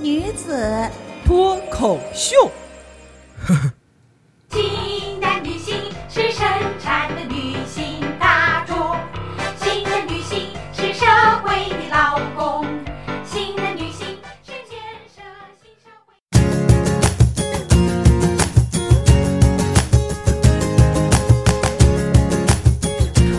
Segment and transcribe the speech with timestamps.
[0.00, 0.88] 女子
[1.26, 2.36] 脱口秀。
[4.48, 5.74] 新的女性
[6.08, 6.46] 是生
[6.80, 8.76] 产的女性大众，
[9.58, 11.04] 新的女性是社
[11.42, 12.64] 会的劳工，
[13.24, 14.06] 新的女性
[14.44, 14.78] 是建
[15.12, 15.20] 设
[15.60, 16.14] 新社会。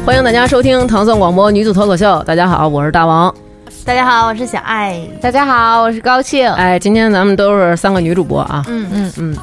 [0.05, 2.21] 欢迎大家收听唐宋广播女子脱口秀。
[2.23, 3.33] 大家好，我是大王。
[3.85, 4.99] 大家好，我是小爱。
[5.22, 6.49] 大家好，我是高庆。
[6.53, 8.63] 哎，今天咱们都是三个女主播啊。
[8.67, 9.38] 嗯嗯嗯，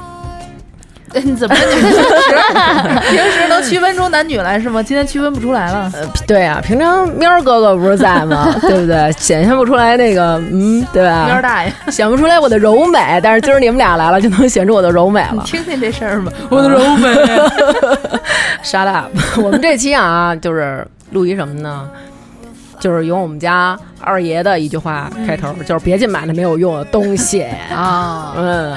[1.24, 4.80] 你怎么你们 平时平时能区分出男女来是吗？
[4.82, 5.90] 今天区分不出来了。
[5.94, 8.54] 呃，对啊，平常喵儿哥哥不是在吗？
[8.62, 9.10] 对不对？
[9.18, 11.24] 显现不出来那个，嗯，对吧？
[11.26, 15.28] 喵大爷，显不出来我的柔美，但是今儿你们俩来了，就能显出我的柔美了。
[15.32, 17.08] 你听听这事儿吧， 我的柔美。
[18.62, 19.10] Shut up！
[19.42, 21.88] 我们这期啊，就是录一什么呢？
[22.86, 27.42] 就是用我们家二爷的一句话开头，就是别进买那没有用的东西
[27.74, 28.76] 啊嗯，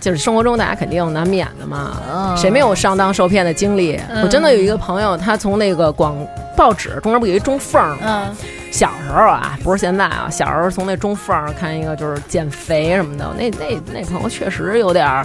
[0.00, 1.92] 就是生活中大家肯定难免的嘛。
[2.12, 3.96] 嗯谁没有上当受骗的经历？
[4.24, 6.16] 我真的有一个朋友，他从那个广
[6.56, 7.98] 报纸中间不有一中缝儿吗？
[8.02, 8.36] 嗯
[8.72, 15.24] 小时候啊，不是现在啊，小时候从那中缝儿看一个就是减肥什么的，那那那朋友确实有点儿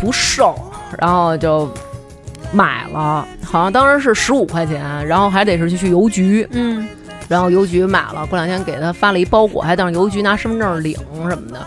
[0.00, 0.58] 不瘦，
[0.98, 1.70] 然后就
[2.50, 6.88] 买了，好像当时是十五块钱，然后还得是去邮局，嗯
[7.28, 10.96] 然后邮局买了，过两天给他发了一包裹，还让邮局拿身份证领
[11.28, 11.60] 什么的，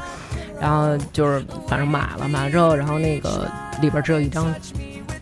[0.60, 3.48] 然后就是反正买了，买了之后，然后那个
[3.80, 4.54] 里边只有一张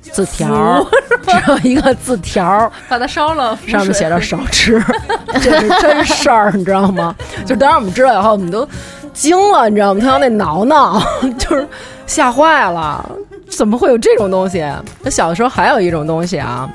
[0.01, 0.83] 字条，
[1.23, 4.81] 只有一个字条， 把它烧了，上面写着 少吃，
[5.41, 7.13] 这是真事儿，你知道吗？
[7.45, 8.67] 就当时我们知道以后，我们都
[9.13, 9.99] 惊了，你知道吗？
[10.01, 11.01] 他要那挠挠，
[11.38, 11.67] 就是
[12.07, 13.07] 吓坏了，
[13.49, 14.66] 怎么会有这种东西？
[15.01, 16.69] 那小的时候还有一种东西啊。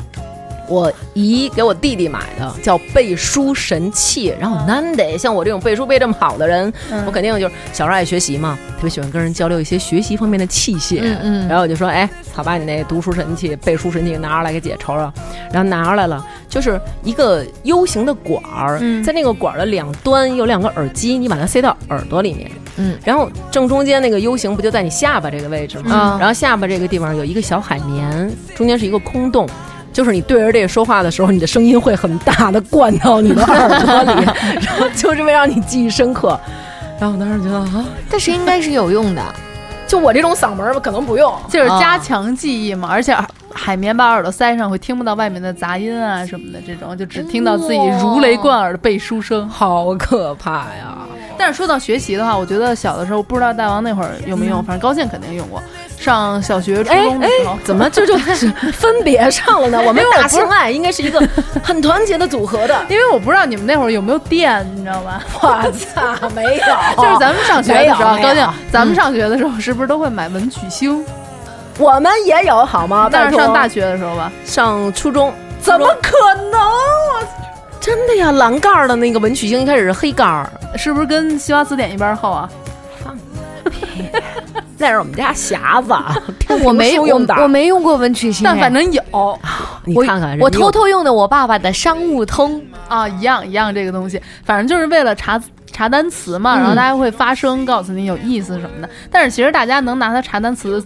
[0.69, 6.72] 我姨给我弟弟买的叫背书神器，然后难得像我这种背书背这么好的人，
[7.06, 11.00] 我肯定就是小时候爱学习嘛，特别喜欢跟人交流一些学习方面的器械。
[11.03, 15.12] 嗯嗯然后我就说，哎，好把你那读书神器、背书神器拿出来给姐瞅瞅。
[15.53, 22.50] 然后拿出来了，就是一个 U 型的管儿，嗯在那个管儿的两端有两个耳机，你把它塞到耳朵里面。
[22.76, 26.14] 嗯，然后正中间那个 U 型不就在你下巴这个位置吗？
[26.14, 29.48] 嗯然后下巴这个地方有一个小海绵，中间是一个空洞。
[29.94, 34.25] 就是你对着这个说话的时候，你的声音会很大的灌到你的耳朵里，
[34.60, 36.38] 然后就是为让你记忆深刻。
[37.00, 39.22] 然后我当时觉得啊，但是应该是有用的。
[39.87, 43.16] 就我这种嗓门儿可能不用，就是加强记忆嘛，而且
[43.53, 49.49] 海绵把耳朵塞上，会听不到外面的杂音啊什么的，这种就只听到自己如雷贯耳的背书声。
[49.49, 50.97] 好可怕呀！
[51.37, 55.62] 但是说到学习的话，我觉得小的时候不知道大王那会儿用没用，反正高健肯定用过。
[56.04, 59.81] 上小学、初哎中的时候，怎么这就是 分别上了呢？
[59.87, 61.19] 我们大性爱应该是一个
[61.62, 62.78] 很团结的组合的。
[62.91, 65.22] 因为我不知道你们那会儿有没有电，你知道吧？
[65.41, 71.03] 我操，没有，就是咱们上学的时候，高兴，咱们上学的时候是不是都会买文曲星？
[71.78, 73.09] 我们也有好吗？
[73.10, 76.12] 但是上大学的时候吧，上初中，怎么可
[76.53, 76.60] 能？
[76.60, 77.26] 我
[77.81, 82.48] 真的呀，蓝盖儿的那个文曲星一开始是黑盖儿，是不是跟西瓜词典一般厚啊？
[84.84, 85.95] 那是我们家匣子，
[86.62, 87.34] 我没我用的。
[87.37, 89.03] 我没用过文曲星，但反正有
[89.87, 92.61] 你看看，我偷偷用的我爸爸的商务通。
[92.87, 95.41] 啊，一样一样这个东西，反正就是为了查
[95.72, 98.89] 查单词嘛，然后大家会发声告诉你有意思什么的。
[99.11, 100.78] 但是其实大家能拿它查单词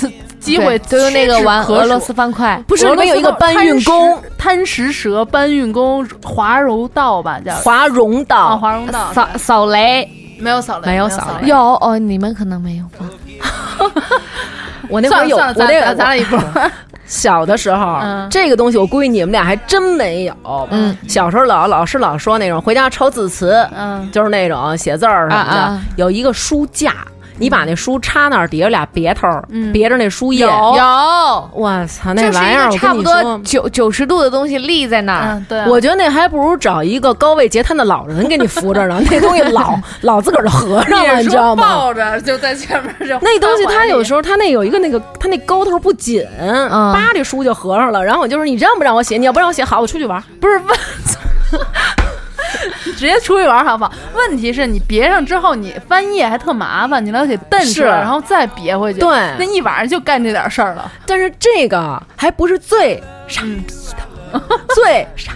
[0.00, 10.10] 的机会对都用那个玩俄罗斯方块，不是里面有一个搬运工，贪食蛇、搬运工、华容道吧，叫华容啊，道，华容道扫扫雷
[10.40, 13.06] 没有扫雷，没有扫扫雷有哦，你们可能没有吧？
[14.88, 16.38] 我那会儿有，算了算了，我那个咱俩一波。
[17.04, 20.34] 小的时候，嗯这个东西我估计你们俩还真没有。
[20.70, 26.94] 嗯，小时候老老师老说那种回家抄字词，嗯就是那种写字儿什么的，啊啊有一个书架，
[27.42, 30.44] 你把那书插那儿，底下俩别头儿，嗯别着那书页。
[30.44, 33.40] 有有，我操，那玩意儿，差不多。
[33.44, 35.26] 九九十度的东西立在那儿。
[35.32, 41.62] 嗯，对啊，我觉得那还不如找一个高位截瘫的老人给你扶着呢， 那东西老老自个儿就合上了，你知道吗？
[41.68, 48.04] 抱着就在前面就那东西它有时候它那有一个那个它那钩头不紧，嗯叭这书就合上了。
[48.04, 49.16] 然后我就是你让不让我写？
[49.18, 50.22] 你要不让我写，好，我出去玩。
[50.40, 50.78] 不是问，
[52.96, 53.92] 直接出去玩好不好？
[54.14, 59.00] 问题是你别上之后，你翻页还特麻烦，你老得蹬是出来，然后再别回去。
[59.00, 60.90] 对那一晚上就干这点事儿了。
[61.06, 63.66] 但是这个还不是最傻逼
[64.32, 64.40] 的，
[64.74, 65.32] 最傻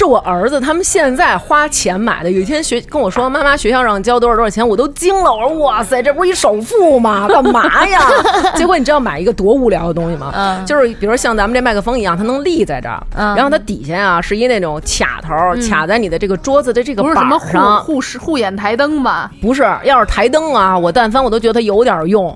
[0.00, 2.30] 是我儿子他们现在花钱买的。
[2.30, 5.30] 有一天学跟我说，妈妈学校让交多少多少钱，我都惊了。
[5.30, 7.28] 我说哇塞，这不是一首付吗？
[7.28, 8.00] 干嘛呀？
[8.56, 10.32] 结果你知道买一个多无聊的东西吗？
[10.34, 15.34] 嗯就是比如像咱们这麦克风一样，它能立在这儿，嗯然后它底下啊是一那种卡头，
[15.68, 17.80] 卡在你的这个桌子的这个板不是什么。
[17.80, 19.30] 护护视护眼台灯吧？
[19.42, 22.34] 不是，要是台灯啊，我但凡我都觉得它有点用。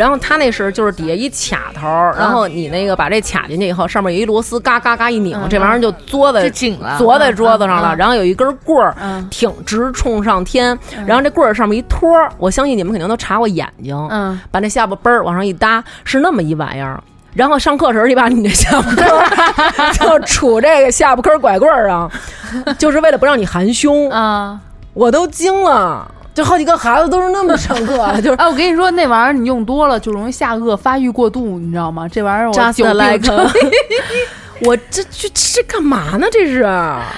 [0.00, 1.86] 然后它那是就是底下一卡头，
[2.18, 7.94] 然后你那个把这卡进去以后，上面有一螺丝，嘎嘎嘎一拧，这玩意儿就嘬在就紧了嘬在桌子上了。
[7.94, 16.98] 然后有一根棍儿嗯挺直冲上天，然后这棍儿上面一托儿，我相信你们肯定都查过眼睛，嗯，把那下巴嘣儿往上一搭，是那么一玩意儿。
[17.34, 22.10] 然后上课时候，你把你这下巴颏 就杵这个下巴颏拐棍儿上，
[22.78, 24.10] 就是为了不让你含胸。
[24.10, 24.58] 啊。
[24.92, 32.08] 我都惊了，就好几个孩子都是那么上课， 就是哎，我跟你说，那玩意儿你用多了就容易下颚发育过度，你知道吗？
[32.08, 33.36] 这玩意儿我久病成
[34.62, 36.26] 我这这这干嘛呢？
[36.30, 36.62] 这是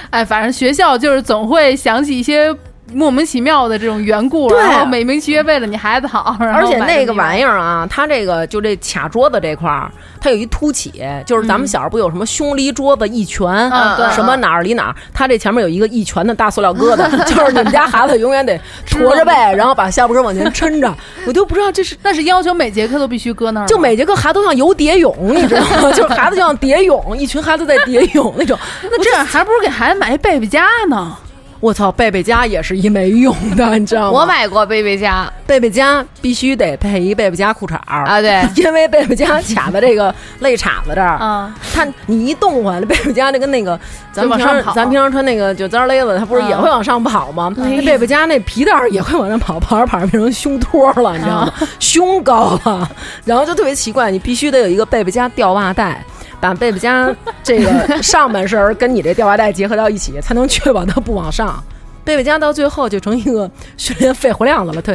[0.09, 2.55] 哎，反正学校就是总会想起一些
[2.91, 9.89] 莫名其妙的这种缘故，对然后美名其曰为了你孩子好， 而且那个玩意意儿啊，它这个就这卡桌子这块儿，
[10.19, 20.93] 它有一凸起，就是咱们小时候不有什么胸离桌子一拳，嗯什么哪儿离哪儿，它这前面有一个一拳的大塑料疙瘩， 就是你们家孩子永远得驼着背， 然后把下巴根往前抻着，
[21.25, 21.95] 我都不知道这是。
[22.03, 25.91] 那是要求每节课都必须搁那儿，就每节课孩子都像游蝶泳，你知道吗？
[25.93, 28.59] 就是孩子就像蝶泳，一群孩子在蝶泳那种。
[28.83, 31.15] 那这样还不如给孩子买一贝贝佳呢。
[31.63, 34.19] 我操，贝贝佳也是一没用的， 你知道吗？
[34.19, 38.03] 我买过贝贝佳贝贝佳必须得配一贝贝佳裤衩儿。
[38.03, 43.79] 啊，对， 因为贝贝佳卡在这个肋叉子这儿，嗯，它你一动换，那贝贝佳那跟那个
[44.11, 47.49] 咱们平常咱平常穿那个就脏勒子，它不是也会往上跑吗？
[47.55, 51.53] 那贝贝佳那皮带儿也会往上跑，跑着跑着变成胸托了，你知道吗？
[51.79, 52.91] 胸高了，
[53.23, 56.03] 然后就特别奇怪，你必须得有一个贝贝佳吊袜带。
[56.43, 57.09] 把贝贝佳
[57.41, 61.63] 这个上半身儿跟你这吊袜带结合到一起，才能确保它不往上。
[62.03, 64.93] 贝贝佳到最后就成一个训练肺活量的了，特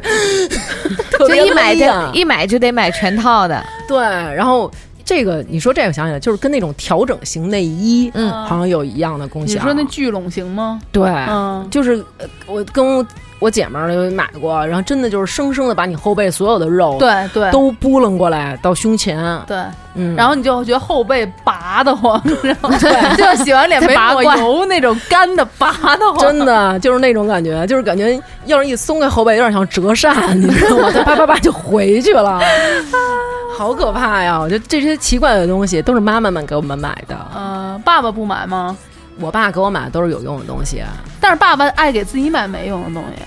[1.11, 4.71] 特就别一买就一买就得买全套的，对，然后
[5.07, 9.55] 这个你说这个想起来，就是跟那种调整型内衣，嗯好像有一样的功效。
[9.55, 10.79] 你说那聚拢型吗？
[10.93, 13.07] 对，嗯，就是呃我跟我
[13.51, 19.57] 姐们儿有买过，然后真的就是生生的把你后背所有的肉对对都拨楞过来到胸前，对，
[19.95, 22.71] 嗯，然后你就觉得后背拔的慌，然后
[23.17, 30.91] 就像洗完脸没抹油那种干的拔的慌， 真的就是那种感觉，就是感觉要是一松开后背，有点像折扇，你知道吗？
[30.93, 32.41] 它啪啪啪就回去了，
[33.57, 34.39] 好可怕呀！
[34.39, 38.77] 我觉得这些奇怪的东西都是妈妈们给我们买的，呃，爸爸不买吗？
[39.21, 40.83] 我爸给我买的都是有用的东西
[41.21, 43.23] 但是爸爸爱给自己买没用的东西，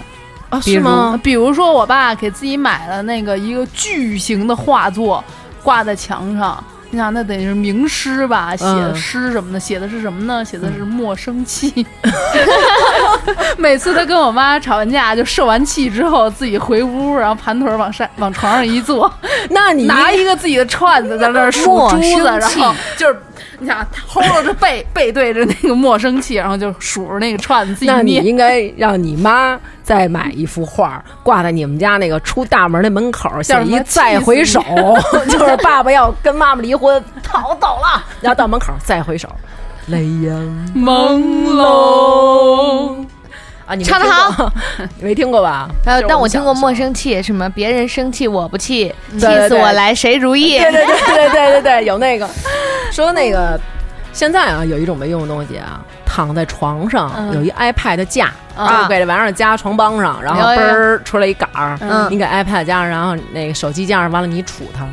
[0.50, 1.20] 啊，是吗？
[1.22, 5.24] 比如说我爸给自己买了那个一个巨型的画作，
[5.64, 6.64] 挂在墙上。
[6.94, 8.54] 你想，那得是名诗吧？
[8.54, 10.44] 写诗什么的，写的是什么呢？
[10.44, 11.86] 写的是莫生气。
[13.58, 19.10] 每次他跟我妈吵完架，就受完气之后，自己回屋，然后盘腿往上往床上一坐，
[19.52, 23.18] 那你拿一个自己的串子在那儿 数莫珠子，然后就是
[23.60, 28.16] 你想齁着着背背对着那个陌生气，然后就数着那个串子自己那你。
[28.16, 34.62] 应该让你妈再买一幅画，挂在你们家那个出大门那门口，写一再回首，
[35.30, 39.28] 就是爸爸要跟妈妈离婚， 逃走了，然后到门口再回首，
[39.88, 40.34] 泪眼
[40.76, 41.20] 朦
[41.56, 43.06] 胧。
[43.72, 44.54] 啊，你唱得听过，
[45.00, 45.70] 你 没听过吧？
[45.86, 50.60] 呃就是，但我听过莫生气，什么别人生气我不气，气死我来谁如意？
[50.60, 52.28] 对对对对对对对，有那个。
[52.92, 53.58] 说那个
[54.12, 57.34] 现在啊，有一种没用的东西啊，躺在床上、嗯。
[57.34, 58.82] 有一 iPad 架，啊。
[58.84, 62.08] 就给这玩意儿夹床帮上，然后嘣儿出来一杆儿，嗯。
[62.12, 64.86] 你给 iPad 加上，然后那个手机架上，完了你杵它，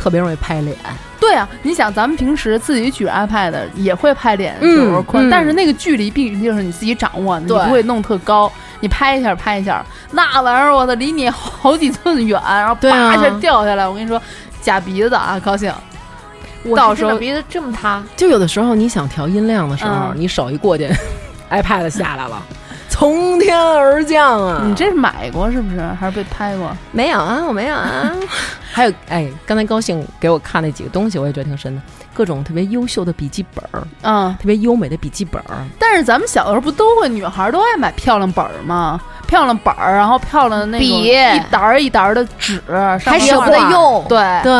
[0.00, 0.74] 特别容易拍脸。
[1.20, 14.20] 对啊，你想咱们平时自己举 iPad 也会拍脸，嗯有时候困，嗯但是那个距离毕竟是你自己掌握的，你不会弄特高，你拍一下拍一下，那玩意儿我的，离你好几寸远，然后对啊叭一下掉下来，我跟你说，
[14.62, 15.72] 假鼻子啊，高兴。
[16.62, 20.88] 我到时候是知道鼻子这么塌，就有的时候你想调音量的时候，嗯你手一过去，
[21.50, 22.42] iPad 下来了，
[23.00, 24.62] 从天而降啊！
[24.62, 25.80] 你这是买过是不是？
[25.98, 26.70] 还是被拍过？
[26.92, 28.12] 没有啊，我没有啊。
[28.70, 31.80] 还有，哎，刚才高兴给我看那几个东西，我也觉得挺深的，
[32.12, 35.64] 各种特别优秀的笔记本儿，嗯，特别优美的笔记本儿。
[35.78, 39.00] 但是咱们小的时候不都会，女孩都爱买漂亮本儿吗？
[39.26, 44.04] 漂亮本儿，然后漂亮的那种笔一沓儿一沓儿的纸，上还舍不得画用。
[44.10, 44.52] 对，对，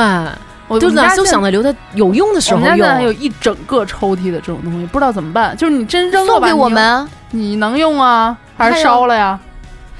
[0.71, 3.13] 我就是哪都我们家现想着留在有用的时候我们家现在还有。
[3.13, 5.57] 一整个抽屉的这种东西，不知道怎么办。
[5.57, 9.39] 就是你真扔了吧，送给我你们啊，你能用啊，还是烧了呀？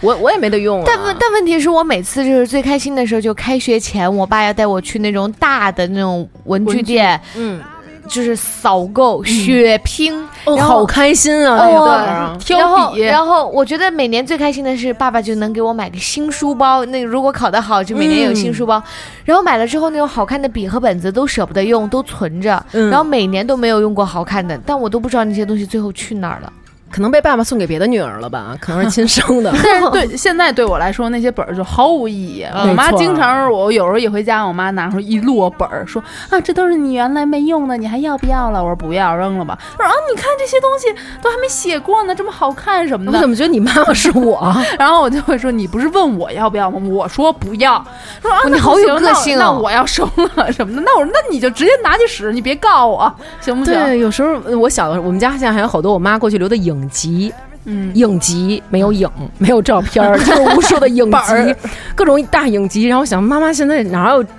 [0.01, 0.85] 我我也没得用啊。
[0.87, 7.61] 但问但问题是我每次就是最开心的时候，就开学前，我爸要带我去那种大的那种文具文具店，嗯，
[8.09, 10.13] 就是扫购、血拼，
[10.59, 11.57] 好开心啊！
[11.57, 16.85] 那个哦挑然后，笔，然后我觉得每年最开心的是爸爸就能给我买个新书包。
[16.87, 18.83] 那如果考得好，就每年有新书包。
[19.25, 22.65] 然后买了之后，那种好看的笔和本子都舍不得用，都存着。
[22.73, 26.53] 嗯然后每年都没有用过好看的，但我都不知道那些东西最后去哪儿了。
[26.91, 28.57] 可能被爸爸送给别的女儿了吧？
[28.61, 29.53] 可能是亲生的。
[29.63, 32.47] 但是对现在对我来说，那些本儿就毫无意义。
[32.53, 38.63] 嗯我妈经常，我有时候一回家，我妈拿出一摞本儿，说啊，这都是你原来没用的，你还要不要了？
[38.63, 39.59] 我说不要，扔了吧。
[39.79, 40.89] 她说啊，你看这些东西
[41.23, 43.19] 都还没写过呢，这么好看什么的。
[43.19, 44.53] 我怎么觉得你妈妈是我？
[44.79, 46.81] 然后我就会说，你不是问我要不要吗？
[46.91, 47.85] 我说不要。
[48.21, 50.83] 说啊，那你好有个性哦那我那我要收了什么的。
[50.83, 53.75] 那我说，那你就直接拿去使，你别告我，行不行？
[53.75, 57.33] 对，有时候我小的时候，我们家现在还有好多我妈过去留的影集。
[57.67, 59.07] 嗯，影集没有影，
[59.37, 61.55] 没有照片， 就是无数的影集，
[61.95, 62.85] 各种大影集。
[62.85, 64.31] 然后想，妈妈现在哪有这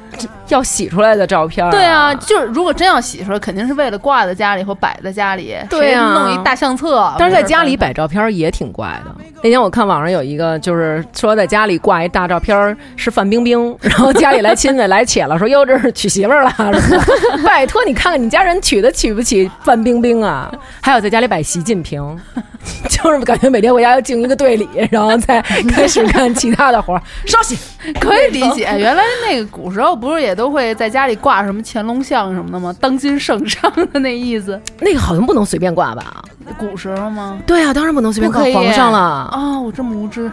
[0.48, 5.56] 要洗出来的照片、对啊，，就是如果真要洗出来，肯定是为了挂在家里或摆在家里。
[5.70, 7.92] 对啊弄一大相册，但是在家里摆。
[7.92, 9.14] 照片儿也挺怪的。
[9.44, 16.54] 那天我看网上有一个，就是说在家里挂一大照片儿是范冰冰，然后家里来亲戚来且了，说哟这是娶媳妇儿了。
[17.46, 20.50] 拜托你看看你家人娶得娶不起范冰冰啊？
[20.80, 22.18] 还有在家里摆习近平，
[22.90, 27.58] 就是感觉每天回家要敬一个队礼，然后再开始干其他的活儿，稍息。
[28.00, 32.74] 可以理解，原来那个古时候不是也都会在家里挂什么乾隆像什么的吗？
[32.80, 34.60] 当今圣上的那意思。
[34.80, 36.24] 那个好像不能随便挂吧？
[36.58, 37.40] 古时候吗？
[37.46, 39.00] 对啊，当然不能随便挂不可以皇上了。
[39.00, 40.32] 啊，我这么无知。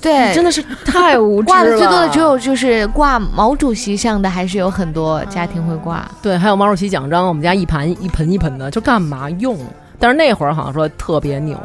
[0.00, 1.54] 对，真的是太无知了。
[1.54, 6.08] 挂的最多的只有就是挂毛主席像的，还是有很多家庭会挂。
[6.22, 9.58] 对，还有毛主席奖章，我们家一盘一盆一盆的，就干嘛用？
[9.98, 11.58] 但是那会儿好像说特别牛，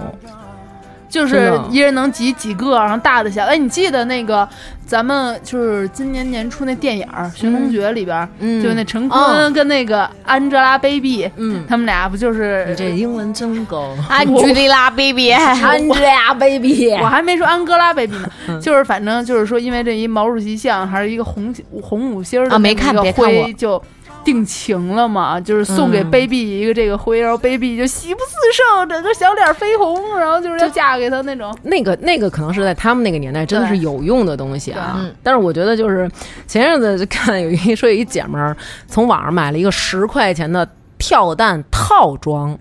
[1.13, 3.45] 就是一人能集几个，然后大的小。
[3.45, 4.49] 哎，你记得那个
[4.83, 7.05] 咱们就是今年年初那电影
[7.35, 8.63] 《寻龙诀》里边，嗯。
[8.63, 9.29] 就是那陈哦。
[9.29, 18.59] 坤跟那个 Angelababy，嗯，他们俩不就是你这英文真高，Angelababy，Angelababy，我还没说安哥拉 baby 呢，嗯。
[18.59, 23.43] 就是反正就是说，因为这一毛主席像还是一个红红五星儿的啊没那个看别看我。
[23.43, 23.79] 徽就
[24.23, 26.11] 定情了嘛，就是送给嗯。
[26.11, 31.55] baby 一个这个徽，然后 baby 就喜不自胜，整个小脸绯红，然后就是要嫁给他那种。
[31.63, 34.95] 那个那个可能是在他们那个年代真的是有用的东西啊。
[34.97, 35.13] 嗯。
[35.21, 36.09] 但是我觉得就是
[36.47, 38.55] 前阵子就看有一说有一姐们儿
[38.87, 42.57] 从网上买了一个十块钱的跳蛋套装，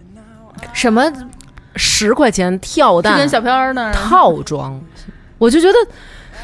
[0.73, 1.11] 什么？
[1.75, 4.79] 十块钱跳蛋是跟小飘儿那套装，
[5.39, 5.75] 我就觉得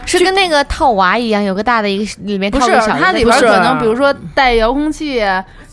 [0.08, 5.16] 是跟那个套娃一样，有个大的一个里面不是套个小的，它里边可能比如说带遥控器，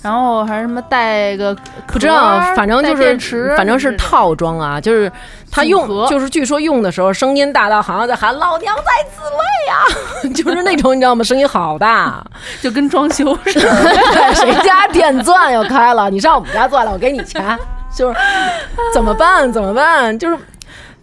[0.02, 1.56] 然后还是什么带个
[1.88, 5.12] 不知道，反正就是电池，反正是套装啊，就是
[5.52, 8.84] 他用就是据说用的时候声音大到好像在喊老娘在
[9.16, 11.24] 自卫呀， 就是那种你知道吗？
[11.24, 12.24] 声音好大，
[12.62, 13.70] 就跟装修似的。
[13.84, 17.58] 对，谁家电钻要开了，你上我们家钻了，我给你钱，
[17.96, 18.20] 就是
[18.94, 19.52] 怎么办？
[19.52, 20.18] 怎么办？
[20.20, 20.38] 就是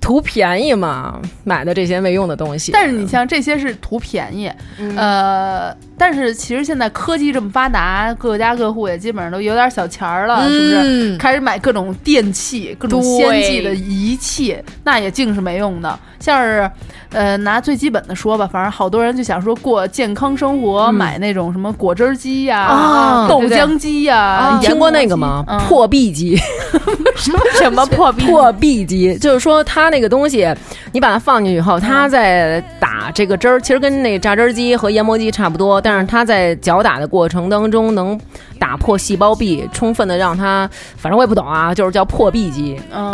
[0.03, 2.73] 图便宜嘛，买的这些没用的东西。
[2.73, 4.51] 但是你像这些是图便宜，
[4.97, 10.77] 呃，但是其实现在科技这么发达，各家各户也基本上都有点小钱儿了，是不是？
[10.85, 15.99] 嗯开始买各种电器、各种先进的仪器，那也净是没用的。
[16.19, 16.71] 像是，
[17.11, 25.45] 呃，拿最基本的说吧，反正好多人就想说过健康生活，嗯买那种什么果汁儿机呀、啊豆浆机呀、你听过那个吗？
[25.69, 26.39] 破壁机。
[27.61, 28.27] 什么破壁？
[28.27, 30.49] 破壁机，就是说它那个东西，
[30.93, 38.19] 你把它放进去以后，它在打这个汁儿，其实跟那榨汁儿机和研磨机差不多，但是它在搅打的过程当中能
[38.59, 43.13] 打破细胞壁，充分的让它，反正我也不懂啊，就是叫破壁机，嗯，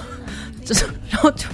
[0.64, 1.46] 就是 然后就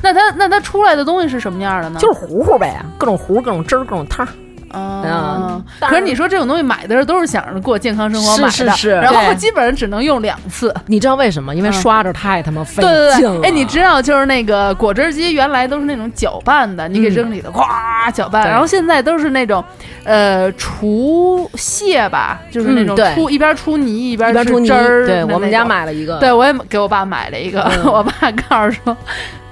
[0.00, 1.98] 那它那它出来的东西是什么样的呢？
[2.00, 4.28] 就是糊糊呗，各种糊，各种汁儿，各种汤儿。
[4.70, 10.74] 啊嗯，可是你说这种东西买的时候都是想着过健康生活买的，是是是然后基本上只能用两次。
[10.86, 11.54] 你知道为什么？
[11.54, 13.40] 因为嗯刷着太他妈费对对劲了。
[13.40, 19.62] 对，哎，你知道就是那个果汁机原来都是那种搅拌的，你给扔里头咵搅拌，然后现在都是那种
[20.04, 28.12] 呃除屑吧，就是那种出一边出泥一边出汁儿对我们家买了一个，对，我也给我爸买了一个，嗯 我爸
[28.48, 28.96] 告诉说。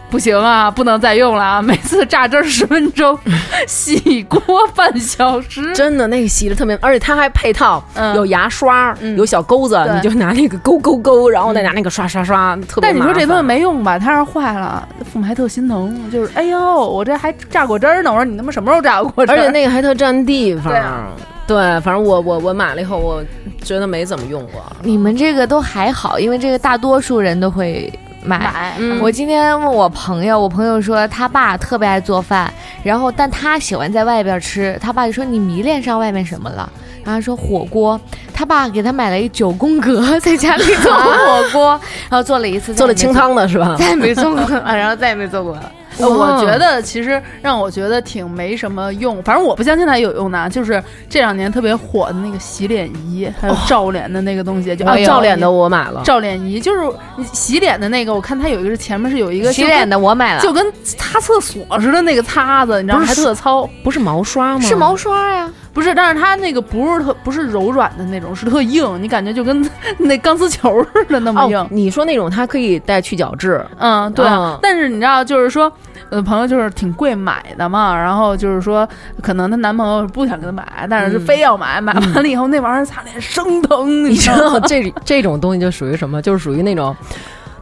[0.09, 1.61] 不行啊，不能再用了啊！
[1.63, 3.19] 每次榨汁儿十分钟，
[3.67, 4.41] 洗锅
[4.75, 5.75] 半小时。
[5.75, 13.99] 真的那个洗的特别，而且它还配套嗯有牙刷，嗯有小钩子，你就拿那个勾勾勾，然后再拿那个刷刷刷，特别但你说这东西没用吧？
[13.99, 18.11] 它要是坏了，父母还特心疼，就是哎呦，我这还榨果汁儿呢。
[18.11, 19.37] 我说你他妈什么时候榨过果汁儿？
[19.37, 20.65] 而且那个还特占地方。
[20.73, 21.09] 对啊
[21.49, 23.23] 对反正我我我买了以后，我
[23.63, 24.61] 觉得没怎么用过。
[24.83, 27.93] 你们这个都还好，因为这个大多数人都会
[28.27, 28.75] 买。
[29.01, 32.53] 我今天问我朋友，我朋友说他爸特别爱做饭，
[32.83, 34.79] 然后但他喜欢在外边吃。
[34.83, 36.69] 他爸就说你迷恋上外面什么了？
[37.05, 38.01] 然后说火锅，
[38.35, 41.81] 他爸给他买了一九宫格，在家里做火锅，
[42.11, 43.77] 然后做了一次，做了清汤的是吧？
[43.79, 45.71] 再也没做过，然后再也没做过了。
[45.99, 56.81] 呃我觉得其实让我觉得挺没什么用，反正我不相信它有用的啊，就是这两年特别火的那个洗脸仪，还有照脸的那个东西，就照脸的我买了，照脸仪，就是
[57.17, 63.05] 你洗脸的那个，我看它有一个是前面是有一个洗脸的我买了，就跟，擦厕所似的那个擦子，你知道吗？
[63.07, 64.61] 还特糙，不是毛刷吗？
[64.61, 65.51] 是毛刷呀。
[65.73, 71.59] 不是，但是它那个不是特不是柔软的那种，是特硬，你感觉就跟 那钢丝球似的那么硬。
[71.59, 74.25] 哦，你说那种它可以带去角质，嗯，对。
[74.27, 75.71] 嗯但是你知道，就是说，
[76.11, 78.89] 呃，朋友就是挺贵买的嘛，然后就是说，
[79.23, 84.61] 可能她男朋友不想给她买，但是是非要买，买完了以后那玩意儿擦脸生疼，你知知道吗？
[84.61, 86.23] 道这这种东西就属于什么？
[86.23, 86.95] 就是属于那种。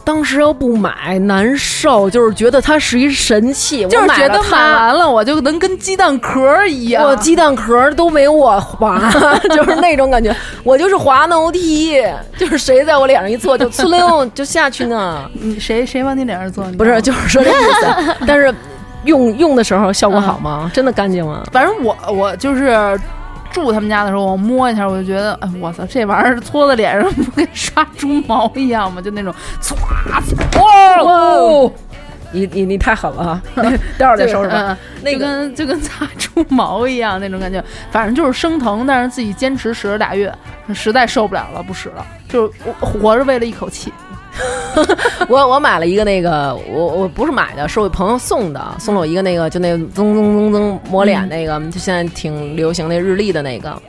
[0.04, 7.02] 当时要不买难受，就是觉得它是一神器，就是觉得买，完了我就能跟鸡蛋壳一样。
[7.02, 9.10] 我鸡蛋壳都没我滑，
[9.50, 10.34] 就是那种感觉。
[10.62, 12.02] 我就是滑楼梯，
[12.36, 15.28] 就是谁在我脸上一坐就呲溜就下去呢。
[15.32, 16.64] 你谁谁往你脸上坐？
[16.72, 18.14] 不是，就是说这意思。
[18.26, 18.54] 但是
[19.04, 20.70] 用用的时候效果好吗？
[20.74, 21.42] 真的干净吗？
[21.50, 22.98] 反正我我就是
[23.54, 29.00] 住他们家的时候，我摸一下，我就觉得，哎，我操，这玩意儿搓在脸上不跟刷猪毛一样吗？
[29.00, 29.32] 就那种
[29.62, 29.74] 唰
[30.52, 31.70] 唰，哇！
[32.32, 33.42] 你你你太狠了啊！
[33.96, 34.76] 待会儿再收拾吧。
[34.76, 40.32] 嗯就那个跟就跟擦猪毛一样那种感觉，反正就是生疼，但是自己坚持使了俩月，
[40.74, 43.92] 实在受不了了，不使了，就是我活着为了一口气。
[45.28, 53.80] 我我买了一个那个，我我不是买的，是我朋友送的，送了我一个那个，就那个增增增增抹脸那个，就现在挺流行那日历的那个。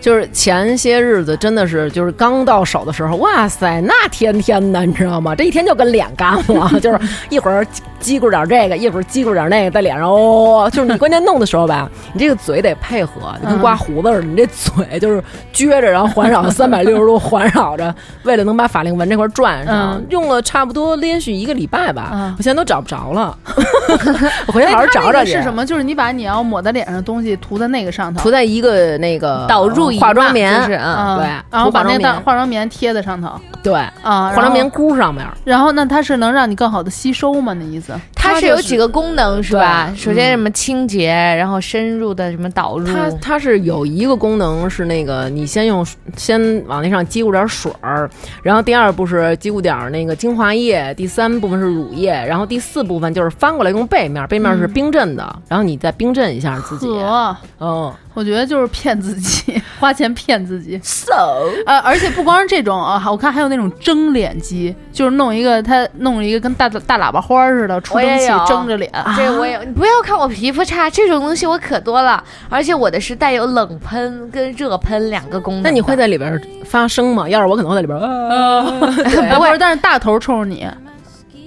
[0.00, 5.34] 就是前些日子真的是，就是刚到手的时候，哇塞，那天天的，你知道吗？
[5.34, 6.98] 这一天就跟脸干了， 就是
[7.30, 7.66] 一会儿
[8.00, 23.36] 叽咕点这个，一会儿叽咕点那个，在脸上哦，就是你关键弄的时候吧，你这个嘴得配合，就跟刮胡子似的，你这嘴就是撅着，然后环绕三百六十度环绕着，为了能把法令纹这块转上，嗯用了差不多连续一个礼拜吧，嗯我现在都找不着了，
[24.46, 25.32] 我回去好好找找去。
[25.32, 25.52] 那个是什？
[25.52, 25.66] 么？
[25.66, 33.30] 就是你把你要抹在脸上的东西涂在那个上头，涂在一个那个导入仪化妆棉，就是嗯嗯对，然后把那涂化妆棉大化妆棉贴在上头
[33.62, 34.68] 对，啊，化妆棉。
[34.68, 35.26] 箍上面。
[35.44, 37.54] 然后那它是能让你更好的吸收吗？
[37.54, 37.92] 那意思？
[38.14, 39.90] 它是有几个功能是吧？
[39.96, 45.84] 首先什么清洁，然后深入的什么导入，它它是有一个功能是那个，你先用
[46.16, 48.08] 先往那上叽咕点水儿，
[48.42, 56.86] 然后第二步是叽咕点儿那个精华液，第三部分是乳液，然后第四部分就是翻过来用背面，背面是冰镇的，然后你再冰镇一下自己。
[56.86, 60.78] 呵，嗯我觉得就是骗自己，花钱骗自己。
[60.82, 68.90] ，so 呃，而且不光是这种啊，我看还有那种蒸脸机，就是弄一个，它弄了一个跟大大喇叭花儿似的，出蒸汽蒸着脸。
[69.16, 75.62] 这我也，你不要看我皮肤差，这种东西我可多了，而且我的是带有冷喷跟热喷两个功能。
[75.62, 77.28] 那你会在里边发声吗？
[77.28, 77.98] 要是我可能会在里边，
[79.34, 80.66] 不会，但是大头冲着你，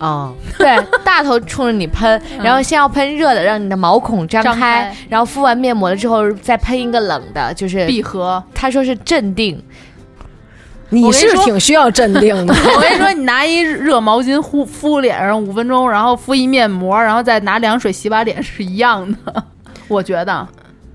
[0.01, 8.43] 哦， 对大头冲着你喷，然后先要喷热的，让你的毛孔张张开，然后敷完面膜了之后再喷一个冷的，就是闭合。
[8.55, 9.63] 他说是镇定，
[10.89, 12.53] 你是挺需要镇定的。
[12.75, 19.43] 我跟你说，你拿一热毛巾敷敷脸上五分钟，然后敷一面膜，然后再拿凉水洗把脸是一样的。
[19.87, 20.47] 我觉得，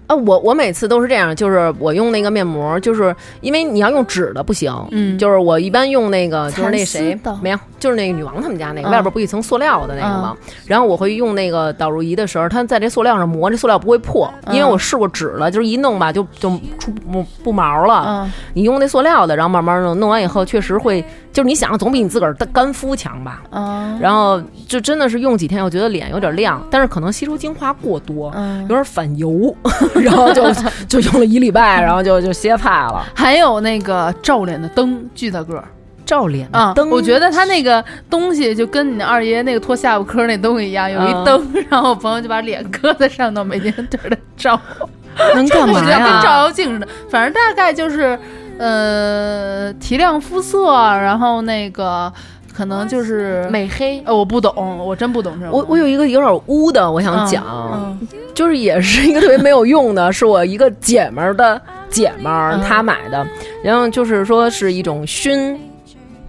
[0.07, 10.37] 啊，我我每次都是这样，就是我用那个面膜，就是因为你要用纸的不行，嗯就是我一般用那个，就是那谁没有，就是那个女王他们家那个、嗯外边不一层塑料的那个吗？
[10.67, 18.05] 然后我会用那个导入仪的时候，它在这塑料上磨，这塑料不会破，因为嗯我试过纸了，就是一弄吧就就出不不毛了。
[18.07, 23.43] 嗯，你用那塑料的，然后慢慢弄，弄完以后确实会，就是你想总比你自个儿的干敷强吧。
[23.51, 29.55] 嗯，然后就真的是用几天，我觉得脸有点亮，但是可能吸收精华过多，嗯有点反油，
[30.01, 30.51] 然后就
[30.89, 33.05] 就用了一礼拜，然后就就歇菜了。
[33.15, 35.65] 还有那个照脸的灯，巨大个儿
[36.05, 36.73] 照脸啊！
[36.75, 44.59] 灯，我觉得它那个东西就跟你二爷那个脱下巴颏儿那东西一样，有一嗯灯，然后我朋友就把脸搁在上头，每天对着照。
[45.35, 46.31] 能干 嘛我觉得跟照？
[46.43, 48.19] 妖镜似的，反正大概就是，
[48.59, 52.13] 呃，提亮肤色，然后那个
[52.57, 54.01] 可能就是，美黑。
[54.07, 55.53] 呃，我不懂，我真不懂这种。
[55.55, 63.27] 我我有一个有点污的，我想嗯讲，嗯 就是也是一个特别没有用的，是我一个姐们儿的姐们儿嗯她买的，
[63.63, 65.59] 然后就是说是一种熏。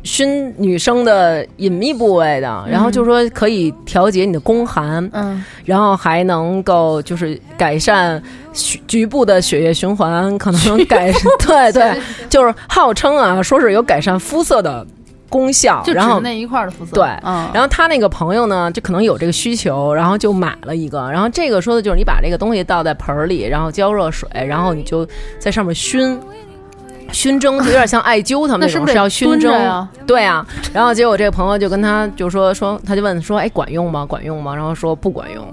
[0.04, 8.22] 熏女生的隐秘部位的，然后就说可以调节你的宫寒，嗯然后还能够就是改善
[8.54, 14.86] 血局部的血液循环，可能能 改善对对，就是号称啊，说是有改善肤色的
[15.30, 16.94] 功效，然后那一块儿的肤色。
[16.94, 21.10] 对嗯，然后他那个朋友呢，就可能有这个需求，然后就买了一个。
[21.12, 25.08] 然后这个说的就是你把这个东西倒在盆儿里，然后浇热水，然后你就
[25.40, 26.20] 在上面熏。
[27.12, 29.88] 熏蒸就有点像艾灸他们，那是不是要熏蒸蹲着呀？
[30.06, 34.06] 对啊，然后结果这个朋友就跟他就说说，他就问说，哎，管用吗？
[34.06, 34.56] 管用吗？
[34.56, 35.46] 然后说不管用，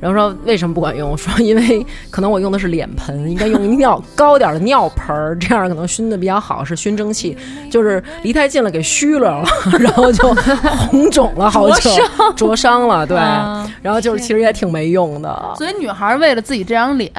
[0.00, 1.16] 然后说为什么不管用？
[1.16, 7.36] 说因为可能我用的是脸盆，应该用尿高点儿的尿盆儿，这样可能熏的比较好，是熏蒸器，
[7.70, 9.42] 就是离太近了给虚了，
[9.78, 10.34] 然后就
[10.90, 11.90] 红肿了好久，
[12.36, 15.54] 灼伤了，对，嗯然后就是其实也挺没用的。
[15.56, 17.10] 所以女孩儿为了自己这张脸，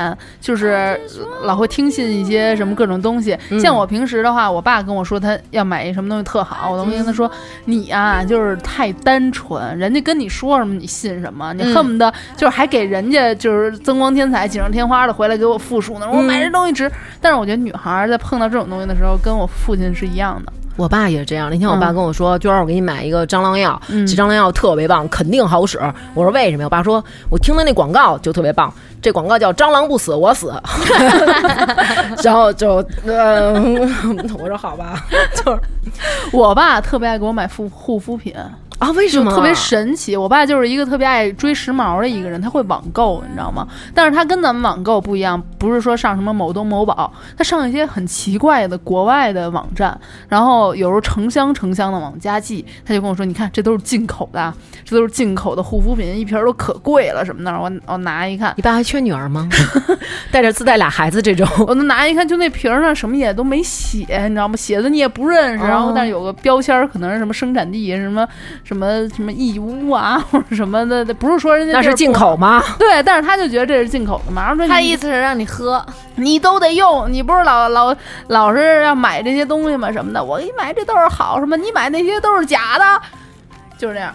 [0.42, 1.00] 就是
[1.44, 3.38] 老会听信一些什么各种东西。
[3.50, 7.30] 嗯像我平时的话，我爸跟我说他要买一什么东西特好，我都会跟他说
[7.66, 16.08] ：“你啊，就是太单纯，人家跟你说什么你信什么，你恨不得就是还给人家就是增光添彩、锦上添花的回来给我复述呢。
[16.12, 16.92] 我买这东西值。
[17.22, 20.54] 但是我觉得女孩儿在碰到这种东西的时候，跟我父亲是一样的。
[20.76, 21.50] 我爸也是这样。
[21.50, 25.80] 那天我爸嗯跟我说：“娟儿，我给你买一个蟑螂药，嗯这蟑螂药特别棒，肯定好使。”
[26.14, 30.54] 我说：“为什么呀？”我爸说：“我听的那广告就特别棒，这广告叫‘蟑螂不死我死’。
[32.24, 33.54] ”然后就，呃，
[34.38, 35.04] 我说好吧，
[35.36, 35.62] 就是
[36.32, 38.36] 我爸特别爱给我买护护肤品。
[38.80, 40.16] 啊，为什么特别神奇。
[40.16, 43.68] 我爸就是一个特别爱追时髦的一个人，他会网购，你知道吗？
[43.94, 54.54] 但是他跟咱们网购不一样，不是说上什么某东某宝，他上一些很奇怪的国外的网站，然后有时候成箱成箱的往家寄，他就跟我说：“你看，这都是进口的，
[54.86, 58.54] 这都是进口的护肤品，一瓶儿都可贵了什么的。”我我拿一看。
[58.58, 59.50] 你爸还缺女儿吗？
[60.32, 64.56] 带着自带俩孩子这种，我都拿一看，就那瓶儿上什么也都没写，你知道吗？
[64.56, 68.28] 写的你也不认识，然后但是有个标签儿，可能是什么生产地，什么
[68.68, 72.62] 什么什么义乌啊，或者什么的，不是说人家 那是进口吗？
[72.78, 75.84] 对，但是他就觉得这是进口的嘛，然后说你他意思是让你喝，
[76.16, 77.96] 你都得用，你不是老老
[78.28, 79.90] 老是要买这些东西吗？
[79.90, 83.02] 什么的，我给你买这都是好，什么你买那些都是假的，
[83.78, 84.14] 就是这样。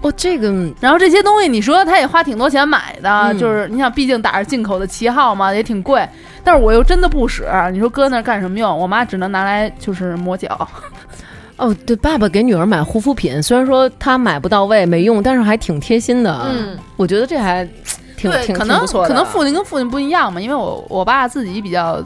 [0.00, 6.04] 哦，这个然后这些东西你说他也花挺多钱买的，嗯就是你想，毕竟打着进口的旗号嘛，也挺贵。
[6.42, 8.76] 但是我又真的不使，你说搁那儿干什么用？
[8.76, 10.68] 我妈只能拿来就是磨脚。
[11.62, 16.36] 哦，对，爸爸给女儿买护肤品，虽然说他买不到位没用，但是还挺贴心的。
[16.44, 17.64] 嗯，我觉得这还
[18.16, 22.02] 挺对，挺可能挺不错的可能父亲跟父亲不一样嘛，因为我我爸自己比较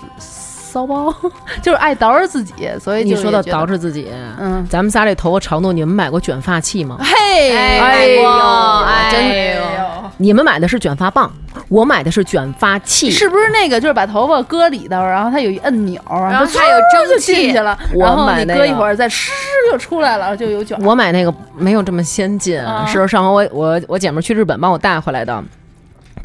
[0.77, 1.11] 骚包，
[1.63, 6.99] 就是爱捯饬自己，所以你说到捯饬自己，嗯，咱们仨这头发长度，你们买过卷发器吗？
[7.01, 11.33] 嘿，哎呦，哎真呦你们买的是卷发棒，
[11.71, 13.11] 我买的是卷发器。
[13.11, 19.31] 是不是那个就是把头发搁里头，然后它有一按钮，然后它还有蒸就汽进去了，我然后你买那搁一会儿再哧
[19.73, 20.79] 就出来了，就有卷。
[20.85, 25.43] 我买那个没有这么先进，啊是上回我我我姐们儿去日本帮我带回来的。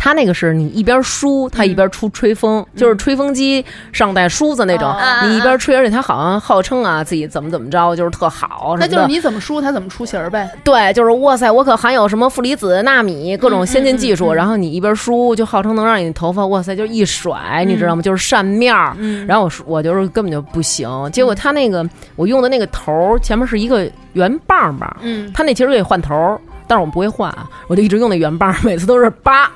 [0.03, 8.75] 它那个是你一边梳，它一边出吹风，就是吹风机上带梳子那种，啊你一边吹，而且它好像号称啊自己怎么怎么着，就是特好。
[8.79, 10.49] 那就是你怎么梳，它怎么出型儿呗。
[10.63, 18.01] 对，就是哇塞，我可含有什么负离子、纳米各种先进技术，然后你一边梳，就号称能让你头发哇塞就一甩，你知道吗？
[18.01, 18.97] 就是扇面儿。
[19.27, 26.41] 然后我说我就是根本就不行，结果他那个我用的那个头儿前面是一个圆棒棒，嗯，他那其实可以换头儿。
[26.71, 29.51] 但是我们不会换啊，我就一直用那圆棒， 每次都是八，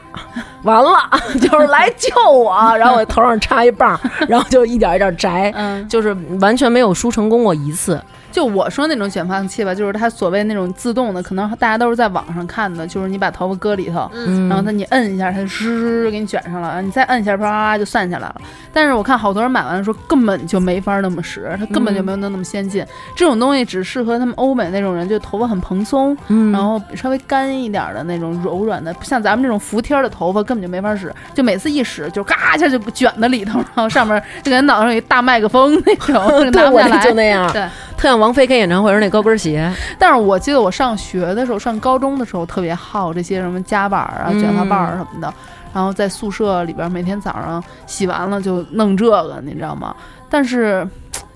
[0.63, 0.91] 完了
[1.39, 3.97] 就是来救我，然后我头上插一棒，
[4.28, 8.01] 然后就一点一点摘，嗯，就是完全没有输成功过一次。
[8.36, 18.36] 就我说那种卷发器吧，就是它所谓那种自动的，可能大家都是在网上看的，就是你把头发搁里头，嗯然后它你摁一下，它就哧给你卷上了，你再摁一下，啪啪啪就散下来了。
[18.74, 22.86] 但是我看好多人买完说根本就没法那么使，它根本就没有那么先进。
[23.15, 36.21] 这种东西只适合他们欧美那种人，就头发很蓬松，嗯然后稍微干一点的那种柔软的，像咱们这种服帖的头发根本就没法使，就每次一使就嘎一下就卷到里头，然后上面就给人脑袋上有一大麦克风那种，
[36.52, 37.06] 拿不下来。
[37.06, 37.63] 就那样，对，
[37.97, 39.71] 特像王菲开演唱会时那高跟鞋。
[39.97, 45.34] 但是我记得我上学的时候，上高中的时候特别好这些什么夹板儿啊、嗯卷发棒儿什么的，
[45.73, 49.95] 然后在宿舍里边每天早上洗完了就弄这个，你知道吗？
[50.29, 50.88] 但是。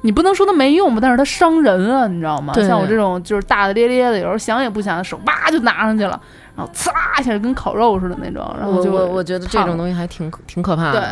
[0.01, 2.53] 你不能说它没用吧，但是它伤人啊，你知道吗？
[2.53, 6.17] 像我这种就是大大咧咧的，有时候想也不想，手叭就拿上去了，
[6.55, 9.77] 然后呲啦一下跟烤肉似的那种，然后就我觉得这种。
[9.77, 11.09] 东西还挺挺可怕的对。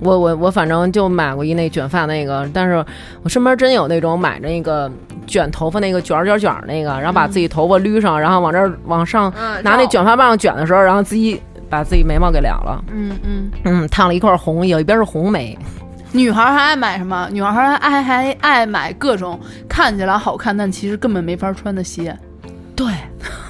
[0.00, 2.84] 我我我反正就买过一那卷发那个，但是
[3.22, 4.90] 我身边真有那种买那个
[5.26, 15.56] 卷头发那个卷儿卷儿卷儿那个，然后把自己头发捋上，然后往这儿往上嗯拿那卷发棒卷的时候，然后自己把自己眉毛给燎了，嗯嗯，嗯，烫了一块红，有一边是红眉。
[16.12, 17.28] 女孩还爱买什么？
[17.30, 22.16] 女孩还爱还爱买各种看起来好看，但其实根本没法穿的鞋，
[22.74, 22.86] 对，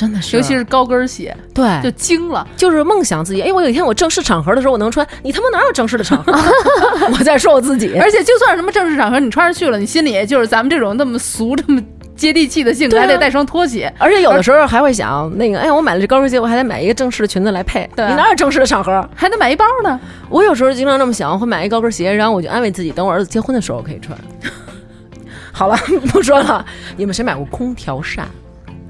[0.00, 2.46] 真的是，尤其是高跟鞋，对，就惊了。
[2.56, 6.32] 就是梦想自己，哎，我有一天我正式场合的时候我能穿，你他妈哪有正式的场合？
[7.12, 11.82] 我在说我自己，而且就算是什么正式场合，你穿上去了，你心里也就是咱们这种那么俗、这么
[12.16, 13.92] 接地气的性格，啊还得带双拖鞋。
[13.98, 17.86] 而且有的时候还会想，那个，哎，我买了这高跟鞋，我还得买一个正式的裙子来配。
[17.94, 19.06] 对你哪有正式的场合？
[19.14, 24.16] 还得买一包呢，我有时候经常这么想，会买一高跟鞋，然后我就安慰自己，等我儿子结婚的时候我可以穿。
[25.52, 25.76] 好了，
[26.10, 26.64] 不说了。
[26.96, 28.26] 你们谁买过空调扇？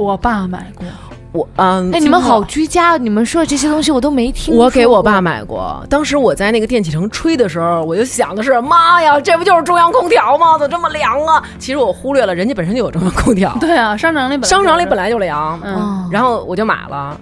[0.05, 0.87] 我爸买过，
[1.33, 4.57] 我嗯，哎，你们好居家，你们说的这些东西我都没听。
[4.57, 5.85] 我给我爸，买过。
[5.91, 10.57] 当时我在那个电器城吹的时候，我就想的是，妈呀，这不就是中央空调吗？
[10.59, 11.43] 怎么这么凉啊？
[11.59, 15.61] 其实我忽略了，人家本身就有中央空调， 对啊，商场里本商场里本来就凉。
[15.63, 17.15] 嗯哦，然后我就买了，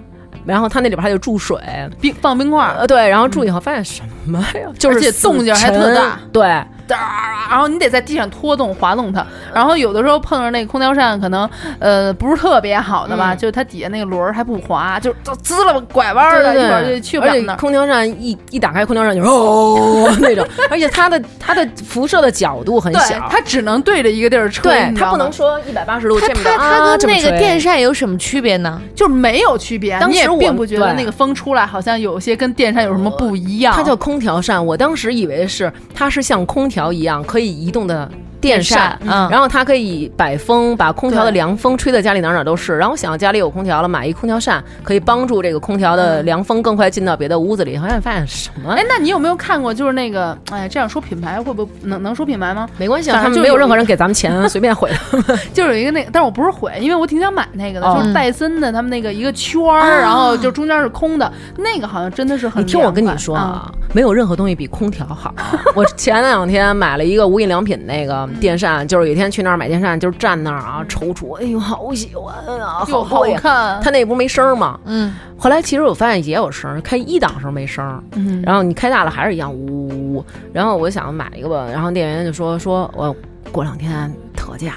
[0.45, 1.59] 然后它那里边还有注水，
[1.99, 4.69] 冰放冰块儿，呃，对，然后注以后发现什么呀？
[4.79, 9.25] 就是动静还特大，对，哒然后你得在地上拖动、滑动它。
[9.53, 11.49] 然后有的时候碰上那个空调扇，可能
[11.79, 17.55] 呃不是特别好的吧，嗯就是它底下那个轮儿还不滑，就就滋了拐弯儿的，对对一会儿就去不了那儿。
[17.57, 28.81] 空调扇一一打开，空调扇就哦 那种，而且它的它的辐射的角度很，小，它只能对着一个地儿吹，它不能说一百八十度它这么着它它啊跟那个电扇有什么区别呢？
[28.95, 29.97] 就是没有区别。
[30.07, 33.73] 你也当时我并不觉得那个风出来好像有些跟电扇有什么不一样。
[33.75, 38.09] 它叫空调扇，我当时以为是它是像空调一样可以移动的
[38.41, 42.77] 电扇，嗯然后它可以摆风，把空调的凉风吹到家里哪哪都是。
[42.77, 47.77] 然后我想家里有空调了，买一空调扇，可以帮助这个空调的凉风更快进到别的屋子里。
[47.77, 49.73] 好像发现什么哎，那你有没有看过？
[49.73, 52.67] 就是那个，哎，这样说品牌会不会能能说品牌吗？
[52.77, 54.89] 没关系他们没有任何人给咱们钱， 随便毁。
[55.53, 65.33] 就是有一个那个，但是我不是毁，因为我挺想买那个的，哦就是戴森的他们那个一个圈儿，然后就中间是空的，那个好像真的是很你听我跟你说啊，没有任何东西比空调好。
[65.75, 73.39] 我前两天买了一个无印良品那个电扇，就是有一天去那儿买电扇，就是站那儿啊踌躇，哎呦，好喜欢啊，又好贵啊。
[73.41, 74.79] 看，它那不是没声儿吗？
[74.85, 80.25] 嗯，后来其实我发现也有声儿，开一档时候没声儿，嗯然后你开大了还是一样呜呜呜。
[80.53, 83.15] 然后我就想买一个吧，然后店员就说说我
[83.51, 84.73] 过两天特价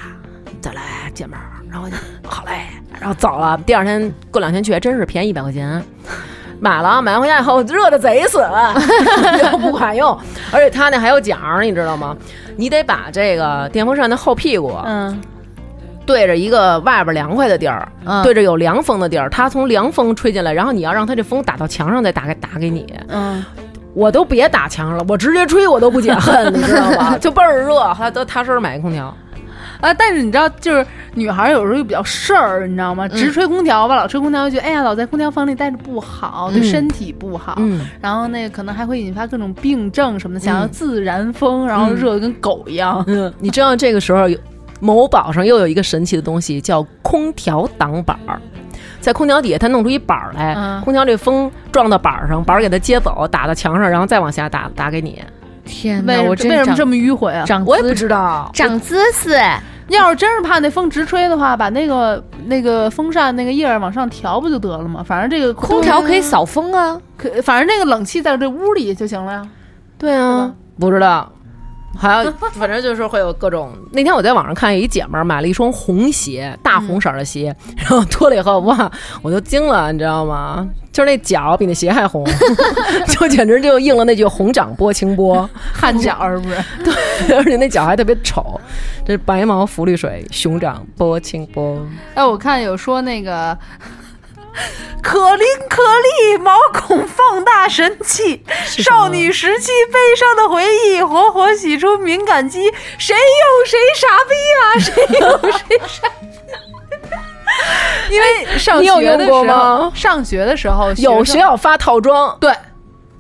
[0.60, 0.82] 再来
[1.14, 1.96] 见面儿，然后我就
[2.28, 2.66] 好嘞，
[3.00, 3.58] 然后走了。
[3.66, 5.82] 第二天过两天去还真是便宜一百块钱。
[6.60, 8.38] 买了，买完回家以后热的贼死，
[9.52, 10.16] 又不管用，
[10.52, 12.16] 而且他那还有奖儿，你知道吗？
[12.56, 15.20] 你得把这个电风扇的后屁股嗯，
[16.04, 22.86] 对着一个外边凉快的地儿，嗯对着有凉风的地儿，它从凉风吹进来，然后你要让它这风打到墙上再打给打给你。
[23.08, 23.44] 嗯，
[23.94, 27.16] 我都别打墙上了，我直接吹我都不解恨，你知道吗？
[27.20, 29.14] 就倍儿热，后来都踏实买一空调。
[29.82, 33.06] 啊，但是你知道，就是女孩有时候又比较事儿，你知道吗？
[33.08, 37.54] 直吹空调吧，老吹空调，就觉得哎呀，老在空调房里待着不好，对嗯身体不好。
[37.58, 43.04] 嗯，然后那个可能还会引发各种病症什么的，想要自然风，然后热得跟狗一样。
[43.08, 44.38] 嗯，你知道这个时候有
[44.80, 48.40] 某宝上又有一个神奇的东西叫空调挡板儿。
[49.00, 55.20] 在空调底下，它弄出一板儿来，嗯空调这风撞到板儿上，板儿给它接走，打到墙上，然后再往下打，打给你。
[55.64, 57.44] 天哪，为我真为什么这么迂回啊？
[57.46, 59.38] 长我也不知道，长姿势，
[59.88, 65.04] 要是真是怕那风直吹的话，把那个那个风扇那个叶儿往上调不就得了吗？
[65.06, 66.98] 反正这个空调可以扫风啊。
[67.16, 69.48] 可，反正那个冷气在这屋里就行了呀。
[69.98, 71.30] 对啊，不知道。
[71.98, 73.72] 还有， 反正就是会有各种。
[73.92, 78.90] 那天我在网上看，有一姐们儿买了一双红鞋，大红色儿的鞋，然后脱了以后，哇，
[79.22, 80.66] 我都惊了，你知道吗？
[80.92, 82.22] 就是那脚比那鞋还红，
[83.08, 88.60] 就简直就应了那句“红掌拨清波 汗脚是不是？”，对而且那脚还特别丑，
[89.04, 91.82] 这白毛浮绿水，熊掌拨清波。
[92.14, 93.56] 哎，我看有说那个。
[95.02, 106.26] 可伶可俐，毛孔放大神器，少女时期悲伤的回忆，活活洗出敏感肌，谁用谁傻逼啊， 谁用谁傻逼。
[108.10, 112.52] 因为上学的时候吗，上学的时候，有学学校发套装，对，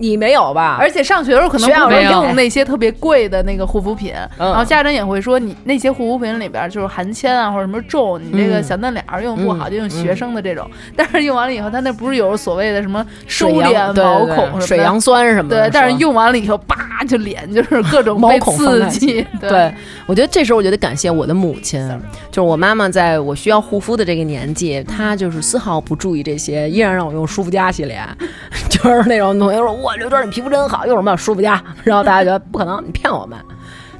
[0.02, 0.76] 你没有吧？
[0.80, 2.10] 而且上学的时候可能学校不会没有。
[2.10, 4.50] 用那些特别贵的那个护肤品，嗯。
[4.50, 8.62] 然后家长也会说你那些护肤品里边就是含铅啊或者什么重，你这个嗯。
[8.62, 16.76] 小嫩脸儿用不好嗯就用学生的这种，但是用完了以后，它那不是有所谓的什么收敛毛孔水杨酸什么的，对，但是用完了以后，叭
[17.08, 19.72] 就脸就是各种毛被孔刺激， 对，
[20.06, 21.86] 我觉得这时候我就得感谢我的母亲，
[22.30, 28.06] 就是我妈妈，在我需要护肤的这个年纪，她就是丝毫不注意这些，依然让我用舒肤佳洗脸，
[28.70, 33.38] 就是那种同学说：“哇，刘娟你皮肤真好，用什么舒肤佳？”然后大家觉得不可能，你骗我们。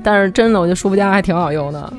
[0.03, 1.93] 但是真的，我觉得舒肤佳还挺好用的。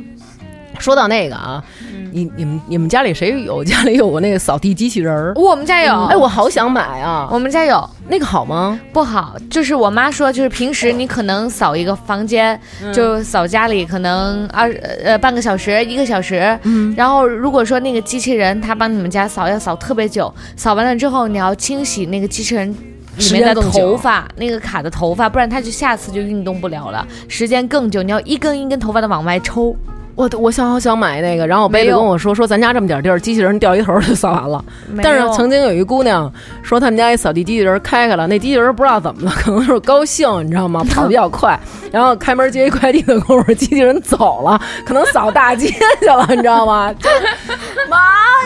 [0.79, 1.63] 说到那个啊，
[2.11, 5.31] 你你们你们家里谁有家里有过那个扫地机器人儿？
[5.35, 7.29] 我们家有，哎，我好想买啊！
[7.31, 7.87] 我们家有。
[8.09, 8.77] 那个好吗？
[8.91, 12.59] 不好，就是我妈说，就是平时你可能扫一个房间，
[12.91, 14.69] 就扫家里可能二
[15.03, 22.75] 呃半个小时一个小时，嗯，然后如果说那个机器人它帮你们家扫要扫特别久，扫完了之后你要清洗那个机器人
[23.17, 29.75] 里面的头发，那个卡的头发，不然它就下次就运动不了了，时间更久，你要一根一根头发的往外抽。
[30.15, 34.63] 我我想好想买那个，然后我贝贝没有跟我说说咱家这么点地儿，机器人掉一头就扫完了。
[35.01, 40.83] 但是曾经有一姑娘说他们家一扫地机器人开开了，那机器人不知道怎么了， 可能是高兴，你知道吗？
[40.89, 41.59] 跑得比较快，
[41.91, 45.67] 然后开门接一快递的功夫，机器人走了，可能扫大街
[45.99, 46.93] 去了，你知道吗？
[46.93, 47.09] 就
[47.89, 47.97] 妈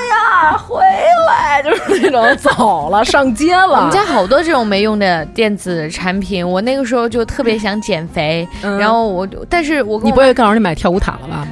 [0.09, 0.79] 呀，回
[1.27, 3.67] 来就是那种走了，上街了。
[3.77, 11.47] 我们家好多这种没用的电子产品，我那个时候就特别想减肥，嗯然后我就，但是我跟你不会告诉你买跳舞毯了吧？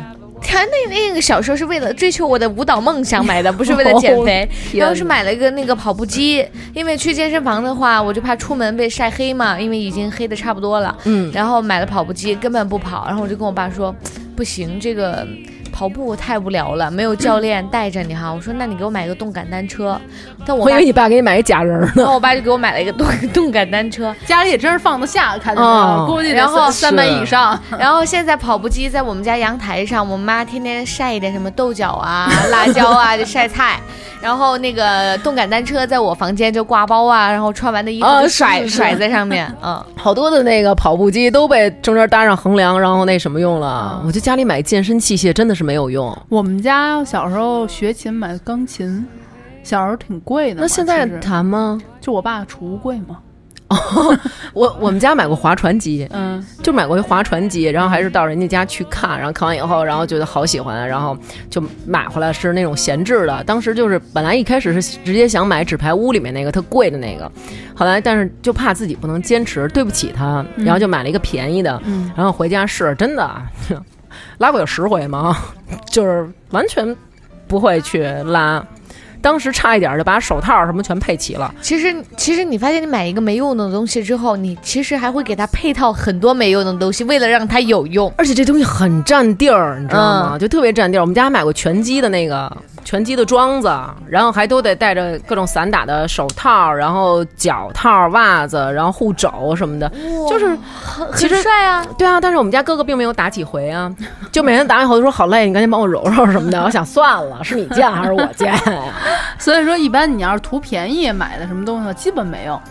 [0.46, 4.48] 他那那个小时候是为了追求我的舞蹈梦想买的，不是为了减肥。
[4.72, 10.96] 天然后是买了一个那个跑步机，因为去健身房的话，我就怕出门被晒黑嘛，因为已经黑的差不多了。
[11.06, 13.06] 嗯，然后买了跑步机，根本不跑。
[13.08, 13.94] 然后我就跟我爸说，
[14.36, 15.28] 不行，这个
[15.76, 18.32] 跑步太无聊了，没有教练带着你哈。
[18.34, 20.00] 我说那你给我买个动感单车。
[20.46, 21.92] 但我爸我以为，你爸给你买一假人呢。
[21.98, 24.16] 然后我爸就给我买了一个动 动感单车。
[24.26, 26.16] 家里也真是放得下，看见没哦有？
[26.16, 27.60] 估计得然后三三百以上。
[27.78, 33.78] 然后现在跑步机在我们家阳台上，我妈天天晒一点什么豆角啊、辣椒啊，就晒菜。
[34.22, 39.84] 然后那个动感单车在我房间就挂包啊，然后穿完的衣服甩、甩在上面，嗯。
[39.98, 44.00] 好多的那个跑步机都被中间搭上横梁，然后那什么用了。
[44.06, 46.16] 我觉得家里买健身器械真的是没有用。
[46.30, 49.06] 我们家小时候学琴买钢琴，
[49.64, 50.62] 小时候挺贵的。
[50.62, 51.82] 那现在弹吗？
[52.00, 53.18] 就我爸储物柜嘛，
[54.54, 61.18] 我我们家买过划船机， 嗯，就买过一划船机，然后还是到人家家去看，然后看完以后，然后觉得好喜欢，然后
[61.50, 63.44] 就买回来是那种闲置的。
[63.44, 67.30] 当时就是本来一开始是直接想买纸牌屋里面那个特贵的那个，
[67.76, 73.28] 后来但是就怕自己不能坚持，对不起他，然后就买了一个便宜的，嗯然后回家试，真的
[74.38, 75.38] 拉过有十回吗？
[75.90, 76.96] 就是完全
[77.48, 78.66] 不会去拉。
[79.22, 88.14] 当时差一点就把手套什么全配齐了，其实，其实你发现你买一个没用的东西之后，你其实还会给它配套很多没用的东西，为了让它有用。
[88.18, 90.00] 而且这东西很占地儿，你知道
[90.30, 90.38] 吗？
[90.38, 91.02] 就特别占地儿。
[91.02, 93.68] 我们家还买过拳击的那个拳击的桩子，
[94.08, 99.92] 然后还都得带着各种散打的手套，然后脚套、袜子，然后护肘什么的，
[100.30, 100.58] 就是
[101.16, 101.86] 其实很帅啊！
[101.98, 102.22] 对啊。
[102.22, 103.94] 但是我们家哥哥并没有打几回啊，
[104.32, 106.62] 就每天打完以后就说好累，你赶紧帮我揉揉什么的。
[106.64, 108.84] 我想算了，是你贱还是我贱呀？
[109.40, 112.62] 所以说一般你要是图便宜买的什么东西，基本没用。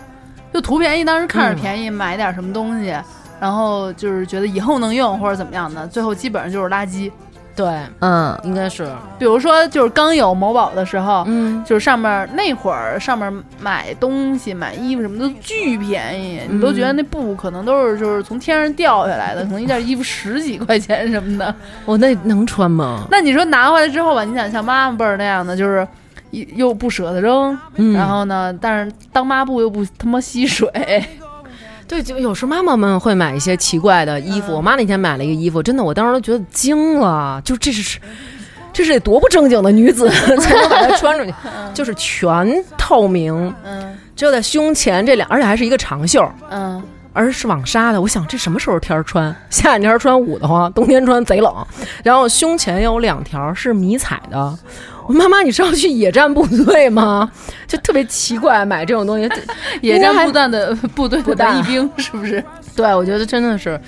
[0.53, 2.95] 就图便宜，当时看着便宜买点什么东西，
[3.41, 7.11] 然后就是觉得以后能用或者怎么样的，最后基本上就是垃圾。
[7.55, 7.65] 对，
[7.99, 8.85] 嗯，应该是，
[9.17, 21.55] 比如说，就是刚有某宝的时候，嗯，就是上面那会儿上面买东西、买衣服什么的巨便宜，你都觉得那布可能都是就是从天上掉下来的，可能一件衣服十几块钱什么的。
[21.85, 23.05] 我那能穿吗？
[23.09, 25.87] 那你说拿回来之后吧，你想像妈妈辈儿那样的，就是
[26.31, 27.93] 一又不舍得扔，嗯。
[27.93, 30.69] 然后呢，但是当抹布又不他妈吸水，
[31.87, 34.53] 对，就有时候妈妈们会买一些奇怪的衣服。
[34.53, 37.99] 我妈那天买了一个衣服，真的，我当时都觉得惊了，就这是。
[38.73, 41.33] 这是得多不正经的女子才能把它穿出去，
[41.73, 48.01] 就是全透明，嗯只有在胸前这两，而且还是一个长袖，嗯，而是网纱的。
[48.01, 49.33] 我想这什么时候天儿穿？
[49.49, 51.65] 夏天天穿捂得慌，冬天穿贼冷。
[52.03, 54.59] 然后胸前有两条是迷彩的。
[55.07, 57.31] 我妈妈，你是要去野战部队吗？
[57.67, 59.29] 就特别奇怪，买这种东西。
[59.81, 62.43] 野战部队的部队的兵是不是？
[62.75, 63.79] 对，我觉得真的是，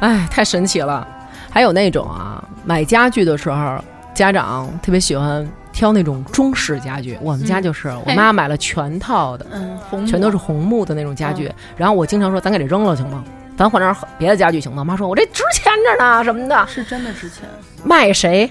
[0.00, 1.06] 哎，太神奇了。
[1.50, 3.82] 还有那种啊，买家具的时候，
[4.14, 7.18] 家长特别喜欢挑那种中式家具。
[7.20, 11.50] 我们家就是，我妈买了全套的，嗯，红全都是红木的那种家具。
[11.76, 13.24] 然后我经常说，咱给这扔了行吗？
[13.56, 14.84] 咱换点别的家具行吗？
[14.84, 17.40] 妈说，我这值钱着呢，什么的，是真的值钱。
[17.84, 18.48] 卖谁？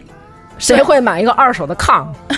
[0.59, 2.05] 谁会买一个二手的炕？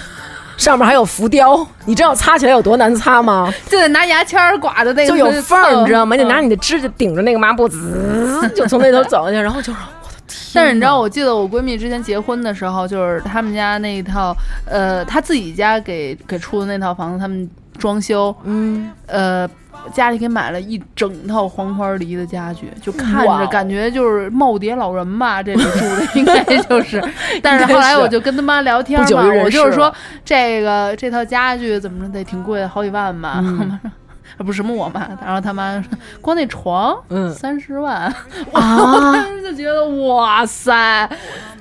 [0.58, 3.52] 上面还有浮雕，你知道擦起来有多难擦吗？
[3.68, 6.16] 就得拿牙签儿刮的那个，就有缝儿，你知道吗？
[6.16, 17.50] 你得拿嗯你的指甲顶着那个抹布，滋， 就从那头走下去，然后就是我的天但是你知道，我记得我闺蜜之前结婚的时候，就是他们家那一套，呃，她自己家给给出的那套房子，他们
[17.82, 19.50] 装修，嗯，呃，
[19.92, 27.04] 家里给买了一整套黄花梨的家具，就看着感觉就是耄耋老人吧， 这里住的应该就是。
[27.42, 33.40] 但是后来我就跟他妈聊天嘛，我就是说这个这套家具怎么着得挺贵的，好几万吧。
[33.42, 33.92] 嗯我妈说。
[34.38, 38.12] 不是什么我妈，然后他妈说光那床，嗯三十万，
[38.52, 41.08] 我啊当时就觉得哇塞，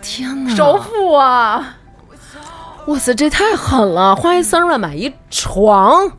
[0.01, 1.77] 天哪，首付啊！
[2.87, 4.16] 哇塞，这太狠了！
[4.16, 6.11] 花一三十万买一床，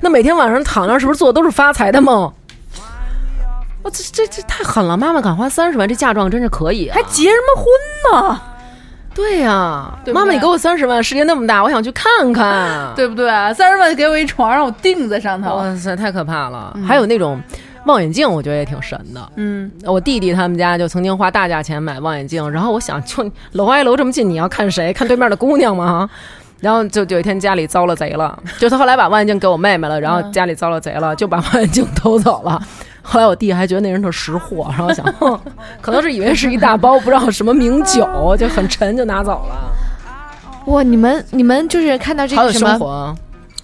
[0.00, 2.32] 那每天晚上躺那儿是不是做的都是发财的梦？
[3.82, 4.96] 我这这这太狠了！
[4.96, 6.94] 妈妈敢花三十万，这嫁妆真是可以、啊。
[6.94, 8.40] 还结什么婚呢？
[9.14, 12.92] 对呀、对对妈妈你给我三十万，世界那么大，我想去看看。
[12.94, 13.28] 对不对？
[13.54, 15.56] 三十万给我一床，让我定在上头。
[15.56, 16.76] 哇塞，太可怕了！
[16.86, 17.40] 还有那种
[17.88, 19.32] 望远镜，我觉得也挺神的。
[19.36, 24.92] 嗯，我弟弟他们家就曾经花大价钱买望远镜，然后我想，就楼挨楼这么近，你要看谁？
[24.92, 26.08] 看对面的姑娘吗？
[26.60, 32.60] 然后就有一天家里遭了贼了，就他后来把望远镜给我妹妹了，然后家里遭了贼了，就把望远镜偷走了。
[33.00, 35.06] 后来我弟还觉得那人特识货，然后想，
[35.80, 39.72] 可能是以为是一大包不知道什么名酒，就很沉就拿走了。
[40.66, 43.14] 哇，你们你们就是看到这个什么生活，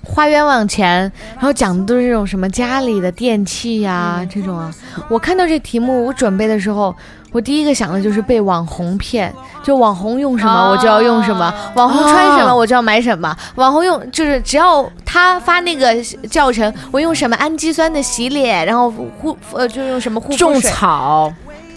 [0.05, 4.73] 花冤枉钱，然后讲的都是这种什么家里的电器呀、这种啊。
[5.09, 6.95] 我看到这题目，我准备的时候，
[7.33, 9.33] 我第一个想的就是被网红骗，
[9.63, 10.71] 就网红用什么啊。
[10.71, 15.95] 我就要用什么，网红穿什么哦我就要买什么，网红用就是只要他发那个
[16.31, 20.61] 教程，我用什么氨基酸的洗脸，然后护呃就用什么护肤种。
[20.61, 21.33] 草，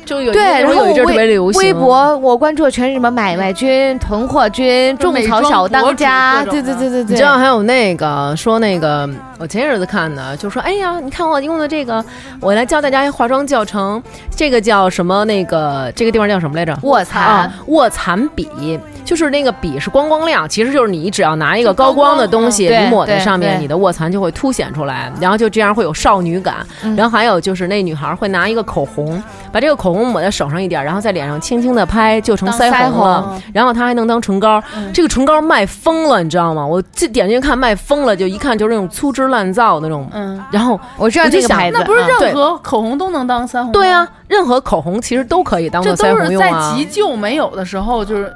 [0.08, 1.62] 就有一对，然后那会儿有一阵儿特别微流行。
[1.62, 12.03] 微博我关注的全是什么买卖君、囤货君、种草小当家，对对对对对，你知道还有那个说那个，我前些日子看的，就说哎呀，你看我用的这个，
[12.39, 14.01] 我来教大家一化妆教程，
[14.36, 15.26] 这个叫什么？
[15.26, 16.78] 那个这个地方叫什么来着？
[16.84, 26.55] 卧蚕啊，卧蚕笔，就是那个笔是光光亮，其实就是你只要拿一个高光的东西，你抹在上面，你的卧蚕就会凸显出来，然后就这样会有少女感。
[26.84, 33.41] 嗯然后还有就是那女孩会拿一个口红，把这个口红抹在手上一点，然后在脸上轻轻的拍，就成腮红了红。
[33.54, 34.62] 然后它还能当唇膏，
[34.93, 36.66] 这个唇膏卖疯了，你知道吗？
[36.66, 40.10] 我这点进去看卖疯了，就一看就是那种粗制滥造的那种。
[40.14, 43.72] 嗯，然后我知道这个牌子，那不是任何口红都能当腮红？
[43.72, 46.74] 对啊，，任何口红其实都可以当这做腮都是在红用啊。
[46.76, 48.32] 急救没有的时候就是。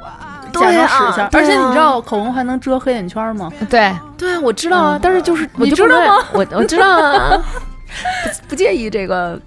[0.53, 3.49] 对假装啊使一下，啊而且你知道口红还能遮黑眼圈吗？
[3.69, 6.21] 对，对啊，我知道啊，嗯但是就是我你知道吗？
[6.33, 7.41] 我我知道啊，
[8.43, 9.39] 不不介意这个。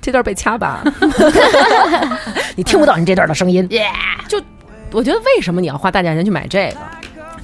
[0.00, 0.82] 这段被掐吧，
[2.56, 3.66] 你听不到你这段的声音。
[4.28, 4.40] 就
[4.92, 6.76] 我觉得为什么你要花大价钱去买这个？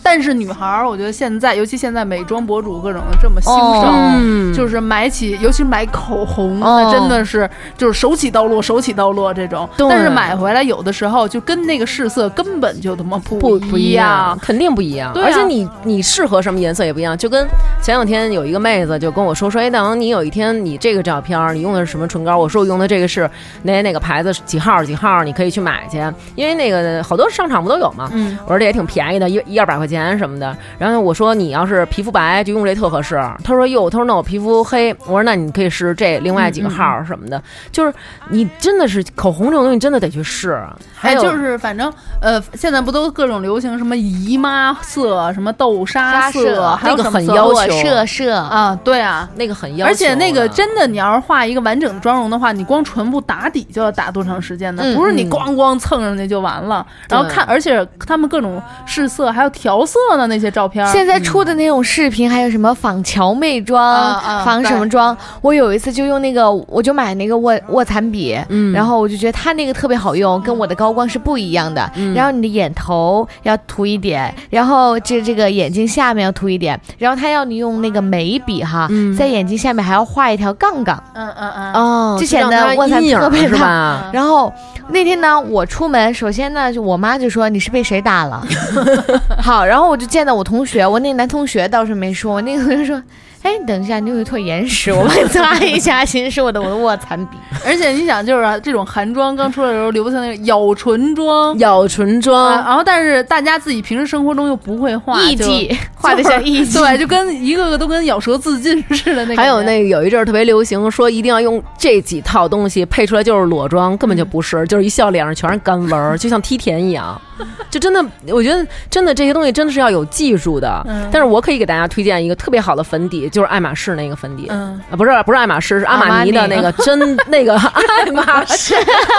[0.08, 9.68] 但是女孩儿，我觉得现在，尤其现在美妆博主各种的这么兴盛，嗯就是买起，尤其买口红，哦那真的是就是手起刀落，手起刀落这种。
[9.76, 14.38] 但是买回来有的时候就跟那个试色根本就他妈不不不一一样，。
[14.40, 15.12] 肯定不一样。
[15.16, 17.44] 而且你你适合什么颜色也不一样，就跟
[17.82, 22.38] 前两天有一个妹子就跟我说说，哎，大王，你有一天你这个照片儿你用的是什么唇膏？
[22.38, 23.28] 我说我用的这个是
[23.62, 25.98] 哪哪个牌子几号几号，你可以去买去，
[26.36, 28.08] 因为那个好多商场不都有吗？
[28.12, 30.56] 嗯，我说这也挺便宜的，一一二百块钱什么的。
[30.78, 33.14] 然后我说你要是皮肤白就用这特合适。
[33.42, 37.40] 他说哟，他说那我皮肤黑，我说那你可以试试这另外几个号什么的。
[37.70, 37.92] 就是
[38.28, 40.60] 你真的是口红这种东西真的得去试。
[40.94, 49.28] 还有哎就是反正呃，现在不都各种流行什么姨妈色、什么豆沙沙色还有那个很要求色色，啊，对啊。
[49.36, 54.82] 那个很要求，而且那个真的，你要是画一个完整的妆容的话，你光唇部打底就要打多长时间呢？
[54.84, 56.84] 嗯不是你嗯咣咣蹭上去就完了。
[57.08, 65.16] 然后看，而且他们各种试色还有调色的那些照片，现在出的那种视频，还有什么仿乔妹妆、仿什么妆？
[65.40, 71.88] 我有一次就用那个，我就买那个卧卧蚕笔，嗯然后我就觉得它那个特别好用，跟我的高光是不一样的。
[71.94, 81.02] 嗯然后你的眼头要涂一点，然后这这个眼睛下面要涂一点，然后他要你用那个眉笔哈，嗯在眼睛下面还要画一条杠杠。
[81.14, 84.10] 嗯嗯嗯，哦，之前就让它的卧蚕特别大？
[84.12, 84.52] 然后
[84.88, 88.42] 那天呢，我出门，首先呢，就我妈就说你是被谁打了？
[89.42, 93.02] 好，然后然后我就见到我同学，我那男同学倒是没说，我那个同学说，
[93.46, 97.36] 哎，你等一下，你有一坨眼屎，我帮你擦一下， 其实是我的我的卧蚕笔。
[97.64, 101.56] 而且你想，就是啊这种韩妆刚出来的时候，流行那个咬唇妆。
[101.60, 109.40] 咬唇啊，妆，然后但是大家自己平时生活中又不会画，就艺伎画的像艺 伎，对，就跟一个个都跟咬舌自尽似的那个。
[109.40, 117.20] 还有那个有一阵儿特别流行，说一定要用这几套东西配出来就是裸妆，根本就不是，就是一笑脸上全是干纹儿，就像梯田一样。
[117.70, 120.82] 就真的，我觉得真的这些东西真的是要有技术的。
[120.88, 124.46] 嗯但是我可以给大家推荐一个特别好的粉底，就是爱马仕那个粉底。
[124.48, 128.74] 嗯，啊，不是不是爱马仕，是阿玛尼的那个真那个 爱马仕。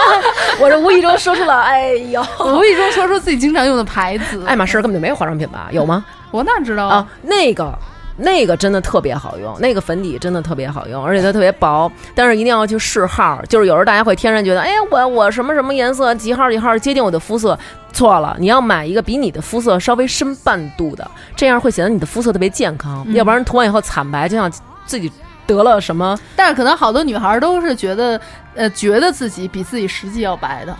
[0.58, 5.68] 我这无意中说出了，哎呦，我无意中说出自己经常用的牌子，爱马仕根本就没有化妆品吧？
[5.70, 6.04] 有吗？
[6.32, 7.06] 我哪知道啊，？
[7.22, 7.72] 那个
[8.18, 13.40] 那个真的特别好用，那个粉底真的特别好用，而且它特别薄，但是一定要去试号。
[13.48, 17.58] 就是有时候大家会天然觉得，哎，我我什么什么颜色几号几号接近我的肤色，
[17.92, 24.50] 错了，你要买一个比你的肤色稍微深半度的，这样会显得你的肤色特别健康，要不然涂完以后惨白，就像
[24.84, 25.10] 自己
[25.46, 26.18] 得了什么。
[26.34, 28.20] 但是可能好多女孩都是觉得，
[28.54, 30.76] 呃，觉得自己比自己实际要白的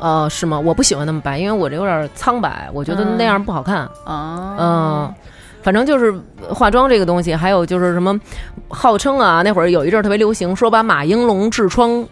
[0.00, 0.58] 呃，是吗？
[0.58, 3.88] 我不喜欢那么白，因为我这有点苍白，我觉得那样不好看。
[4.04, 4.56] 啊。
[4.58, 5.14] 嗯，
[5.62, 6.14] 反正就是
[6.48, 8.18] 化妆这个东西，还有就是什么，
[8.68, 12.04] 号称啊，那会儿有一阵儿特别流行，说把马应龙痔疮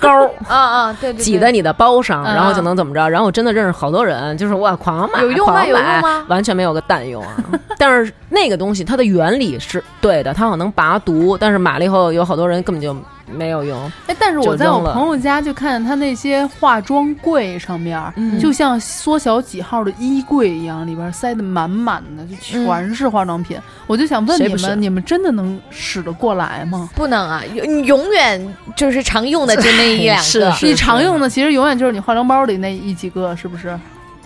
[0.00, 3.08] 膏儿啊啊，挤在你的包上，嗯然后就能怎么着。
[3.08, 7.36] 然后我真的认识好多人，就是哇狂买，有用吗狂买有用吗完全没有个蛋用啊！
[7.78, 12.96] 但是那个东西它的原理是对的，它好像能拔毒，但是买了以后有好多人根本就
[13.30, 13.90] 没有用。
[14.06, 23.58] 哎，但是我在我朋友家就看见他那些化妆柜上面，嗯就像缩小几号的衣柜一样，里边塞的满满的，就全是化妆品。
[23.86, 26.88] 我就想问你们，你们真的能使得过来吗？
[26.94, 33.78] 不能啊，永永远就是常用的就那一两个， 是是你常用的其实永远就是你化妆包里那一几个，是不是？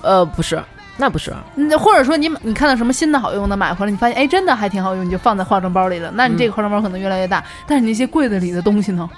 [0.02, 0.62] 呃，不是，
[1.00, 6.10] 那不是，那或者说你你看到什么新的好用的买回来，你发现哎真的还挺好用，你就放在化妆包里了。
[6.14, 9.08] 那你这个化妆包可能越来越大，但是你那些柜子里的东西呢？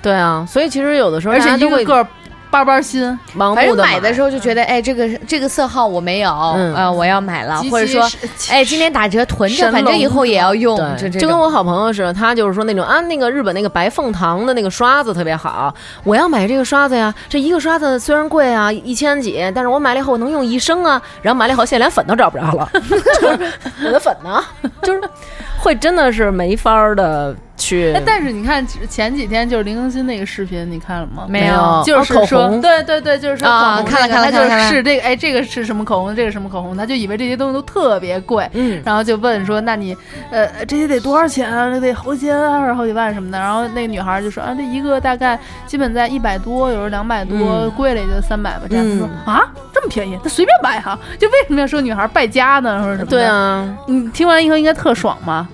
[0.00, 2.10] 对啊，所以其实有的时候而且大家都会一个个
[2.58, 3.02] 儿巴巴新，
[3.34, 6.74] 反正盲目的买的时候就觉得，哎，这个这个色号我没有，嗯。
[6.74, 8.06] 呃，我要买了，或者说，
[8.50, 12.84] 哎，今天打折囤着，反正以后也要用，就跟我好朋友似的，他就是说那种。
[12.84, 15.74] 啊，那个日本那个白凤堂的那个刷子特别好，
[16.04, 17.14] 我要买这个刷子呀。
[17.28, 21.00] 这一个刷子虽然贵啊，一千几，但是我买了以后我能用一生啊。
[21.22, 22.68] 然后买了以后，现在连粉都找不着了，
[23.20, 23.52] 就是
[23.86, 24.42] 我的粉呢，
[24.82, 25.00] 就是
[25.62, 28.02] 会真的是没法儿的去哎，。
[28.04, 31.24] 但是你看前几天就是林更新那个视频，你看了吗？
[31.28, 39.96] 没有有就是哦口说，红对对对，就是说啊口红看了看就看了是试这个，哎，这个是什么口红，这个什么口红，他就以为这些东西都特别贵，嗯，然后就问说，那你
[40.32, 41.70] 呃这些得多少钱啊？
[41.70, 43.38] 这得好几千啊，还是好几万什么的？
[43.38, 48.62] 然后那个女孩就说啊，这一个大概基本在一百多，有时候两百多，嗯贵了也就三百吧。
[48.68, 50.98] 这样他说嗯啊，这么便宜，那随便买哈。
[51.18, 53.06] 就为什么要说女孩败家呢，或者什么？
[53.06, 55.48] 对，啊，你听完以后应该特爽吗？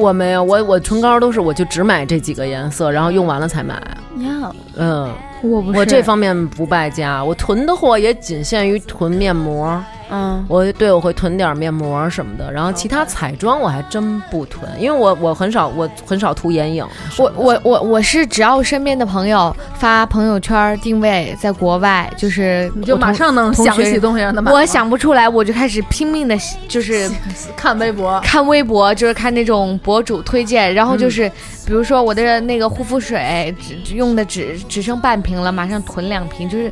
[0.00, 3.74] 我没有，我我唇膏都是我就只买这几个颜色，然后用完了才买。
[4.18, 9.80] 呀，嗯，我不是我这方面不败家，我囤的货也仅限于囤面膜。
[10.10, 16.86] 嗯，我对我会囤点面膜什么的，然后其他彩妆我还真不囤，因为我我很少我很少涂眼影。
[17.18, 24.52] 我我我我是只要身边的朋友发朋友圈定位在国外，就是你就马上能想起东西让他买。
[24.52, 26.36] 我想不出来，我就开始拼命的，
[26.68, 27.08] 就是
[27.56, 31.30] 看微博，看微博，就是看那种博主推荐，然后就是、
[31.70, 36.68] 比如说我的那个护肤水只只用的只只剩半瓶了，马上囤两瓶，就是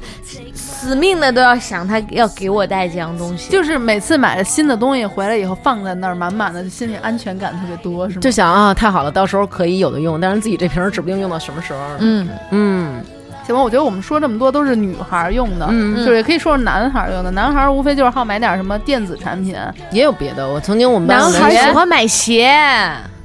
[0.52, 3.48] 死命的都要想他要给我带这样东西。
[3.48, 8.20] 就是每次买了新的东西回来以后放在那儿，满满的，就心里安全感特别多，是吗？
[8.20, 11.78] 就想啊，太好了，到时候可以有的用，但是自己这瓶儿指不定用到什么时候。
[12.00, 13.00] 嗯，嗯
[13.46, 17.30] 行吧，我觉得我们说这么多都是女孩儿用的，嗯就是也可以说是男孩儿用的。
[17.30, 19.56] 男孩儿无非就是好买点什么电子产品，
[19.92, 20.48] 也有别的。
[20.48, 22.52] 我曾经我们班男孩喜欢买鞋，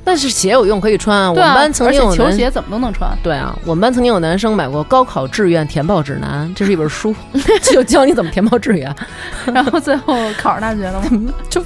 [0.03, 1.17] 但是鞋有用可以穿。
[1.17, 3.09] 啊，们班曾经有男球鞋怎么都能穿。
[3.23, 7.15] 对啊，我们班曾经有男生买过《高考志愿填报指南》，这是一本书，
[7.63, 8.93] 就教你怎么填报志愿。
[9.53, 11.33] 然后最后考上大学了吗？
[11.49, 11.63] 就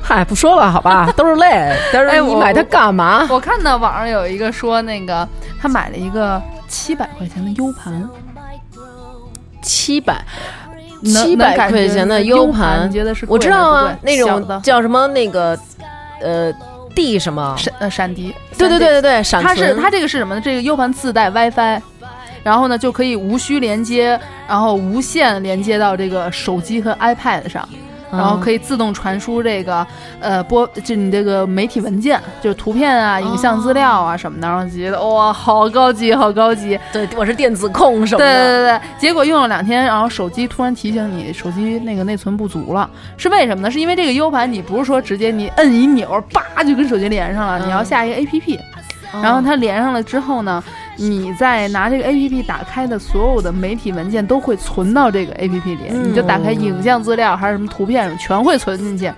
[0.00, 1.74] 嗨，不说了，好吧，都是泪。
[1.92, 3.26] 但哎你买它干嘛？
[3.30, 5.26] 我看到网上有一个说，那个
[5.60, 8.08] 他买了一个七百块钱的 U 盘，
[9.62, 10.24] 七百
[11.04, 15.58] 七百块钱的 U 盘，你觉得是贵我知道啊那种叫什么那个
[16.20, 16.52] 呃
[16.94, 17.54] D 什么？
[17.58, 20.40] 闪呃闪迪，对对对对对，闪它是它这个是什么呢？
[20.40, 21.80] 这个 U 盘自带 WiFi，
[22.42, 24.18] 然后呢就可以无需连接，
[24.48, 27.68] 然后无线连接到这个手机和 iPad 上。
[28.12, 29.86] 然后可以以自动传输这个，
[30.20, 36.78] 呃，播就你这个媒体文件，就是图片啊、影像资料啊什么的，然后就觉得哇，好高级，好高级。
[36.92, 38.44] 对，我是电子控什对么的。
[38.44, 43.70] 对对对，结果用了两天，然后手机突然提醒你手机那个内存不足了，是为什么呢？
[43.70, 48.58] 是因为这个 U 盘你不是说直接你摁一钮，叭就跟手机连上了，你要下一个 APP，、
[49.22, 50.62] 然后它连上了之后呢，
[50.96, 59.12] 你在拿这个 A P P 打开的所有的媒体文件都会存到这个 A P P 里，嗯你就打开影像资料还是什么图片，全会存进去，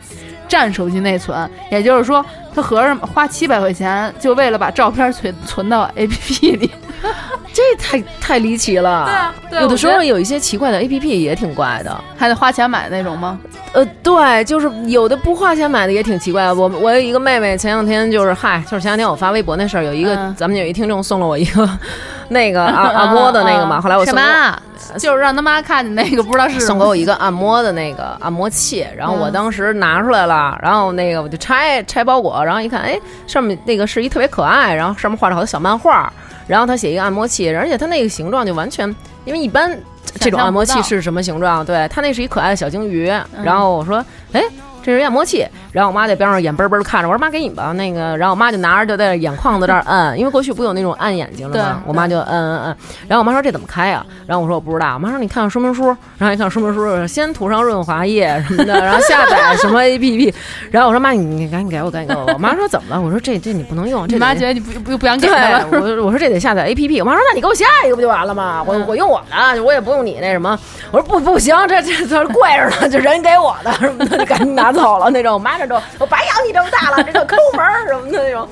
[0.48, 1.50] 占手机内存。
[1.70, 6.70] 也就是说，他合着花七百块钱，就为了把照片存存到 A P P 里。
[7.52, 9.04] 这太太离奇了。
[9.06, 11.96] 对啊对啊有的时候有一些奇怪的 A P P 也挺怪的。
[12.16, 13.38] 还得花钱买那种吗？
[13.72, 16.54] 呃，对，就是有的不花钱买的也挺奇怪的。
[16.54, 21.68] 我我有一个妹妹，前两天就是嗨，就是前两天我发微博那事儿，有一个、嗯咱们有一听众送了我一个
[22.28, 24.62] 那个按按摩的那个嘛，后来我送给我什么啊？
[24.98, 36.12] 就是让他妈看见那个不知道是送给我一个按摩的那个按摩器，然后我嗯当时拿出来了，然后那个我就拆拆包裹，然后一看，哎，上面那个是一特别可爱，然后上面画着好多小漫画，
[36.46, 38.88] 然后他写一个按摩器，而且他那个形状就完全，
[39.24, 39.78] 因为一般
[40.20, 41.64] 这种按摩器是什么形状？
[41.64, 43.06] 对，他那是一可爱的小鲸鱼，
[43.42, 44.42] 然后我说，哎。
[44.84, 51.82] 这是按摩器，然后我妈在边上眼嘣嘣看着，我说妈给你吧，那个，然后我妈就拿着就在眼眶子这儿 摁，因为过去不有那种按眼睛的吗？
[51.86, 52.76] 我妈就按按按，
[53.08, 54.04] 然后我妈说这怎么开呀？
[54.26, 55.86] 然后我说我不知道，我妈说你看看说明书，
[56.18, 60.34] 然后一看说明书，先涂上润滑液什么的，然后下载什么 APP，
[60.70, 63.00] 然后我说妈你你赶紧给我赶紧给我，我妈说怎么了？
[63.00, 68.62] 我说这这你不能用，这得你妈觉得你不不不想给对她了，，我我说这得下载 A P P，我妈说那你给我下一个不就完了吗？
[68.66, 70.58] 我我用我的，我也不用你那什么。
[70.90, 75.34] 我说不不行，这这这贵着呢，这人给我的什么的，就赶紧拿走了那种。
[75.34, 78.46] 我妈这都我白养你这么大了，这个抠门儿什么的那种。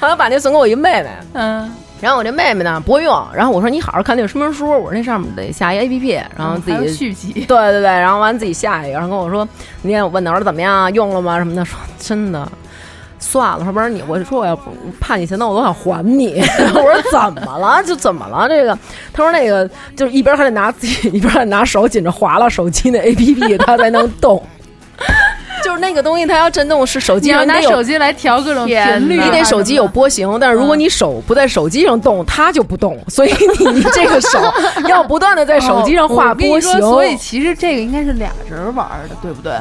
[0.00, 9.46] 后来把那送给我一妹妹，嗯，然后我这妹妹呢不会用，然后我说你好好看那个说明书，我说那上面得下一 A P P，然后自己续集，对对对，然后完自己下一个，然后跟我说，
[9.82, 11.38] 那天我问他，我说怎么样，用了吗？
[11.38, 12.46] 什么的，说真的，
[13.18, 14.56] 算了，说不是你，我就说我要
[15.00, 16.40] 怕你钱，那我都想还你。
[16.74, 17.82] 我说怎么了？
[17.82, 18.48] 就怎么了？
[18.48, 18.78] 这个，
[19.12, 24.40] 他说那个就是一边还得拿自己，一边还得拿手紧着划拉手机那 A P P，它才能动。
[25.68, 28.74] 就是那个东西，它要震动是手你要拿机上得有手机来调各种频
[29.06, 32.98] 率，你得手机有波形，但是如果你手不在手机上动，它就不动。
[33.08, 34.40] 所以你这个手
[34.88, 36.72] 要不断的在手机上画波形。
[36.72, 39.52] 说所以其实这个应该是俩人玩的，对不对？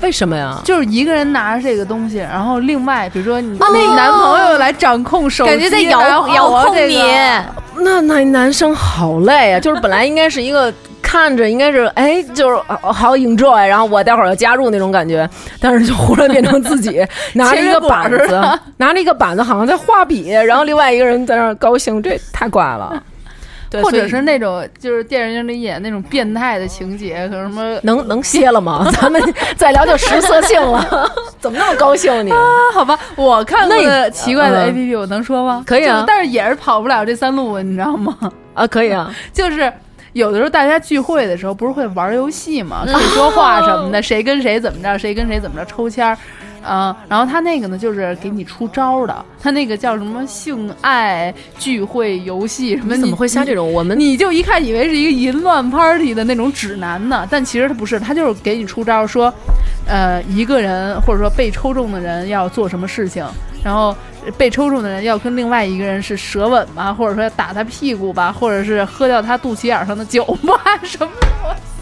[0.00, 0.60] 为什么呀？
[0.64, 7.02] 就是一个人拿着这个东西，然后另外比如说你哦那男朋友来掌控手机，感觉在遥来遥控你，
[7.78, 9.60] 那那男生好累啊！
[9.60, 10.72] 就是本来应该是一个
[11.02, 15.28] 看着应该是哎，就是呃好 enjoy，然后我待会儿要加入那种感觉，
[15.60, 23.02] 但是就忽然变成自己 拿着一个板子拿着一个板子，好像在画笔，然后另外一个人在那儿高兴，这太怪了。
[23.70, 28.86] 对，或者是那种就是电影里演那种变态的情节，可什么能能歇了吗？
[29.00, 29.20] 咱们
[29.56, 31.10] 再聊就食色性了，
[31.40, 32.30] 怎么那么高兴你？
[32.30, 32.38] 啊，
[32.72, 35.64] 好吧，我看过奇怪的嗯 A P P，我能说吗？
[35.66, 38.16] 可以啊但是也是跑不了这三路，你知道吗？
[38.54, 39.72] 啊，可以啊， 就是
[40.12, 46.16] 有的时候大家聚会的时候，不是会玩游戏嘛，可以说话什么的，谁跟谁怎么着，谁跟谁怎么着抽签儿。
[46.66, 52.94] 啊、然后他那个呢，就是给你出招儿的，他那个叫什么性爱聚会游戏什么？
[52.96, 53.72] 你怎么会下这种？
[53.72, 59.32] 我们你就一看以为是一个淫乱 party 的那种指南呢，但其实他不是，他就是给你出招儿说，
[59.86, 63.24] 呃，一个人或者说被抽中的人要做什么事情，
[63.62, 63.94] 然后
[64.36, 71.10] 被抽中的人要跟另外一个人是舌吻吧，或者说打他屁股吧，或者是喝掉他肚脐眼上的酒吧，什么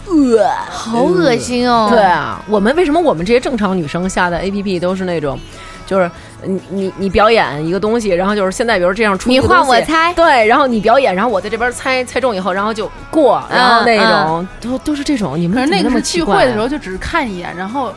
[0.06, 1.88] 呃，好恶心哦。
[1.90, 5.38] 对啊，我们为什么我们这些正常女生下的 A P P 都是那种，
[5.86, 6.10] 就是
[6.42, 17.92] 你你你表演一个东西，然后就是现在比如这样出你一个东西画我猜对，然后你表演，然后我在这边猜猜中以后，然后就过，然后那种、都都是这种，你们可是那个是聚会的时候，就只是看一眼，然后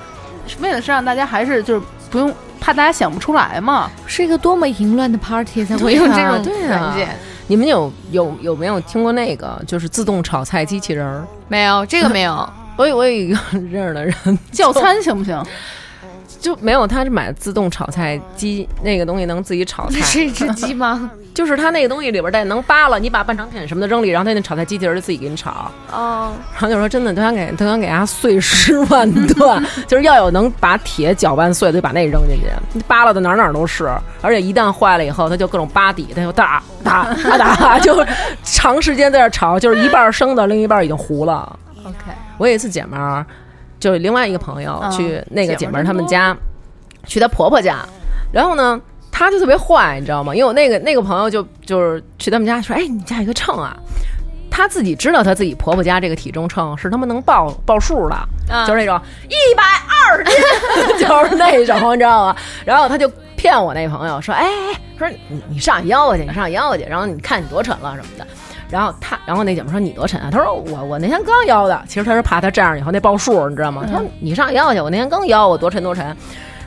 [0.60, 3.90] 为了是让大家还是就是不用怕大家想不出来嘛。
[4.06, 7.10] 是一个多么淫乱的 party 才会有这种对啊软件？
[7.48, 11.26] 你们有有有没有听过那个就是自动炒菜机器人儿？
[11.48, 12.48] 没有，这个没有。
[12.78, 14.14] 我有我有一个认识的人，
[14.52, 15.42] 叫餐行不行？
[16.40, 21.10] 就没有，他是买自动炒菜机，那个东西能自己炒菜， 是一只鸡吗？
[21.34, 25.70] 就是他那个东西里边带能扒拉，你把半成品什么的扔里，然后它那炒菜机器人就自己给你炒。
[25.92, 33.88] 哦，然后就说真的，都想给都想给它碎尸万段， 就是要有能把铁搅拌碎的，就把那扔进去，扒拉的哪儿哪儿都是。
[34.22, 38.04] 而且一旦坏了以后，它就各种扒底，它就打打打打，就
[38.44, 41.56] 长时间在这炒，就是一半生的，另一半已经糊了。
[41.84, 41.96] OK，
[42.40, 43.24] 我有一次姐们儿，
[43.80, 46.36] 就是另外一个朋友、嗯去那个姐们儿他们家，
[47.06, 47.86] 去她婆婆家，
[48.32, 48.80] 然后呢，
[49.12, 50.34] 她就特别坏，你知道吗？
[50.36, 53.78] 因为我那个那个朋友就就是去他们家说，哎，你家有个秤啊。
[54.50, 58.18] 她自己知道她自己婆婆家这个体重秤是他妈能报报数的，
[58.50, 59.00] 嗯就是那种
[59.30, 60.36] 一百二十斤，
[61.08, 62.36] 就是那种，你知道吗？
[62.66, 68.26] 然后她就骗我那朋友说，哎，哎说你你上去腰去，你上去腰去，然后你看你多沉了什么的。
[68.70, 70.30] 然后他，然后那姐们说你多沉啊？
[70.32, 73.84] 他说我我那天刚腰的，其实他是怕他这样以后那报数，你知道吗？
[73.86, 76.06] 他说你上腰去，我那天刚腰，我多沉多沉。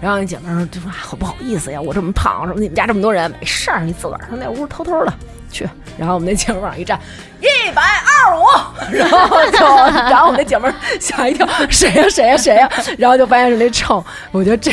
[0.01, 5.13] 然后那姐们儿就说、啊好不好意思呀，我这么胖，什么你们家这么多人，没事儿，你自个儿上那屋偷偷的
[5.51, 5.69] 去。
[5.99, 6.99] 然后我们那姐们往上一站，
[7.41, 9.59] 一百二十五，然后就，
[10.09, 14.73] 然后我们那姐们儿吓一跳，谁呀、谁呀、谁呀、然后就发现是那秤，我觉得这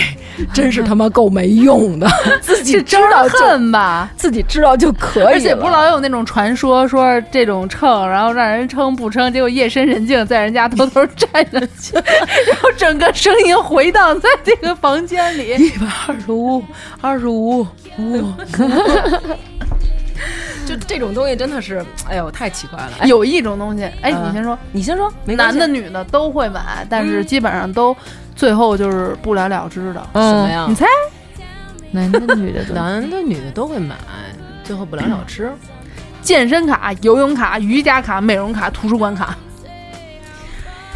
[0.53, 2.07] 真是他妈够没用的，
[2.39, 4.09] 自己是知道就恨吧？
[4.15, 11.93] 自己知道就可以了，而且不老有那种传说，说这种秤，然后让人称不称，结果夜深人静在人家偷偷站上去，
[12.47, 15.55] 然后整个声音回荡在这个房间里。
[15.57, 16.63] 一百二十五，
[17.01, 17.67] 二十五，
[17.97, 18.33] 五。
[20.67, 22.91] 就这种东西真的是，哎呦，太奇怪了。
[22.99, 27.95] 哎，有一种东西，哎，嗯你先说，你先说，男的女的都会买，但是基本上都
[28.35, 30.01] 最后就是不了了之的。
[30.13, 30.65] 什么呀？
[30.67, 30.85] 你猜？
[31.91, 33.95] 男的女的都男的女的都会买，
[34.63, 35.49] 最后不了了之。
[36.21, 39.37] 健身卡、游泳卡、瑜伽卡、美容卡、图书馆卡，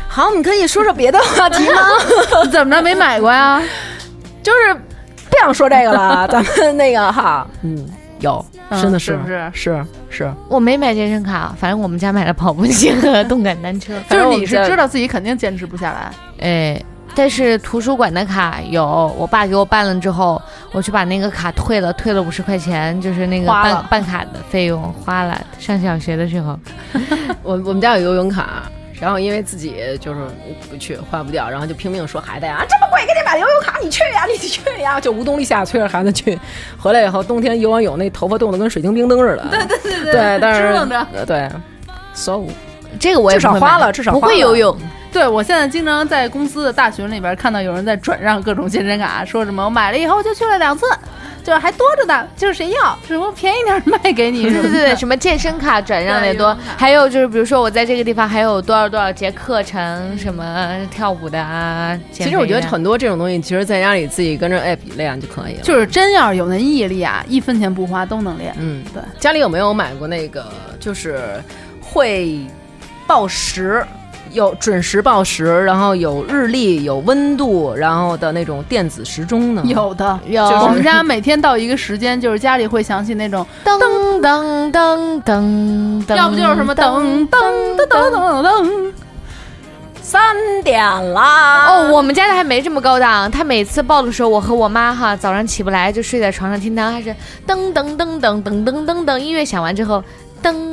[0.09, 1.81] 好，你可以说说别的话题吗？
[2.51, 3.61] 怎么着没买过呀？
[4.43, 7.87] 就是不想说这个了，咱们那个哈，嗯，
[8.19, 13.93] 有，嗯真的是不是是是，我没买健身卡，反正我们家买了跑步机和动感单车。
[14.09, 16.11] 就是你是知道自己肯定坚持不下来。
[16.39, 16.81] 哎，
[17.13, 20.41] 但是图书馆的卡有，我爸给我办了之后，
[20.71, 25.39] 我去把那个卡退了，退了五十块钱，就是那个办办卡的费用花了。
[25.59, 26.57] 上小学的时候，
[27.43, 28.63] 我我们家有游泳卡。
[29.01, 30.19] 然后因为自己就是
[30.69, 36.39] 不去花不掉，然后就拼命说孩子呀，这么贵，给你买游泳卡，你去呀，你去呀，就无动力下催着孩子去。
[36.77, 39.47] 回来以后，冬天游完泳，那头发冻得跟水晶冰灯似的。
[39.49, 41.49] 对对对对，对，但是对
[42.13, 42.43] ，so
[42.99, 44.77] 这个我也至少花了至少不花了会游泳。
[45.11, 50.85] 对我现在经常在公司的大群里边看到有人在转让各种健身卡，说什么我买了以后就去了两次，
[51.43, 54.43] 就是还多着呢，就是谁要什么便宜点儿卖给你。
[54.43, 61.99] 对对对，什么健身卡转让的也多还有就是比如说我在这个地方还有多少多少节课程，什么跳舞的啊。
[62.11, 65.61] 其实我觉得很多这种东西，其实在家里自己跟着 app 练就可以了。
[65.63, 68.55] 就是真要是有那毅力啊，一分钱不花都能练。
[68.59, 70.45] 嗯，对，家里有没有买过那个
[70.79, 71.41] 就是
[71.81, 72.39] 会
[73.07, 73.85] 报时？
[74.33, 79.61] 有准时报时，然后有日历、有温度，然后的那种电子时钟呢？
[79.65, 88.91] 有的有我们家每天到一个时间，就是家里会响起那种，噔噔噔噔噔，要不就是什么噔噔噔噔噔噔，
[90.01, 91.67] 三点啦！
[91.67, 93.29] 哦，我们家的还没这么高档。
[93.29, 97.09] 他每次报的时候，我和我妈哈早上起不来，就睡在床上听他还是
[97.47, 100.03] 噔噔噔噔噔噔噔噔，音乐响完之后，
[100.43, 100.70] 噔噔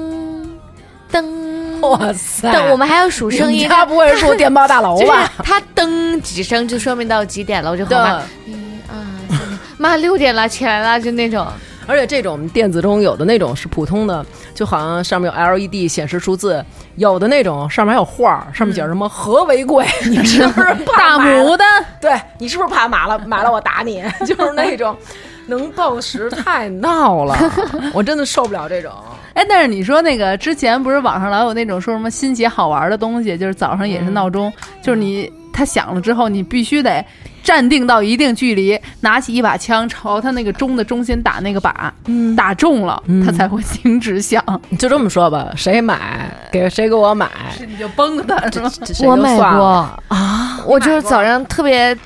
[1.88, 2.50] 哇塞！
[2.52, 3.68] 但，我们还要数声音。
[3.68, 5.30] 他不会是住电报大楼吧？
[5.42, 7.70] 他噔几声，就说明到几点了。
[7.70, 8.94] 我就和我妈对，一二
[9.36, 11.46] 三，妈六点了，起来了，就那种。
[11.86, 14.24] 而且这种电子钟有的那种是普通的，
[14.54, 16.62] 就好像上面有 LED 显示数字；
[16.96, 21.82] 有的那种上面还有画儿，上面写着什么“和为贵 ”，你是不是怕大买了牡丹。
[21.98, 24.04] 对你是不是怕买了买了我打你？
[24.26, 24.94] 就是那种
[25.48, 27.36] 能报时太闹了，
[27.92, 28.92] 我真的受不了这种。
[29.34, 37.04] 哎，但是你说那个之前不是网上老有那种说什么新奇好玩的东西，就是早上也是闹钟，就是你它响了之后，你必须得
[37.42, 41.72] 站定到一定距离，拿起一把枪朝它那个钟的中心打那个靶，
[42.06, 44.42] 嗯打中了、嗯它才会停止响，
[44.78, 47.28] 就这么说吧，谁买 给谁给我买，
[47.66, 48.70] 你就崩了它是吗？
[48.80, 49.66] 这谁就我买过
[50.08, 50.60] 啊！
[50.66, 51.96] 我就是早上特别。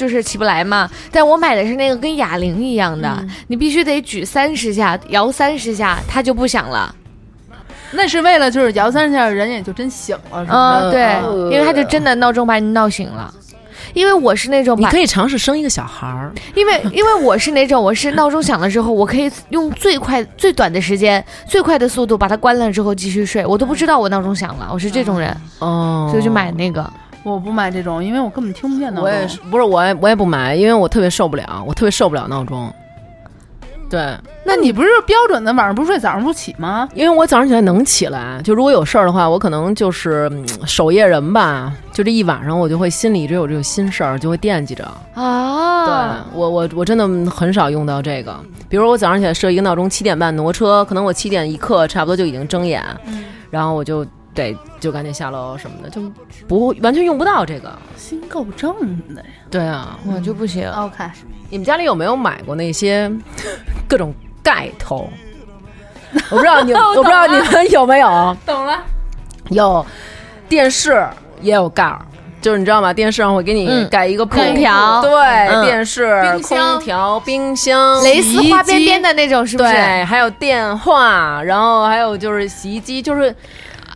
[0.00, 6.94] 就是起不来嘛，但我买的是那个跟哑铃一样的，你必须得举三十下，摇三十下，它就不响了。
[7.90, 10.80] 那是为了就是摇三下，人也就真醒了，是吧？
[10.84, 13.30] 嗯，对，呃因为他就真的闹钟把你闹醒了。
[13.92, 26.90] 因为我是那种你可，以尝试生一个小孩儿，因为 因为我是那种我是闹钟响了之后，我可以用最快最短的时间、最快的速度把它关了之后继续睡，我都不知道我闹钟响了，我是这种人，哦所以就买那个。
[27.22, 29.04] 我不买这种，因为我根本听不见闹钟。
[29.04, 32.72] 我也是，不是我也我也不买，因为我特别受不了，我特别受不了闹钟。
[33.90, 36.88] 对，那你不是标准的晚上不睡，早上不起吗？
[36.94, 44.88] 因为我早上起来能起来，就如果有事儿的话，我可能就是嗯守夜人吧，就这一晚上我就会心里一直有这个心事儿，就会惦记着。
[45.14, 48.32] 啊，对我我我真的很少用到这个，
[48.68, 52.80] 比如我早上起来设一个闹钟，七点半挪车，可能我七点一刻差不多就已经睁眼，
[53.50, 56.00] 然后我就得就赶紧下楼什么的，就
[56.46, 57.70] 不完全用不到这个。
[57.96, 58.74] 心够正
[59.14, 59.28] 的呀。
[59.50, 60.70] 对啊，我就不行。
[60.70, 61.04] OK，
[61.48, 63.10] 你们家里有没有买过那些
[63.88, 65.08] 各种盖头？
[66.30, 68.82] 我不知道你，我不知道你们有没有，懂了。
[69.50, 69.84] 有
[70.48, 71.06] 电视
[71.40, 72.00] 也有盖儿。
[72.40, 72.90] 就是你知道吗？
[72.90, 75.12] 电视上会给你嗯盖一个空调对，
[75.48, 79.70] 嗯电视、冰箱空调、冰箱、蕾丝花边边的那种是不是？
[79.70, 83.34] 对，还有电话，然后还有就是洗衣机，就是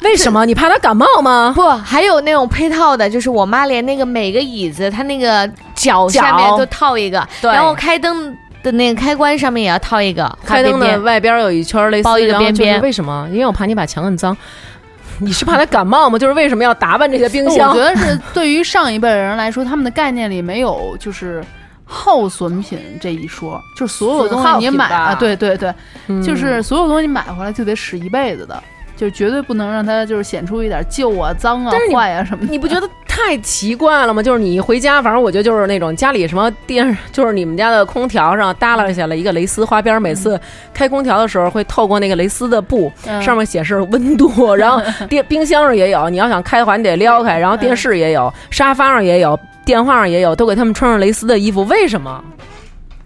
[0.05, 1.53] 为什么你怕他感冒吗？
[1.55, 10.99] 不，还有那种配套的，就是我妈连那个每个椅子，它那个脚下面脚都套一个，对然后开灯的那个开关上面也要套一个开灯的。
[11.01, 13.29] 外边有一圈类似，包一个边边为什么？
[13.33, 14.37] 因为我怕你把墙摁脏。
[15.21, 16.19] 你是怕他感冒吗？
[16.19, 17.71] 就是为什么要打扮这些冰箱？
[17.71, 21.41] 我觉得是对于上一辈的人来说，他们的概念里没有就是
[21.85, 25.73] 耗损品这一说，就是所有东西你买啊，对对对，
[26.09, 28.61] 嗯就是所有东西买回来就得使一辈子的，
[28.97, 32.51] 就是绝对不能让它就是显出一点旧啊、脏啊坏啊什么的。
[32.51, 34.23] 你不觉得太奇怪了吗？
[34.23, 40.41] 就是你一回家，反正我觉得就是那种家里什么电，就是你们家的空调上耷拉下来一个蕾丝花边，每次
[40.73, 52.23] 开空调的时候会透过那个蕾丝的布，嗯上面显示温度，然后 电冰箱上也有，你要想开的话你得撩开，然后电视也有，沙发上也有，电话上也有，都给他们穿上蕾丝的衣服，为什么？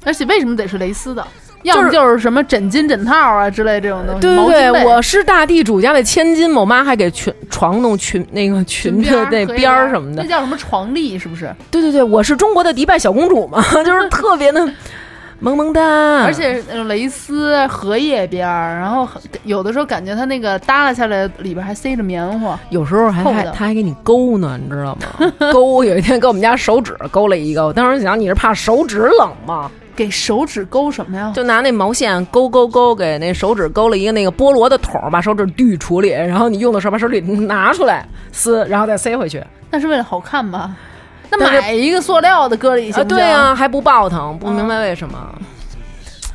[0.04, 1.26] 而且为什么得是蕾丝的？
[1.62, 4.20] 要么就是就是什么枕巾、枕套啊之类这种东西。
[4.20, 10.28] 对对对，我是大地主家的千金，我妈还给裙床弄裙那个裙边儿荷叶的那边儿什么的那。
[10.28, 11.18] 叫什么床笠？
[11.18, 11.54] 是不是？
[11.70, 14.68] 对对对，我是中国的迪拜小公主嘛， 就是 特别的
[15.40, 15.80] 萌萌哒，
[16.24, 22.58] 而且那种蕾丝、荷叶边儿，然后很有的时候感觉它那个耷拉下来，里边还塞着棉花。
[22.70, 25.32] 有时候还还他还给你勾呢，你知道吗？
[25.52, 29.70] 勾有一天给我们家手指勾了一个，我当时想你是怕手指冷吗？
[29.98, 31.32] 给手指勾什么呀？
[31.34, 39.42] 就拿那毛线勾勾勾，给那手指勾了一个那个菠萝的筒儿，把手指滤出里，然后你用的时候把手指拿出来撕，然后再塞回去。
[39.72, 40.70] 那是为了好看吧？
[41.30, 45.18] 那买一个塑料的搁里行啊，对啊，还不爆疼，不明白为什么。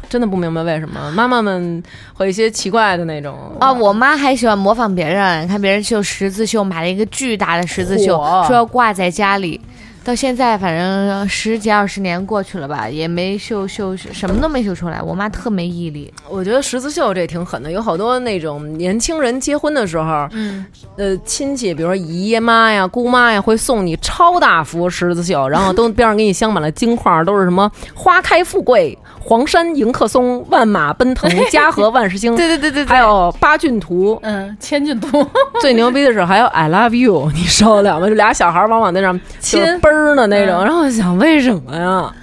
[0.10, 1.82] 真的不明白为什么妈妈们
[2.14, 9.60] 会一些奇怪的那种啊，我妈还喜欢模仿别人，看别人绣十字绣，买了一个巨大的十字绣，说要挂在家里。
[10.04, 15.02] 到现在反正十几二十年过去了吧，也没绣绣什么都没绣出来。
[15.02, 20.66] 我妈特没毅力，我觉得十字绣这挺狠的，有好多那种年轻人结婚的时候，嗯，
[20.98, 34.20] 呃，亲戚，比如说姨呀妈呀、姑妈呀，会送你超大幅十字绣，然后都边上给你镶满了金块，都是什么花开富贵、黄山迎客松、万马奔腾、家和万事兴， 对对对对还有八骏图。
[34.22, 35.26] 嗯，千骏图，
[35.62, 38.08] 最牛逼的是还有 I love you， 你受得了吗？
[38.08, 42.14] 就俩小孩往往在那上亲就是嘣儿的那种，嗯然后我想为什么呀？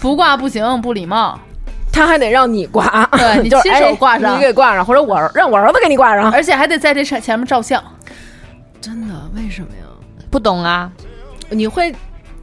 [0.00, 1.38] 不挂不行，不礼貌。
[1.90, 6.30] 他还得让你挂，对你就亲手哎挂上你给挂上，或者我让我儿子给你挂上。
[6.32, 7.82] 而且还得在这前前面照相。
[8.80, 9.14] 真的？
[9.36, 9.86] 为什么呀？
[10.28, 10.90] 不懂啊。
[11.50, 11.94] 你会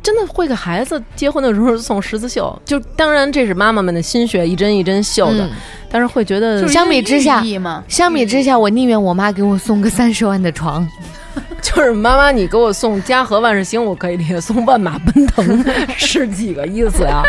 [0.03, 2.59] 真的会给孩子结婚的时候送十字绣？
[2.65, 5.51] 就当然这是妈妈们的心血，一针一针绣的，嗯
[5.93, 7.43] 但是会觉得相比之下
[7.87, 10.87] 相比之下，我宁愿我妈给我送个三十万的床。
[11.61, 15.63] 就是妈妈，你给我送家和万事兴，我可以理解；送万马奔腾
[15.95, 17.21] 是几个意思呀？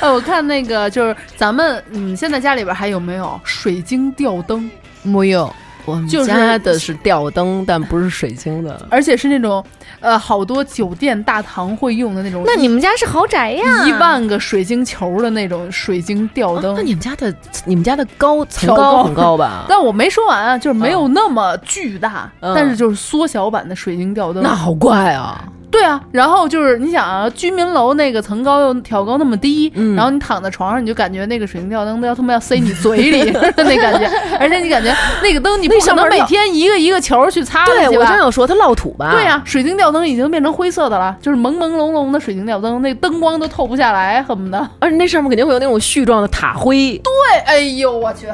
[0.00, 4.70] 呃， 我看那个就是咱们，嗯，现在家里边还有没有水晶吊灯？
[5.02, 5.52] 没有，
[5.86, 8.86] 我们就是家的是吊灯，但不是水晶的。
[8.90, 9.64] 而且是那种，
[10.00, 12.42] 呃，好多酒店大堂会用的那种。
[12.44, 13.86] 那你们家是豪宅呀？
[13.86, 16.74] 一万个水晶球的那种水晶吊灯。
[16.74, 17.34] 那你们家的
[17.64, 19.64] 你们家的高层高高很高吧？
[19.70, 24.42] 但我没说完啊，就是没有那么巨大，嗯但是就是缩小版的水晶吊灯。
[24.42, 25.44] 那好怪啊！
[25.70, 29.94] 对啊，然后就是你想啊，居民楼那个层高又挑高那么低，嗯。
[29.94, 34.10] 然后你躺在床上，你就感觉那个水晶吊灯都要他妈要塞你嘴里 那感觉，
[34.40, 39.12] 而且你感觉那个灯你不可能每天一个一个球去擦对我去吧正要说它落土吧？
[39.12, 44.58] 对呀、水晶吊灯已经变成灰色的了，就是朦朦胧胧的水晶吊灯，那灯光都透不下来，恨不得。
[44.78, 48.26] 而且那上面肯定会有那种絮状的塔灰，对，哎呦我去，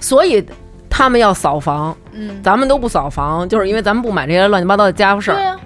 [0.00, 0.44] 所以
[0.90, 5.34] 他们要扫房，嗯，咱们都不扫房，就是因为咱们不买这些乱七八糟的家伙事儿。
[5.34, 5.56] 对呀、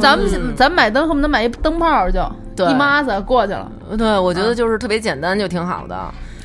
[0.00, 2.20] 咱们咱们买灯恨不得买一灯泡就
[2.56, 3.70] 对一抹子过去了。
[3.96, 5.96] 对，我觉得就是特别简单就挺好的。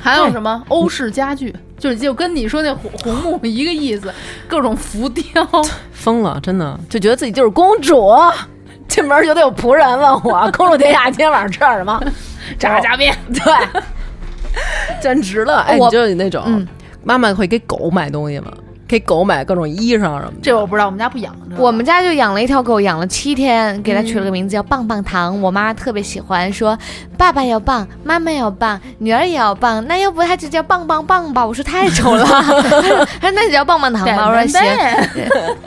[0.01, 4.13] 还有什么欧式家具，就是就跟你说那红红木一个意思，
[4.47, 5.23] 各种浮雕。
[5.91, 8.09] 疯了，真的就觉得自己就是公主，
[8.87, 12.01] 进门就得有仆人问我：“公主殿下，今天晚上吃点什么？”
[12.57, 13.81] 炸酱面，对
[15.01, 15.59] 简直了！
[15.67, 16.67] 哎，你我就是那种、嗯
[17.01, 18.51] 妈妈会给狗买东西吗？
[18.89, 20.33] 给狗买各种衣裳什么的。
[20.41, 21.33] 这我不知道，我们家不养。
[21.57, 25.39] 我们家就养了一条狗，养了七天，给它取了个名字叫棒棒糖。
[25.39, 26.75] 我妈特别喜欢，说
[27.15, 31.45] 爸爸要棒，妈妈要棒，女儿也要棒，那要不它就叫棒棒棒吧？
[31.45, 32.25] 我说太丑了，
[33.21, 34.27] 她说那就叫棒棒糖吧。
[34.27, 34.59] 我说行，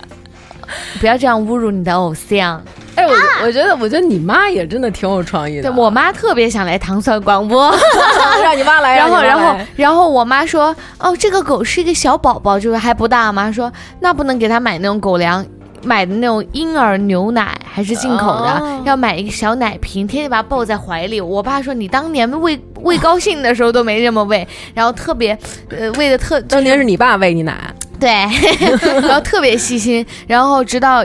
[0.98, 2.60] 不要这样侮辱你的偶像。
[2.94, 3.12] 哎，我
[3.44, 5.62] 我觉得，我觉得你妈也真的挺有创意的。
[5.62, 7.74] 对我妈特别想来糖蒜广播，
[8.42, 15.44] 让你妈来，然后然后然后我妈说，哦，这个狗是一个小宝宝，就是还不大嘛，说那不能给它买那种狗粮。
[15.84, 21.20] 买的那种婴儿牛奶还是进口的，哦要买一个小奶瓶，天天把它抱在怀里。
[21.20, 25.36] 我爸说你当年喂喂高兴的时候都没这么喂，然后特别，
[25.70, 28.08] 呃，喂的特当年是你爸喂你奶，对，
[29.02, 31.04] 然后特别细心，然后直到，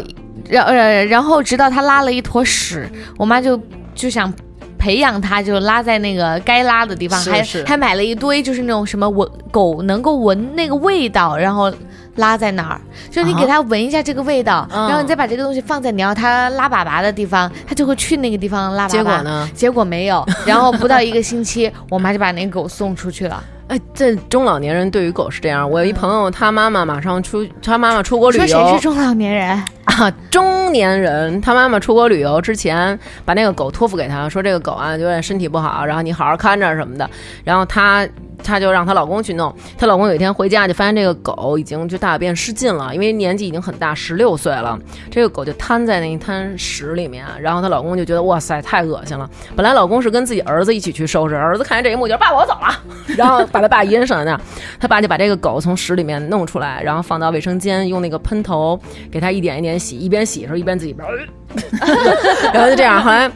[0.50, 3.60] 然呃，然后直到他拉了一坨屎，我妈就
[3.93, 4.34] 就想。
[4.80, 11.74] 培养它，就拉在那个该拉的地方，还是是还买了一堆，就是那种什么闻狗能够闻那个味道，然后
[12.18, 18.91] 拉在哪儿，就是你给它闻一下这个味道，嗯然后你再把这个东西放在你要它拉粑粑的地方，它就会去那个地方拉粑粑。
[18.91, 19.24] 结果？
[19.24, 19.50] 呢？
[19.56, 23.43] 结果没有，然后不到一个星期，我妈就把那个狗送出去了。
[23.68, 25.70] 哎，这中老年人对于狗是这样。
[25.70, 29.61] 我有一朋友，他妈妈马上出，他妈妈出国旅游说谁是中老年人？
[29.84, 37.09] 啊，中年人，他妈妈出国旅游之前，把那个狗托付给他，说这个狗啊有点身体不好，然后你好好看着什么的。
[37.43, 38.07] 然后他
[38.44, 39.54] 她就让她老公去弄。
[39.78, 44.78] 她老公有一天回家就发现这个狗已经就大便失禁了，因为年纪已经很大，十六岁了。
[45.12, 49.30] 这个狗就瘫在那一滩屎里面，然后她老公就觉得哇塞太恶心了。
[49.56, 52.82] 本来老公是跟自己儿子一起去收拾，儿子看见这一幕就说爸我走了，
[53.18, 54.40] 然后把他爸阴上在那。
[54.80, 58.80] 他爸就把这个狗从屎里面弄出来，然后放到卫生间，用那个喷头
[59.12, 60.96] 给它一点一点洗，一边洗的时候一边自己，
[62.54, 63.32] 然后就这样，后来。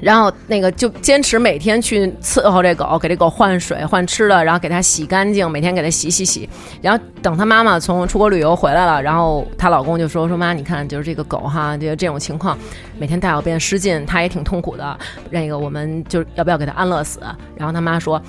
[0.00, 6.48] 然后那个就坚持每天去伺候这狗，给这狗换水、换吃的，然后给它洗干净，每天给它洗洗洗。
[6.80, 12.56] 然后等她妈妈从出国旅游回来了，然后她老公就说：“说妈，你看，就是这个狗哈，就这种情况，
[12.98, 14.98] 每天大小便失禁，它也挺痛苦的。
[15.30, 17.20] 那个我们就要不要给它安乐死？”
[17.56, 18.20] 然后她妈说。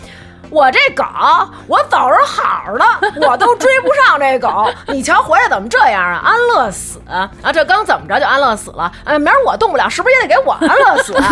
[0.49, 1.03] 我这狗，
[1.67, 2.85] 我走着好的，
[3.27, 4.65] 我都追不上这狗。
[4.87, 6.21] 你瞧，回来怎么这样啊？
[6.23, 7.29] 安乐死啊！
[7.51, 8.91] 这刚怎么着就安乐死了？
[9.03, 11.13] 哎，明儿我动不了，是不是也得给我安乐死？
[11.17, 11.31] 啊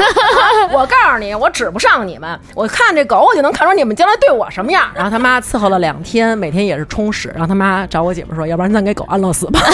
[0.72, 2.38] 我告诉你，我指不上你们。
[2.54, 4.90] 我看这狗，我就能看出你们将来对我什么样。
[4.94, 7.30] 然后他妈伺候了两天，每天也是充实。
[7.30, 9.60] 然后他妈找我姐夫说，要不然咱给狗安乐死吧。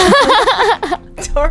[1.16, 1.50] 就是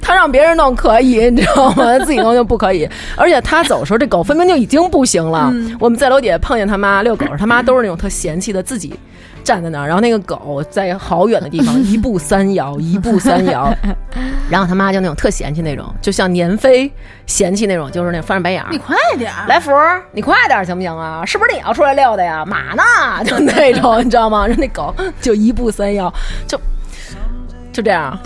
[0.00, 1.98] 他让别人弄可以，你知道吗？
[2.00, 2.88] 自己弄就不可以。
[3.16, 5.52] 而且他走的时候，这狗分明就已经不行了。
[5.78, 8.98] 我们在楼底下碰见他妈遛狗，他妈都是那种特嫌弃的，自己
[9.44, 13.72] 站在那儿，然后那个狗在好远的地方 一步三摇，一步三摇，
[14.50, 16.90] 然后他妈就那种特嫌弃那种，就像年飞
[17.26, 18.78] 嫌弃那种，就是那翻着白眼儿你。
[18.78, 21.24] 快点儿，来福儿，你快点儿行不行啊？
[21.24, 22.44] 是不是你要出来遛的呀？
[22.44, 22.82] 嘛呢？
[23.24, 24.46] 就那种，你知道吗？
[24.46, 26.12] 人那狗就一步三摇，
[26.46, 26.60] 就
[27.72, 28.18] 就这样。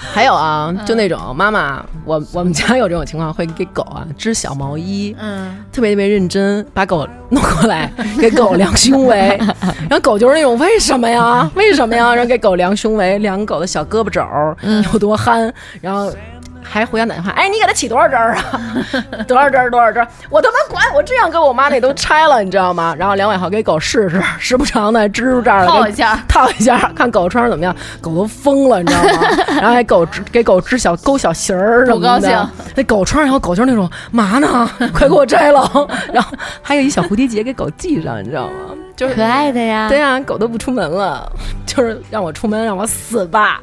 [0.00, 9.36] 还有啊，就那种妈妈，我我们家有这种情况，会给狗啊 织小毛衣，嗯，特别特别认真，把狗弄过来 给狗量胸围，
[9.90, 11.50] 然后狗就是那种为什么呀？
[11.54, 12.14] 为什么呀？
[12.14, 14.56] 然后给狗量胸围，量狗的小胳膊肘儿
[14.92, 16.12] 有多憨，然后。
[16.62, 18.60] 还互相打电话，哎，你给它起多少针儿啊？
[19.26, 19.70] 多少针儿？
[19.70, 20.08] 多少针儿？
[20.30, 20.84] 我他妈管！
[20.94, 22.94] 我这样给我妈那都拆了，你知道吗？
[22.98, 27.74] 然后梁伟豪给狗试试，时不常的支住这儿了，给套一下， 套一下，看狗穿上怎么样。
[28.00, 29.28] 狗都疯了，你知道吗？
[29.60, 32.16] 然后还狗织给狗织小勾小形儿什么的。
[32.16, 34.68] 不高兴那狗穿上以后，狗就是那种嘛呢？
[34.92, 35.70] 快给我摘了。
[36.12, 38.74] 然后还有一小蝴蝶结给狗系上，你知道吗？
[38.96, 39.88] 就是可爱的呀。
[39.88, 41.30] 对啊，狗都不出门了，
[41.64, 43.60] 就是让我出门，让我死吧。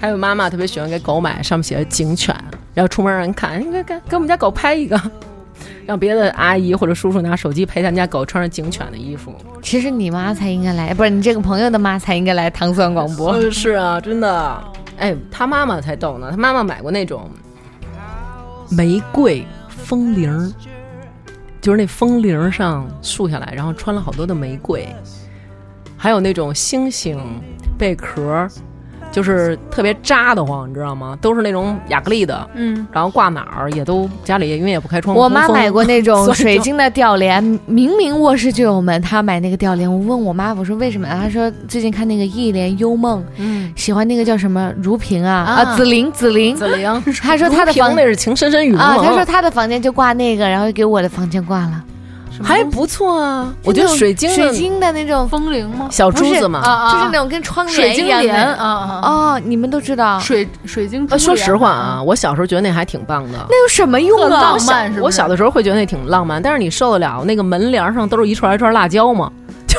[0.00, 2.34] 还有妈妈特别喜欢给狗买上面写着“警犬”，
[2.72, 5.00] 然后出门让人看，你看看，给我们家狗拍一个，
[5.86, 9.34] 让别的阿姨或者叔叔拿手机陪咱家狗穿上警犬的衣服。
[9.60, 13.32] 其实你妈才应该来，不是你这个朋友的妈才应该来糖蒜广播。
[13.32, 14.64] 呃 是啊，真的。
[14.98, 17.28] 哎，他妈妈才逗呢，他妈妈买过那种
[18.70, 20.52] 玫瑰风铃儿，
[21.60, 24.88] 就是那风铃儿上竖下来，然后穿了好多的玫瑰，
[25.96, 27.18] 还有那种星星
[27.76, 28.50] 贝壳儿，
[29.10, 31.16] 就是特别扎的慌，你知道吗？
[31.20, 39.90] 都是那种亚克力的，嗯，然后挂哪儿也都家里因为也不开窗户，我妈买过那种 水晶的吊帘，明明卧室就有门，她买那个吊帘。
[39.90, 41.08] 我问我妈，我说为什么？
[41.08, 46.54] 她说最近看那个《一帘幽梦》，嗯，喜欢那个叫什么如萍啊啊啊，紫菱紫菱。
[46.54, 51.82] 紫菱，她说她的房那是情深深雨蒙啊，蒙，她说她的房间就挂那个，然后给我的房间挂了。
[52.42, 55.88] 还不错啊，我觉得水晶的水晶的那种，风铃吗？
[55.90, 58.26] 小珠子嘛，啊啊，就是那种跟窗帘一样的。
[58.26, 63.38] 帘啊啊，哦，你们都知道，水水晶说实话啊，，我小时候觉得那还挺棒的。
[63.48, 64.62] 那有什么用啊浪？
[64.64, 69.30] 漫是我小的时候会觉得那挺浪漫，但是你受得了那个门帘上都是一串一串辣椒吗？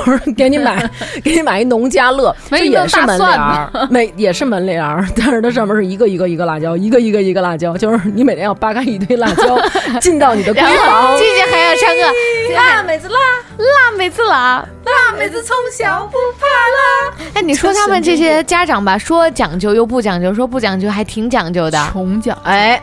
[0.06, 0.90] 就是给你买，
[1.24, 9.60] 给你买一农家乐，这 也是门帘儿，每也是门帘儿，但是它上面是一个一个一个辣椒，一个一个一个辣椒，就是你每天要扒开一堆辣椒
[10.00, 11.18] 进到你的闺房。
[11.18, 12.02] 季姐还要唱个
[12.56, 13.18] 辣妹子辣，
[13.58, 14.66] 辣妹子辣。
[14.86, 17.32] 辣妹子从小不怕辣。
[17.36, 21.90] 哎，你说他们这些家长吧，说讲究又不讲究，说不讲究还挺讲究的。
[21.92, 22.82] 穷讲哎，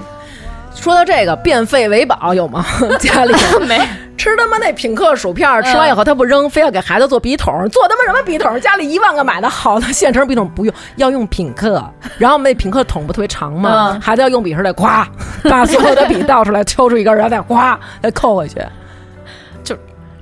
[0.77, 2.65] 说到这个变废为宝有吗？
[3.01, 3.35] 家里
[3.67, 3.77] 没
[4.17, 8.61] 吃他妈那品客薯片儿，吃完以后他不扔，非要给孩子做笔筒，做他妈什么笔筒？
[8.61, 11.83] 家里一万个买的好的现成笔筒不用，要用品客。
[12.19, 13.93] 然后我们那品客筒不特别长吗？
[13.95, 15.05] 嗯孩子要用笔时候得咵，
[15.51, 18.57] 把所有的笔倒出来，抽出一根，然后再咵再扣回去。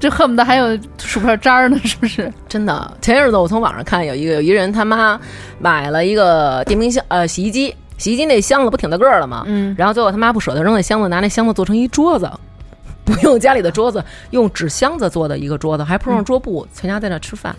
[0.01, 2.31] 这恨不得还有薯片渣儿呢，是不是？
[2.47, 5.19] 真的，前日子我从网上看有一个有一人他妈
[5.59, 7.75] 买了一个电冰箱呃洗衣机，
[8.05, 9.45] 洗衣机那箱子不挺大个儿了吗？
[9.47, 12.31] 嗯，然后最后他妈不舍得扔那箱子，拿那箱子做成一桌子，
[13.03, 17.57] 不用家里的桌子，用纸箱子做的一个桌子，还铺上桌布，全家在那吃饭。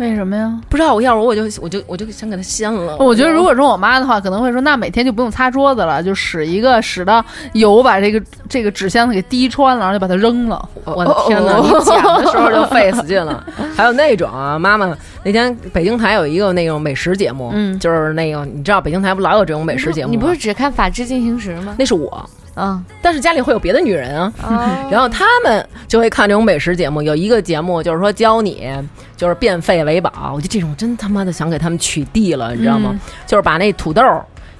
[0.00, 0.58] 为什么呀？
[0.70, 2.96] 不知道我要是我我就我就我就想给他掀了。
[2.96, 7.22] 我觉得如果说我妈的话，可能会说，那每天就不用擦桌子了，就使一个使到
[7.52, 10.66] 油把这个这个纸箱子给滴穿了，然后就把它扔了。
[10.86, 11.58] 我的天哪！
[11.58, 13.44] 你讲的时候就费死劲了。
[13.76, 14.90] 还有那种啊，妈妈
[15.22, 20.10] 那天北京台有一个那种美食节目，嗯就是那个你知道北京台不老有这种美食节目？
[20.10, 21.74] 你不是只看《法制进行时》吗？
[21.78, 24.32] 那是我，嗯，但是家里会有别的女人啊。
[24.90, 28.70] 然后他们就会看这种美食节目，有一个节目就是说教你
[29.16, 32.98] 就是变废为宝，我觉得这种真他妈的想给他们取缔了，你知道吗？
[33.26, 34.02] 就是把那土豆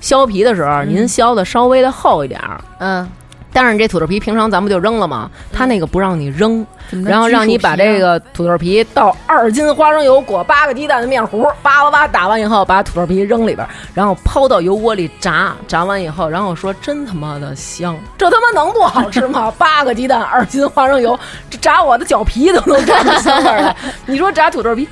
[0.01, 3.07] 削皮的时候，您削的稍微的厚一点儿，嗯，
[3.53, 6.65] 但是你这土豆皮平常咱们就扔了吗，他那个不让你扔，
[7.05, 19.53] 然后让你把这个土豆皮倒二斤花生油，裹八个鸡蛋的面糊，叭叭叭打完以后，把土豆皮扔里边，然后抛到油锅里炸，炸完以后，然后说真他妈的香，这他妈能不好吃吗？
[19.59, 23.77] 八个鸡蛋，二斤花生油，这炸我的脚皮都能炸出香味儿来，
[24.07, 24.89] 你说炸土豆皮，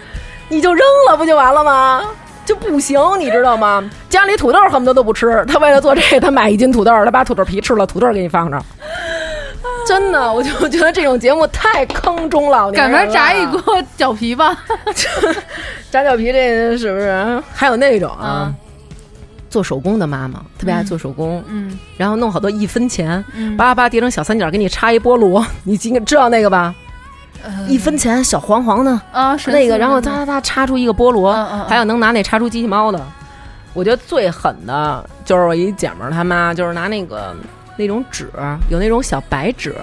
[0.49, 2.03] 你就扔了不就完了吗？
[2.49, 3.89] 就不行，你知道吗？
[4.09, 8.59] 家里土豆恨不得都不吃，他为了做这个，他买一斤土豆，他把土豆皮吃了，土豆给你放着。
[9.87, 13.07] 真的，我就觉得这种节目太坑中老年赶人了。
[13.07, 14.59] 明儿炸一锅饺皮吧。
[15.93, 17.43] 炸饺皮，这是不是？
[17.53, 18.55] 还有那种啊嗯，
[19.51, 26.75] 做手工的妈妈特别爱做手工，嗯然后弄好多一分钱，嗯，叭叭叠成小三角，给你插一菠萝，你应该知道那个吧？
[27.69, 31.33] 一分钱小黄黄的啊，是那个，然后哒哒哒插出一个菠萝，
[31.69, 33.01] 还有能拿那插出机器猫的。
[33.75, 37.37] 我觉得最狠的就是我一姐们儿他妈，就是拿那个
[37.77, 38.29] 那种纸，
[38.71, 39.75] 有那种小白纸，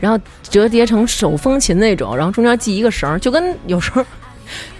[0.00, 4.04] 然后折叠成手风琴那种，然后中间系一个绳儿，就跟有时候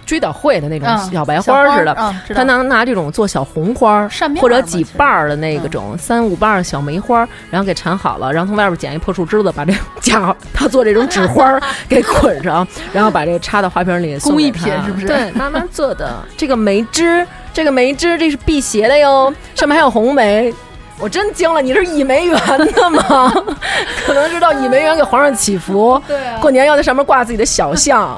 [0.05, 2.15] 追悼会的那种嗯小白花儿似的。
[2.35, 4.09] 他能拿这种做小红花
[4.41, 15.07] 或者几瓣儿的那个种三五瓣小梅花儿，然后给缠好了，然后从外边捡一破树枝子，把这家伙他做这种纸花儿给捆上， 然后把这个插到花瓶里送工艺品是不是？
[15.07, 16.15] 对，妈妈做的。
[16.37, 20.53] 这个梅枝，这个梅枝这是辟邪的哟， 上面还有红梅。
[21.01, 23.33] 我真惊了，你是倚梅园的吗？
[24.07, 26.39] 可能是到倚梅园给皇上祈福，对啊。
[26.41, 28.17] 过年要在上面挂自己的小像，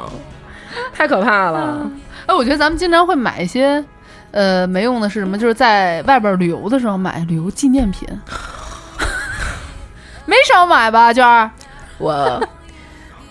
[0.94, 1.88] 太可怕了。
[2.26, 3.82] 哎，我觉得咱们经常会买一些，
[4.32, 5.38] 呃，没用的是什么？
[5.38, 8.08] 就是在外边旅游的时候买旅游纪念品，
[10.26, 11.12] 没少买吧？
[11.12, 11.50] 娟儿，
[11.98, 12.42] 我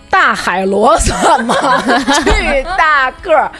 [0.08, 1.54] 大海螺算吗？
[2.24, 3.50] 巨大个儿，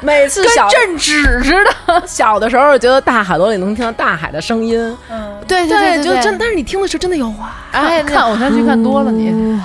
[0.00, 2.02] 每次跟小镇纸似的。
[2.06, 4.78] 小的时候觉得大海螺里能听到大海的声音，
[5.10, 9.60] 嗯，对对就真，但是你听的时候真的有哇，哎， 看偶像剧看多了你，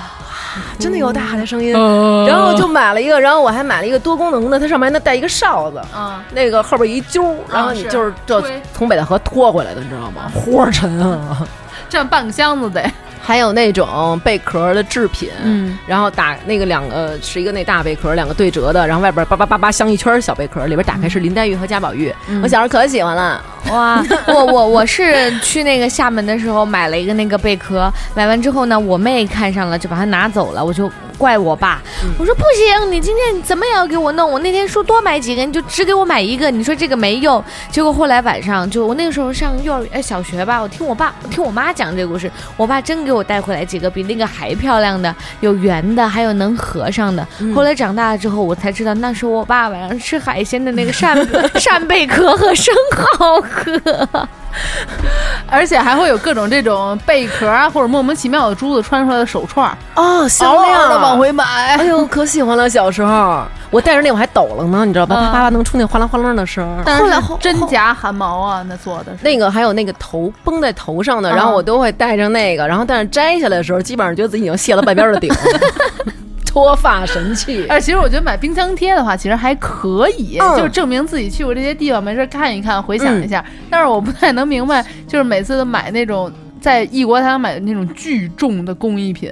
[0.79, 1.73] 真的有大海的声音。
[1.75, 5.77] 嗯然后就买了一个，然后我还买了一个多功能的，它上面那带一个哨子。
[5.93, 8.41] 啊，那个后边一揪，然后你就是这
[8.73, 10.31] 从北戴河拖回来的，你知道吗？
[10.33, 11.45] 活沉啊！
[11.89, 12.81] 占半个箱子得。
[13.21, 22.13] 还有那种贝壳的制品，嗯，然后打那个两个是一个那大贝壳，两个对折的，然后外边叭叭叭叭镶一圈小贝壳，里边打开是林黛玉和贾宝玉。
[22.41, 23.41] 我小时候可喜欢了，
[23.71, 30.91] 哇，我我我是去那个厦门的时候买了一个那个贝壳，买完之后呢，我妹看上了就把它拿走了，我就
[31.21, 31.79] 怪我爸，
[32.17, 47.27] 我说不行，你今天怎么也要给我弄，我那天说多买几个，你就只给我买一个，你说这个没用，结果后来晚上就我那个时候上幼儿园、呃小学吧，我听我爸我听我妈讲这个故事，我爸真给我带回来几个比那个还漂亮的，有圆的，还有能合上的。
[47.53, 51.15] 后来长大了之后，我才知道那是我爸晚上吃海鲜的那个扇
[51.61, 52.73] 扇贝壳和生
[53.19, 54.27] 蚝壳。
[55.49, 61.43] 而且还会有各种这种贝壳啊，或者莫名其妙的珠子穿出来的手串儿，哦，嗷嗷的往回买。
[61.43, 62.69] 哎呦， 可喜欢了！
[62.69, 65.15] 小时候我戴着那我还抖了呢，你知道吧？
[65.17, 66.83] 嗯啪啪啪能出那哗啦哗啦的声儿。
[66.85, 67.05] 但是
[67.39, 75.33] 真假汗毛啊，那做的是那个还有那个头绷在头上的，嗯然后我都会戴着那个，然后但是摘下来的时候，基本上觉得自己已经卸了半边的顶，
[76.51, 77.65] 脱发神器。
[77.69, 83.43] 哎其实我觉得买冰箱贴的话，其实还可以，嗯就是证明自己去过这些地方，没事看一看，回想一下。
[83.69, 86.29] 但是我不太能明白，就是每次都买那种
[86.59, 89.31] 在异国他乡买的那种巨重的工艺品，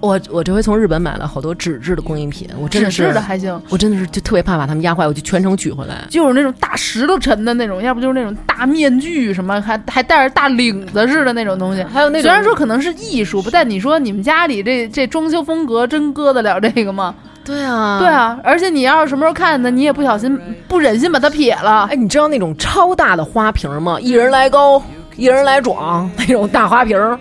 [0.00, 6.04] 我我这回从日本买了好多纸质的工艺品，我真的是纸质的，还行，我真的是就特别怕把它们压坏，我就全程取回来。
[6.08, 11.82] 就是那种大石头沉的那种，要不就是那种大面具什么，还还带着大领子似的那种东西。
[11.82, 17.14] 还有那种虽然说可能是艺术，不但你说你们家里这这装修风格真搁得了这个吗？
[17.44, 18.08] 对啊，对。
[18.08, 20.38] 啊，而且你要是什么时候看的，你也不小心
[20.68, 21.88] 不忍心把它撇了。
[21.90, 23.98] 哎，你知道那种超大的花瓶吗？
[24.00, 24.80] 一人来高，
[25.16, 27.18] 一人来壮那种大花瓶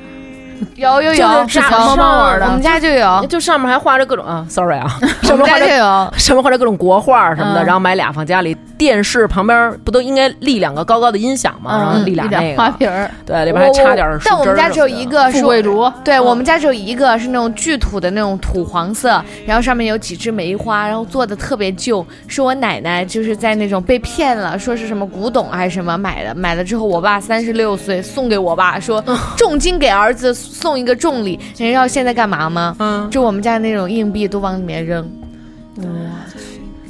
[0.78, 4.88] 儿，有有是有，炸猫猫玩的我们家就有，就上面还画着各种啊，sorry 啊，
[5.32, 6.14] 我们家就上面画着有。
[6.18, 8.56] 上面画着各种国画什么的，嗯然后买俩放家里。
[8.78, 11.80] 电视旁边不都应该立两个高高的音响吗？
[11.80, 15.92] 然后立俩那个，花瓶儿，对，里边还插点树但我们家只有一个是富贵竹。
[16.06, 29.04] 对我们家只有一个是那种巨土的那种土黄色，然后上面有几枝梅花，然后做的特别旧，是我奶奶就是在那种被骗了，说是什么古董还是什么买的，买了之后我爸三十六岁送给我爸说
[29.36, 32.76] 重金给儿子送一个重礼，你知道现在干嘛吗？
[32.80, 35.08] 嗯，就我们家那种硬币都往里面扔，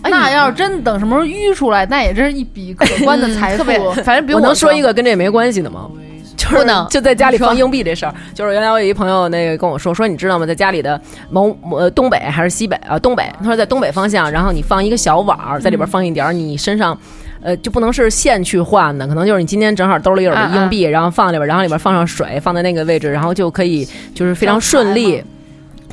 [0.03, 3.91] 那要是真等什么时候淤出来，那也真是一笔可观的财富。
[4.03, 5.89] 反正比我能说一个个跟这没关系的吗？
[6.37, 10.45] 就就是不能就在家里放硬币这事儿， 就是原来我有一朋友那个跟我说说，你知道吗？
[10.45, 12.97] 在家里的某某呃东北还是西北啊？
[12.99, 16.97] 东北，他说在东北方向，然后你放一个小碗儿，在里边放一点儿你身上。
[17.41, 25.23] 呃，就不能是现去换的，可能就是你今天正好兜里有硬币，然后放里边，然后里边放上水，放在那个位置，然后就可以就是非常顺利。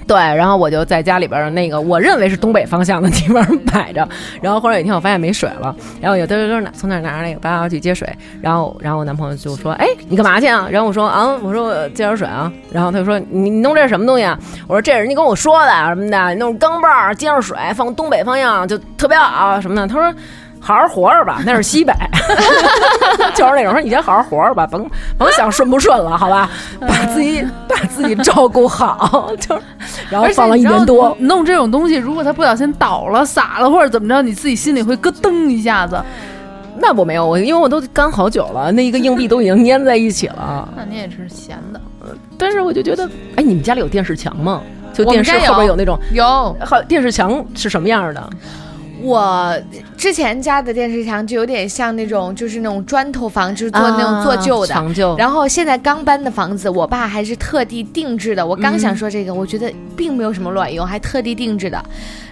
[0.07, 3.43] 对，然后我就在家里边儿那个我认为是东北方向的地方
[3.73, 4.07] 摆着，
[4.43, 8.07] 然后后来有一天我发现没水了，然后有的就是拿从那儿拿着那个爸爸去接水，
[8.43, 10.69] 然后然后我男朋友就说，哎，你干嘛去啊？
[10.71, 14.39] 然后我说啊，我说我接点水啊，然后他就说你你弄这是什么东西啊？
[14.69, 19.87] 我说这是人家跟我说的什么的，你弄钢棒儿接上水放东北方向就特别好什么的。
[19.89, 20.15] 他说。
[20.65, 21.93] 好好活着吧，那是西北，
[23.37, 24.89] 就是那种说你先好好活着吧，甭
[25.19, 26.51] 甭想顺不顺了，好吧，
[26.81, 29.63] 把自己把自己照顾好， 就是，
[30.09, 36.03] 然后放了一年多，弄这种东西，如果它不小心倒了、洒了或者怎么着，你自己心里会咯噔一下子。
[36.79, 40.67] 那我没有，我因为我都干好久了，那一个硬币都已经粘在一起了。
[40.75, 41.81] 那你也是闲的，
[42.39, 44.63] 但是我就觉得，哎，你们家里有电视墙吗？
[44.93, 48.31] 就电视后边有那种，有好电视墙是什么样的？
[49.05, 49.55] 我
[49.97, 54.75] 之前家的电视墙就有点像那种，就是那种砖头房，就是做那种做旧的。
[55.19, 58.45] 然后现在刚搬的房子，我爸还是特地定制的。
[58.45, 61.85] 我刚想说这个，我觉得并没有什么卵用，还特地定制的。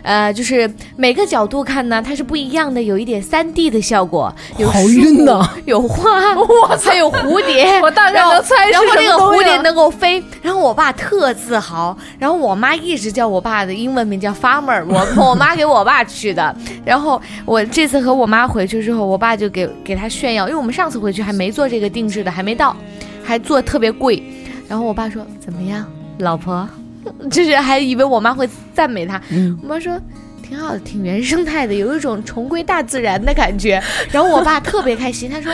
[0.03, 16.55] 呃，就是每个角度看呢，它是不一样的，有一点三 D 的效果，有好树晕呐有花，哇还有蝴蝶，我大概能猜是然后那个蝴蝶能够飞，然后我爸特自豪，然后我妈一直叫我爸的英文名叫 Farmer，我 我妈给我爸取的。
[16.85, 22.77] 然后我这次和我妈回去之后，我爸就给给他炫耀，因为我们上次回去还没做这个定制的，还没到，
[23.23, 24.23] 还做特别贵。
[24.69, 25.87] 然后我爸说怎么样，
[26.19, 26.69] 老婆，
[27.31, 30.01] 就是还以为我妈会赞美他，嗯，我妈说。
[30.43, 33.83] 挺好的，挺原生态的，有一种重归大自然的感觉。
[34.11, 35.51] 然后我爸特别开心，他说：“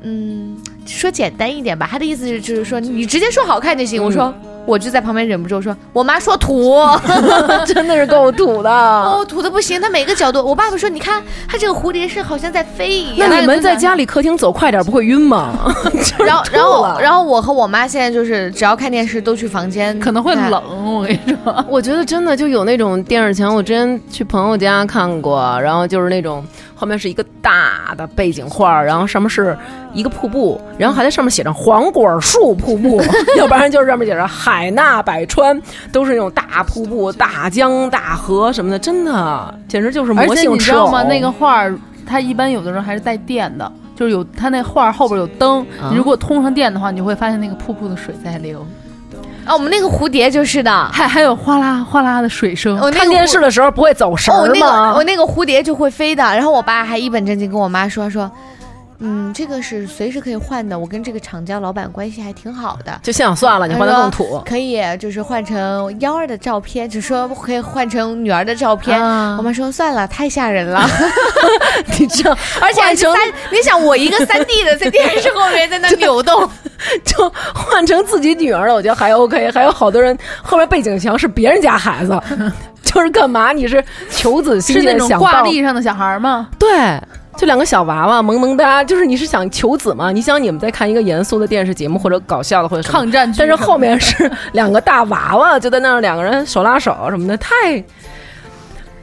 [0.00, 0.56] 嗯，
[0.86, 4.02] 说简单一点吧。”他的意思是就是说你直接说好看就行。
[4.02, 4.32] 我说
[4.68, 6.76] 我就在旁边忍不住说，我妈说土
[7.64, 8.70] 真的是够土的。
[8.70, 9.80] 哦，土的不行。
[9.80, 13.30] 他每个角度，我爸爸说，你看它这个蝴蝶是好像在飞一样。
[13.30, 15.72] 那你们在家里客厅走快点不会晕吗？
[16.20, 20.62] 然后，然后，然后我和我妈现在就是只要看电视都去房间，可能会看冷。
[20.96, 29.56] 我跟你说，我觉得真的就有那种电视墙，我之前去朋友家看过，然后就是那种后面是一个大的背景画，然后上面是
[29.94, 33.00] 一个瀑布，然后还在上面写着黄果树瀑布，
[33.36, 35.60] 要不然就是上面写着海纳百川，
[35.90, 41.02] 都是那种大瀑布、大江大河什么的，真的简直就是而且魔性吃偶你知道吗？
[41.04, 41.74] 那个画儿，
[42.06, 48.66] 它一般有的时候还是带电的，就是有它那画儿后边有灯，啊你如果通上电的话，你就会发现那个瀑布的水在流，
[49.44, 50.88] 啊，我们那个蝴蝶就是的。
[50.92, 52.76] 还还有哗啦哗啦的水声。
[52.78, 54.60] 我那个看电视的时候不会走神哦，我那？
[54.60, 54.66] 个
[54.98, 58.30] 我那个蝴蝶就会飞的，然后我爸还一本正经跟我妈说说，
[59.00, 63.00] 嗯，这个是随时可以换的，我跟这个厂家老板关系还挺好的。
[63.02, 64.42] 就心想算了，你换的更土。
[64.44, 69.00] 可以，就是换成幺儿的照片，只说可以换成女儿的照片。
[69.00, 70.84] 啊我妈说算了，太吓人了
[71.98, 73.14] 你知道， 而且还是三，
[73.52, 76.48] 你想我一个三 D 的在电视后面在那扭动，
[77.04, 79.50] 就换成自己女儿了，我觉得还 OK。
[79.52, 82.20] 还有好多人后面背景墙是别人家孩子，
[82.82, 83.52] 就是干嘛？
[83.52, 86.48] 你是求子心是那种挂切想挂历上的小孩儿吗？
[86.58, 86.68] 对。
[87.38, 90.10] 就两个小娃娃萌萌哒，就是你是想求子吗？
[90.10, 97.54] 你想你们在看一个严肃的电视节目或者搞笑的或者，抗战剧但是后面是两个大娃娃，就在那儿两个人手拉手什么的，太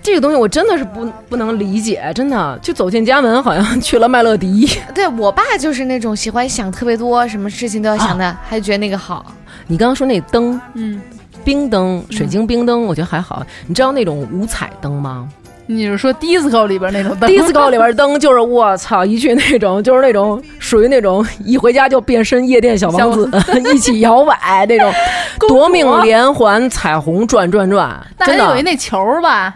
[0.02, 4.70] 这个东西我真的是不不能理解，真的就走进家门好像去了麦乐迪。
[4.94, 9.26] 对我爸就是那种喜欢想特别多，什么事情都要想的，还觉得那个好。
[9.66, 11.02] 你刚刚说那灯，嗯，
[11.46, 13.42] 冰灯、水晶冰灯，我觉得还好。
[13.66, 15.26] 你知道那种五彩灯吗？
[15.68, 23.30] 你是说 disco 里边那种灯？disco 里边灯就是我操，一去那种就是那种属于那种一回家就变身夜店小王子，
[23.74, 24.92] 一起摇摆那种
[25.48, 28.46] 夺命连环彩虹转转转，那真的。
[28.46, 29.56] 还有一那球吧？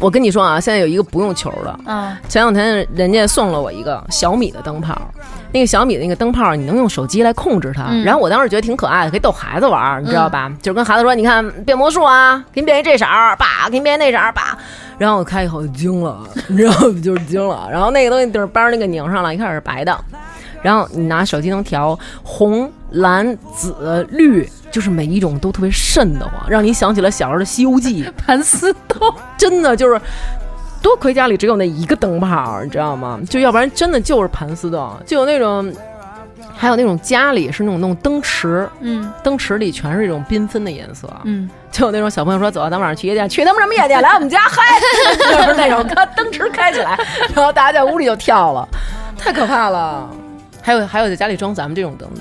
[0.00, 4.96] 我跟你说啊，现在有一个不用球的，嗯，前两天人家送了我一个小米的灯泡，
[5.52, 10.50] 那个小米的那个灯泡你能用手机来控制它，嗯然后我当时觉得挺可爱的，可以逗孩子玩儿，你知道吧？
[10.62, 14.56] 就是跟孩子说，你看变魔术啊，给你变一这色儿，爸，给你变一那色儿，爸。
[14.96, 16.18] 然后我开以后就惊了，
[16.48, 17.00] 你知道吗？
[17.02, 17.68] 就是惊了。
[17.70, 19.98] 然后那个东西就是帮那个拧上了，一开始是白的，
[20.62, 28.04] 然后你拿手机能调红、蓝、紫、绿，就是每一种都特别瘆得慌，让你想起了小时候的《西游记》。
[28.16, 29.14] 盘丝洞。
[29.38, 30.00] 真的就是
[30.82, 33.18] 多亏家里只有那一个灯泡，你知道吗？
[33.28, 35.72] 就要不然真的就是盘丝洞，就有那种，
[36.54, 44.00] 还有那种家里是那种那种灯池，嗯灯池里全是这种缤纷的颜色，嗯，就有那种小朋友说走啊，咱晚上去夜店，去他妈什么夜店？
[44.02, 44.62] 来我们家嗨，
[45.18, 46.98] 就是那种看灯池开起来，
[47.34, 48.68] 然后大家在屋里就跳了，
[49.16, 50.08] 太可怕了。
[50.62, 52.20] 还有还有在家里装咱们这种灯的，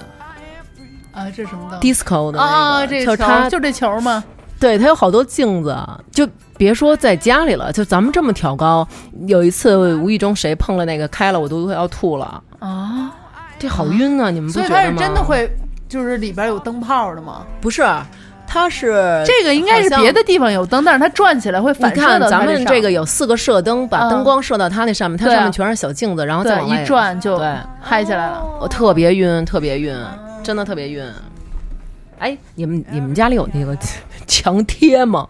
[1.11, 4.23] 啊，这什么灯？disco 的那啊，个，这个球就它就这球吗？
[4.59, 5.77] 对，它有好多镜子，
[6.11, 8.85] 就别说在家里了，就咱们这么挑高，
[9.25, 13.09] 有一次无意中谁碰了那个开了，我都要吐了，啊，
[13.57, 14.29] 这好晕啊！
[14.29, 14.93] 你们不所以它是？
[14.95, 15.49] 真的会，
[15.87, 17.45] 就是里边有灯泡的吗？
[17.61, 17.81] 不是，
[18.51, 27.39] 它是这个应该是别的地方有灯，但是它转起来会你反射看咱们这个有四个射灯，把嗯灯光射到它那上面，它上面全是小镜子，然后再往外一转就，
[27.79, 28.43] 嗨起来了。
[28.59, 29.95] 我特别晕，特别晕，
[30.41, 31.05] 真的特别晕。
[32.17, 33.77] 哎，你们你们家里有那个
[34.25, 35.27] 墙贴吗？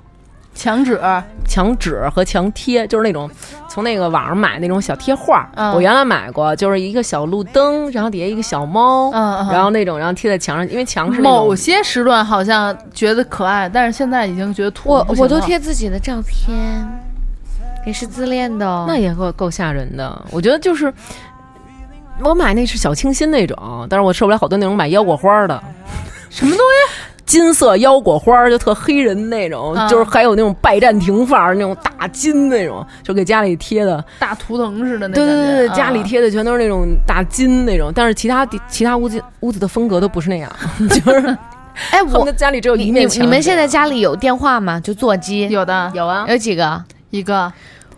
[0.54, 1.00] 墙纸，
[1.48, 3.30] 墙纸和墙贴，就是那种
[3.70, 5.50] 从那个网上买那种小贴画。
[5.56, 16.56] 嗯我原来买过，就是一个小路灯，然后底下一个小猫，嗯嗯然后那种然后贴在墙上，因为墙是某些时段好像觉得可爱，但是现在已经觉得土我我都贴自己的照片，
[17.86, 18.86] 也是自恋的哦。
[18.88, 20.26] 那也够够吓人的。
[20.32, 20.94] 我觉得就是
[22.22, 25.64] 我买那是小清新那种，但是我受不了好多那种买腰果花的，
[26.30, 27.09] 什么东西？
[27.30, 34.04] 金色腰果花就特黑人那种，啊就是还有那种拜占庭范儿那种大金那种，就给家里贴的。
[34.18, 40.52] 大图腾似的那对对对对，家里啊贴的全都是那种大金那种，但是其他地其他屋子屋子的风格都不是那样，
[40.90, 41.38] 就是
[41.92, 43.24] 哎，我他们的家里只有一面墙。
[43.24, 44.80] 你们现在家里有电话吗？
[44.80, 46.26] 就座机有的有啊？
[46.28, 46.84] 有几个？
[47.12, 47.52] 一个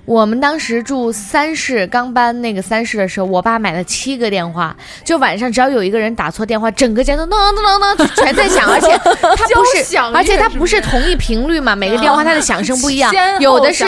[0.06, 8.90] 我们当时住三室，刚搬那个三室的时候，我爸买了七个电话，就晚上只要有一个人打错电话，整个家都噔噔噔噔全在响，而且
[9.22, 13.86] 它不是响，而且它不不是同一频率嘛，每个电话它的响声不一样 有的是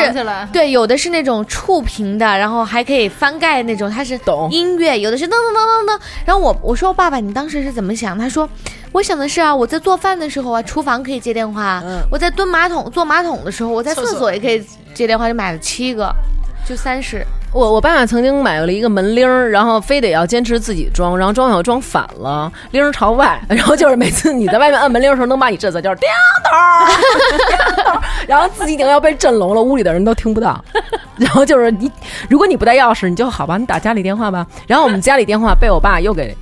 [0.52, 6.00] 对，有的是那种触屏的，然后还可以翻盖那种，它是懂音乐，有的是噔噔噔噔噔。
[6.26, 8.18] 然后我我说爸爸，你当时是怎么想？
[8.18, 8.48] 他说，
[8.94, 14.64] 我想的是啊，我在做饭的时候啊，厨房可以接电话；嗯我在蹲马桶坐马桶的时候，我在厕所也可以
[14.94, 16.14] 接电话，就买了七个，
[16.66, 17.26] 就三十。
[17.52, 26.08] 我我爸爸曾经买了一个门铃儿，然后非得要坚持自己装，然后装好装反了，铃儿朝外，然后就是每次你在外面按门铃的时候，能把你震死，就是叮
[26.44, 30.64] 咚，叮咚，然后自己顶要被震聋了，屋里的人都听不到。
[31.16, 31.92] 然后就是你，
[32.30, 34.46] 如果你不带钥匙，你就好吧，你打家里电话吧。
[34.68, 36.36] 然后我们家里电话被我爸又给。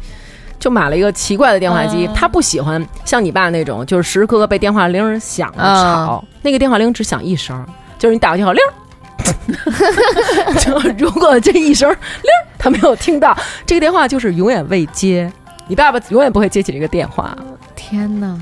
[0.61, 6.23] 就买了一个奇怪的电话机，嗯他不喜欢像你爸那种，就是时时刻刻被电话铃儿响的吵。
[6.43, 7.65] 那个电话铃只响一声，
[7.97, 13.35] 就是你打过去好铃儿， 就如果这一声铃儿他没有听到，
[13.65, 15.31] 这个电话就是永远未接。
[15.67, 17.35] 你爸爸永远不会接起这个电话，
[17.75, 18.39] 天哪！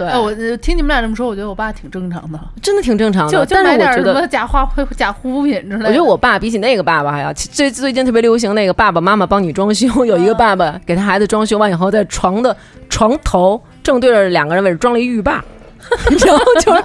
[0.00, 3.32] 对哎，我呃听你们俩这么说，我觉得我爸挺正常的，真的挺正常的。
[3.32, 4.66] 就就买点什么假花
[4.96, 5.88] 假护肤品之类的。
[5.88, 12.56] 我觉得我爸比起那个爸爸还要，最最近特别流行那个爸爸妈妈帮你装修，有一个爸爸给他孩子装修完以后，在床的
[12.88, 15.44] 床头正对着两个人位置装了一浴霸，
[16.24, 16.82] 然后就是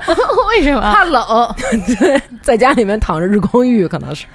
[0.49, 0.81] 为什么？
[0.81, 1.23] 怕冷。
[1.97, 4.25] 对在家里面躺着日光浴，可能是。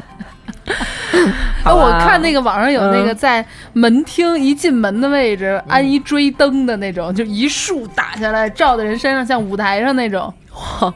[1.64, 10.32] 哎，我看那个网上有那个嗯在门厅一进门的位置安一追灯的那种，就一束打下来照在人身上，像舞台上那种。
[10.54, 10.92] 哇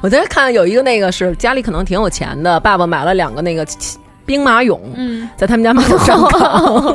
[0.00, 3.66] 我在看有一个那个是家里可能挺有钱的，爸爸买了两个那个
[4.24, 6.48] 兵马俑，嗯，在他们家马桶上靠，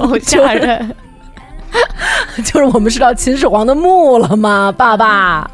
[0.08, 0.96] 好 吓人！
[2.46, 4.74] 就是我们是到秦始皇的墓了吗？
[4.76, 5.50] 爸爸，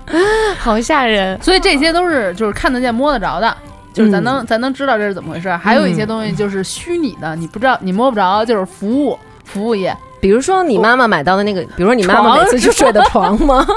[0.59, 1.41] 好吓人！
[1.41, 3.55] 所以这些都是就是看得见摸得着的。
[3.93, 13.65] 就是咱嗯能、咱能知道这是怎么回事，还有一些东西就是虚拟的，你不知道你摸不着，就是服务服务业，比如说你妈妈买到的那个，比如说你妈妈床每次去睡的床吗？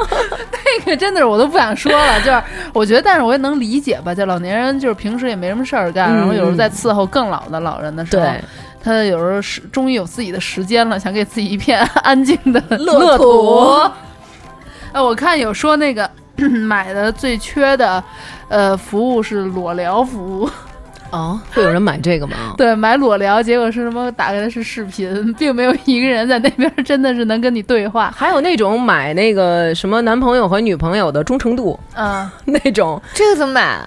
[0.79, 2.19] 那个真的是我都不想说了。
[2.21, 8.27] 就是我觉得，但是我也能理解吧，就老年人就是平时也没什么事儿干，嗯然后有时候在伺候更老的老人的时候，
[8.83, 13.91] 他有时候是终于有自己的时间了，想给自己一片 安静的乐土土。
[14.93, 16.11] 哎， 我看有说那个
[16.67, 18.03] 买的最缺的，
[18.49, 20.49] 呃，服务是裸聊服务。
[21.11, 22.55] 哦，会有人买这个吗？
[22.57, 24.11] 对，买裸聊，结果是什么？
[24.13, 28.11] 打开的是视频，并没有一个人在那边真的是能跟你对话。
[28.17, 33.87] 还有那种买那个什么男朋友和女朋友的忠诚度啊， 那种，这个怎么买？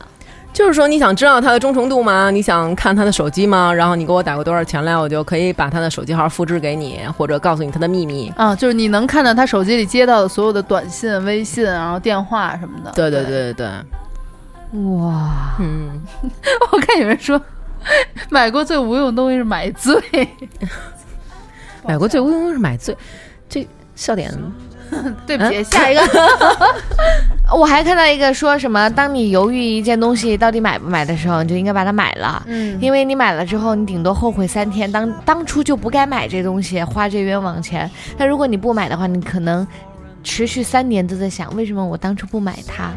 [0.56, 2.32] 就是说你想知道他的忠诚度吗？
[2.32, 3.74] 你想看他的手机吗？
[3.74, 8.32] 然后你给我打过多少钱来，我就可以把他的手机号复制给你，或者告诉你他的秘密。
[8.38, 12.92] 啊，就是你能看到他手机里接到的所有的短信、微信，然后电话什么的。
[12.94, 13.68] 对对对对对，
[14.98, 15.58] 哇！
[15.60, 16.02] 嗯，
[16.72, 17.40] 我看有人说，
[18.30, 20.02] 买过最无用的东西是买醉。
[21.86, 22.96] 买过最无用的是买醉，
[23.50, 24.34] 这笑点
[25.26, 26.02] 对不起，嗯下一个。
[27.56, 32.42] 我还看到一个说什么，当你犹豫一件东西到底买不买的时候，你就应该把它买了。
[32.48, 37.90] 嗯因为你买了之后，你顶多后悔三天，当当初就不该买这东西，花这冤枉钱。
[38.18, 39.66] 但如果你不买的话，你可能
[40.24, 42.92] 持续三年都在想，为什么我当初不买它？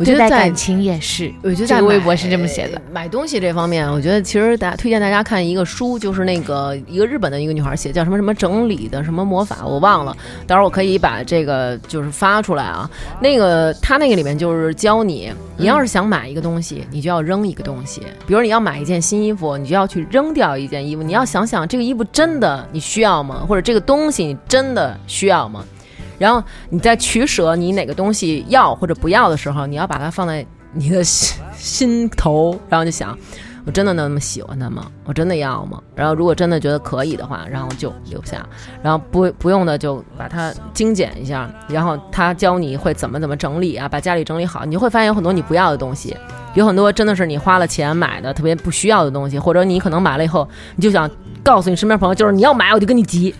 [0.00, 1.30] 我觉得在感情也是。
[1.42, 2.80] 我觉得在微博是这么写的。
[2.90, 10.16] 买东西这方面，我觉得其实大家推荐大家看一个书，就是那个一个日本的一个女孩写，叫什么什么整理的什么魔法，我忘了。
[10.46, 12.90] 到时候我可以把这个就是发出来啊。
[13.20, 18.00] 那个她那个里面就是教你，你要是想买一个东西，你就要扔一个东西。
[18.26, 21.02] 比如你要买一件新衣服，你就要去扔掉一件衣服。
[21.02, 23.44] 你要想想这个衣服真的你需要吗？
[23.46, 25.62] 或者这个东西你真的需要吗？
[26.20, 30.44] 然后你在取舍你哪个东西要或者不要的时候，你要把它放在
[30.74, 33.16] 你的心心头，然后就想，
[33.64, 34.86] 我真的那么喜欢它吗？
[35.06, 35.82] 我真的要吗？
[35.94, 38.38] 然后如果真的觉得可以的话，然后就留下；
[38.82, 41.50] 然后不不用的就把它精简一下。
[41.68, 46.14] 然后他教你会怎么怎么整理啊，把家里整理好，你就会发现有很多你不要的东西，
[46.54, 51.10] 有很多真的是你花了钱买的特别不需要的东西，或者你可能买了以后，你就想
[51.42, 53.34] 告诉你身边朋友，就是你要买我就跟你急。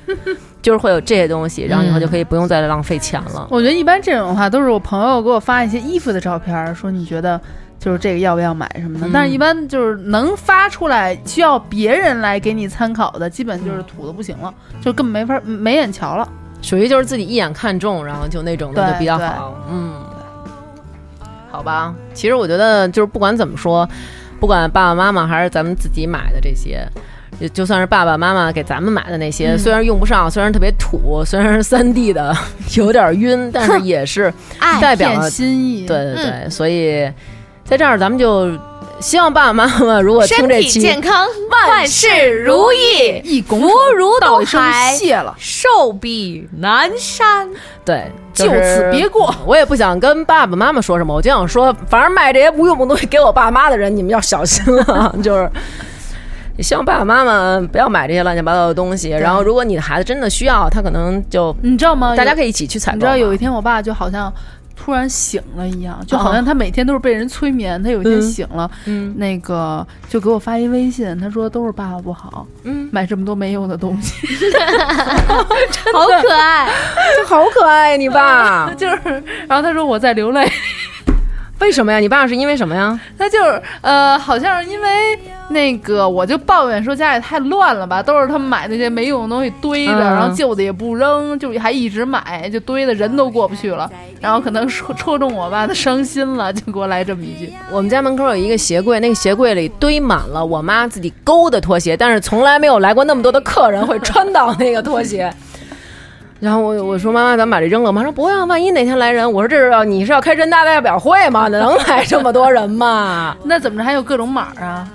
[0.62, 3.46] 就是会有这些东西，然后以后就可以不用再浪费钱了。
[3.50, 7.40] 我觉得一般这种的话都是我朋友给我发一些衣服的照片儿，说你觉得
[7.78, 9.06] 就是这个要不要买什么的。
[9.06, 16.28] 嗯但是，一般就是能发出来需要别人来给你参考的，基本就是土的不行了，就根本没法没眼瞧了。
[16.62, 19.54] 属于就是自己一眼看中，然后就那种的就比较好。
[19.70, 19.94] 嗯，
[21.50, 21.94] 好吧。
[22.12, 23.88] 其实我觉得就是不管怎么说，
[24.38, 26.86] 不管爸爸妈妈还是咱们自己买的这些。
[27.40, 32.36] 就就算是爸爸妈妈给咱们买的那些，嗯虽然用不上，虽然特别土，虽然是三 D 的，
[32.76, 34.32] 有点晕，但是 也是
[34.80, 36.50] 代表了心意，对对对。
[36.50, 37.10] 所以
[37.64, 38.50] 在这儿咱们就
[39.00, 42.08] 希望爸爸妈妈如果听身体这期，健康，万事
[42.44, 47.48] 如意，一拱福如东海，谢了，寿比南山。
[47.82, 49.34] 对，就是此别过。
[49.46, 55.14] 我也不想跟爸爸妈妈说什么，我就想说，反正卖这些无用的东西给我爸妈的人，你们要小心了。
[55.24, 55.50] 就是，
[56.60, 59.08] 也希望爸爸妈妈不要买这些乱七八糟的东西。
[59.08, 62.14] 然后，如果你的孩子真的需要，他可能就你知道吗？
[62.14, 62.96] 大家可以一起去采购。
[62.96, 64.30] 你知道有一天我爸就好像
[64.76, 69.14] 突然醒了一样，就好像他每天都是被人催眠，他有一天嗯醒了，嗯。
[69.16, 74.14] 那个就给我发一微信，他说都是爸爸不好，嗯，买这么多没用的东西，
[75.94, 76.68] 好可爱，
[77.16, 78.70] 就 好可爱，你爸。
[78.74, 80.46] 就是，然后他说我在流泪，
[81.60, 81.98] 为什么呀？
[81.98, 82.98] 你爸是因为什么呀？
[83.18, 84.88] 他就是呃，好像是因为
[85.48, 93.90] 那个，我就抱怨说家里太乱了吧，都是他们买那些没用的东西堆着，嗯然后旧的也不扔，就还一直买，就堆的人都过不去了。
[94.20, 97.52] 然后可能戳戳中我爸的伤心了，就给我来这么一句。
[97.70, 105.32] 我们家门口有一个鞋柜，那个鞋柜里堆满了我妈自己勾的拖鞋，但是从来没有来过那么多的客人会穿到那个拖鞋。
[106.40, 107.92] 然后我我说妈妈，咱们把这扔了。
[107.92, 109.30] 妈说不要，万一哪天来人。
[109.30, 111.48] 我说这是要你是要开人大代表会吗？
[111.48, 113.36] 能来这么多人吗？
[113.44, 114.88] 那怎么着还有各种码啊？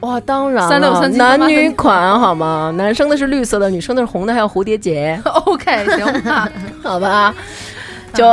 [0.00, 2.72] 哇，当然了，3637男女款好吗？
[2.76, 6.48] 男生的是绿色的，女生的是红的，还有蝴蝶结， OK，行吧，
[6.82, 7.34] 好吧？
[8.14, 8.24] 就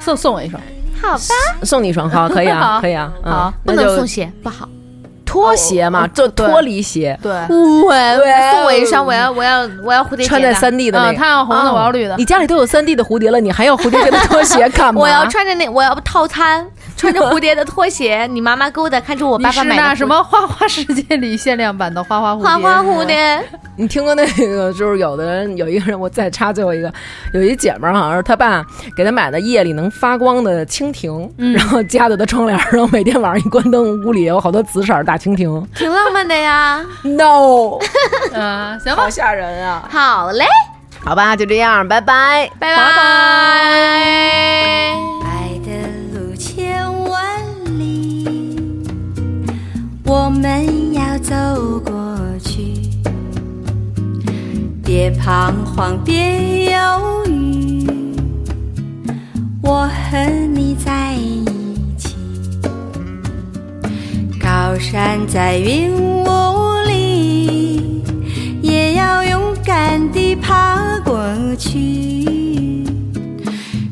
[0.00, 0.60] 送送我一双。
[1.02, 1.18] 好吧，
[1.62, 4.68] 送你一双，好，可以啊，可以啊，嗯好不那就能送鞋，不好。
[5.34, 6.46] 拖鞋嘛，就对。
[6.46, 11.18] 脱离鞋，对，我对送我一双，我要我要我要蝴蝶结穿在三 D 的那啊，个。
[11.18, 12.14] 他要红的，哦我要绿的。
[12.16, 12.24] 你。
[12.24, 15.00] 家里都有三 D 的蝴蝶了，你还要蝴蝶结的 拖鞋干嘛？
[15.02, 16.64] 我要穿着那我要套餐，
[16.96, 22.44] 穿着蝴蝶的拖鞋， 你妈妈勾的，看出我爸爸买的那什么花花世界里限量版的花花蝴蝶？
[22.44, 23.44] 花花蝴蝶，
[23.76, 24.72] 你听过那个？
[24.74, 26.92] 就是有的人有一个人，我再插最后一个，
[27.32, 28.64] 有一姐们儿好像是她爸
[28.96, 35.66] 给她买的夜里能发光的蜻蜓，嗯然后夹在她窗帘儿，然后每天晚上一关灯，屋里有好多紫色儿大蜻蜓。
[35.74, 36.84] 挺浪漫的呀。
[37.02, 37.78] No，
[38.32, 39.88] 嗯， 行吧好，吓人啊！
[39.90, 40.44] 好嘞，
[41.04, 42.48] 好吧，就这样，拜拜。
[42.58, 42.84] 拜拜
[50.16, 51.34] 我们要走
[51.80, 52.72] 过去。
[54.84, 57.84] 别彷徨，别犹豫，
[59.60, 61.44] 我和你在一
[61.98, 62.14] 起。
[64.40, 66.28] 高山在云雾
[66.86, 68.04] 里，
[68.62, 71.18] 也要勇敢地爬过
[71.58, 72.84] 去。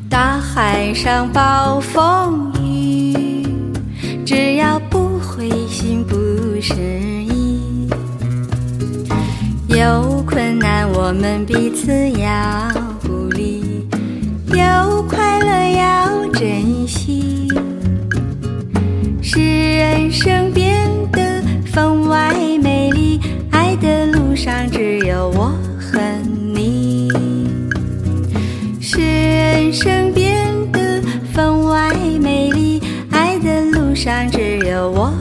[0.09, 3.45] 大海上暴风雨，
[4.25, 4.79] 只要
[6.63, 7.89] 失意。
[9.67, 12.71] 有困难我们彼此要
[13.03, 13.85] 鼓励，
[14.47, 17.49] 有快乐要珍惜，
[19.21, 22.33] 使人生变得分外
[22.63, 23.21] 美丽。
[23.51, 25.99] 爱的路上只有我和
[26.55, 27.09] 你。
[28.81, 31.03] 使人生变得
[31.35, 32.81] 分外美丽。
[33.11, 35.13] 爱的路上只有我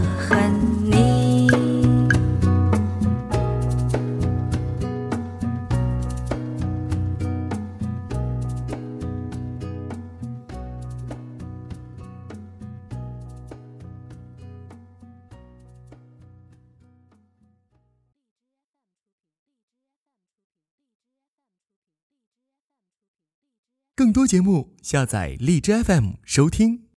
[24.01, 26.85] 更多节目，下载荔枝 FM 收听。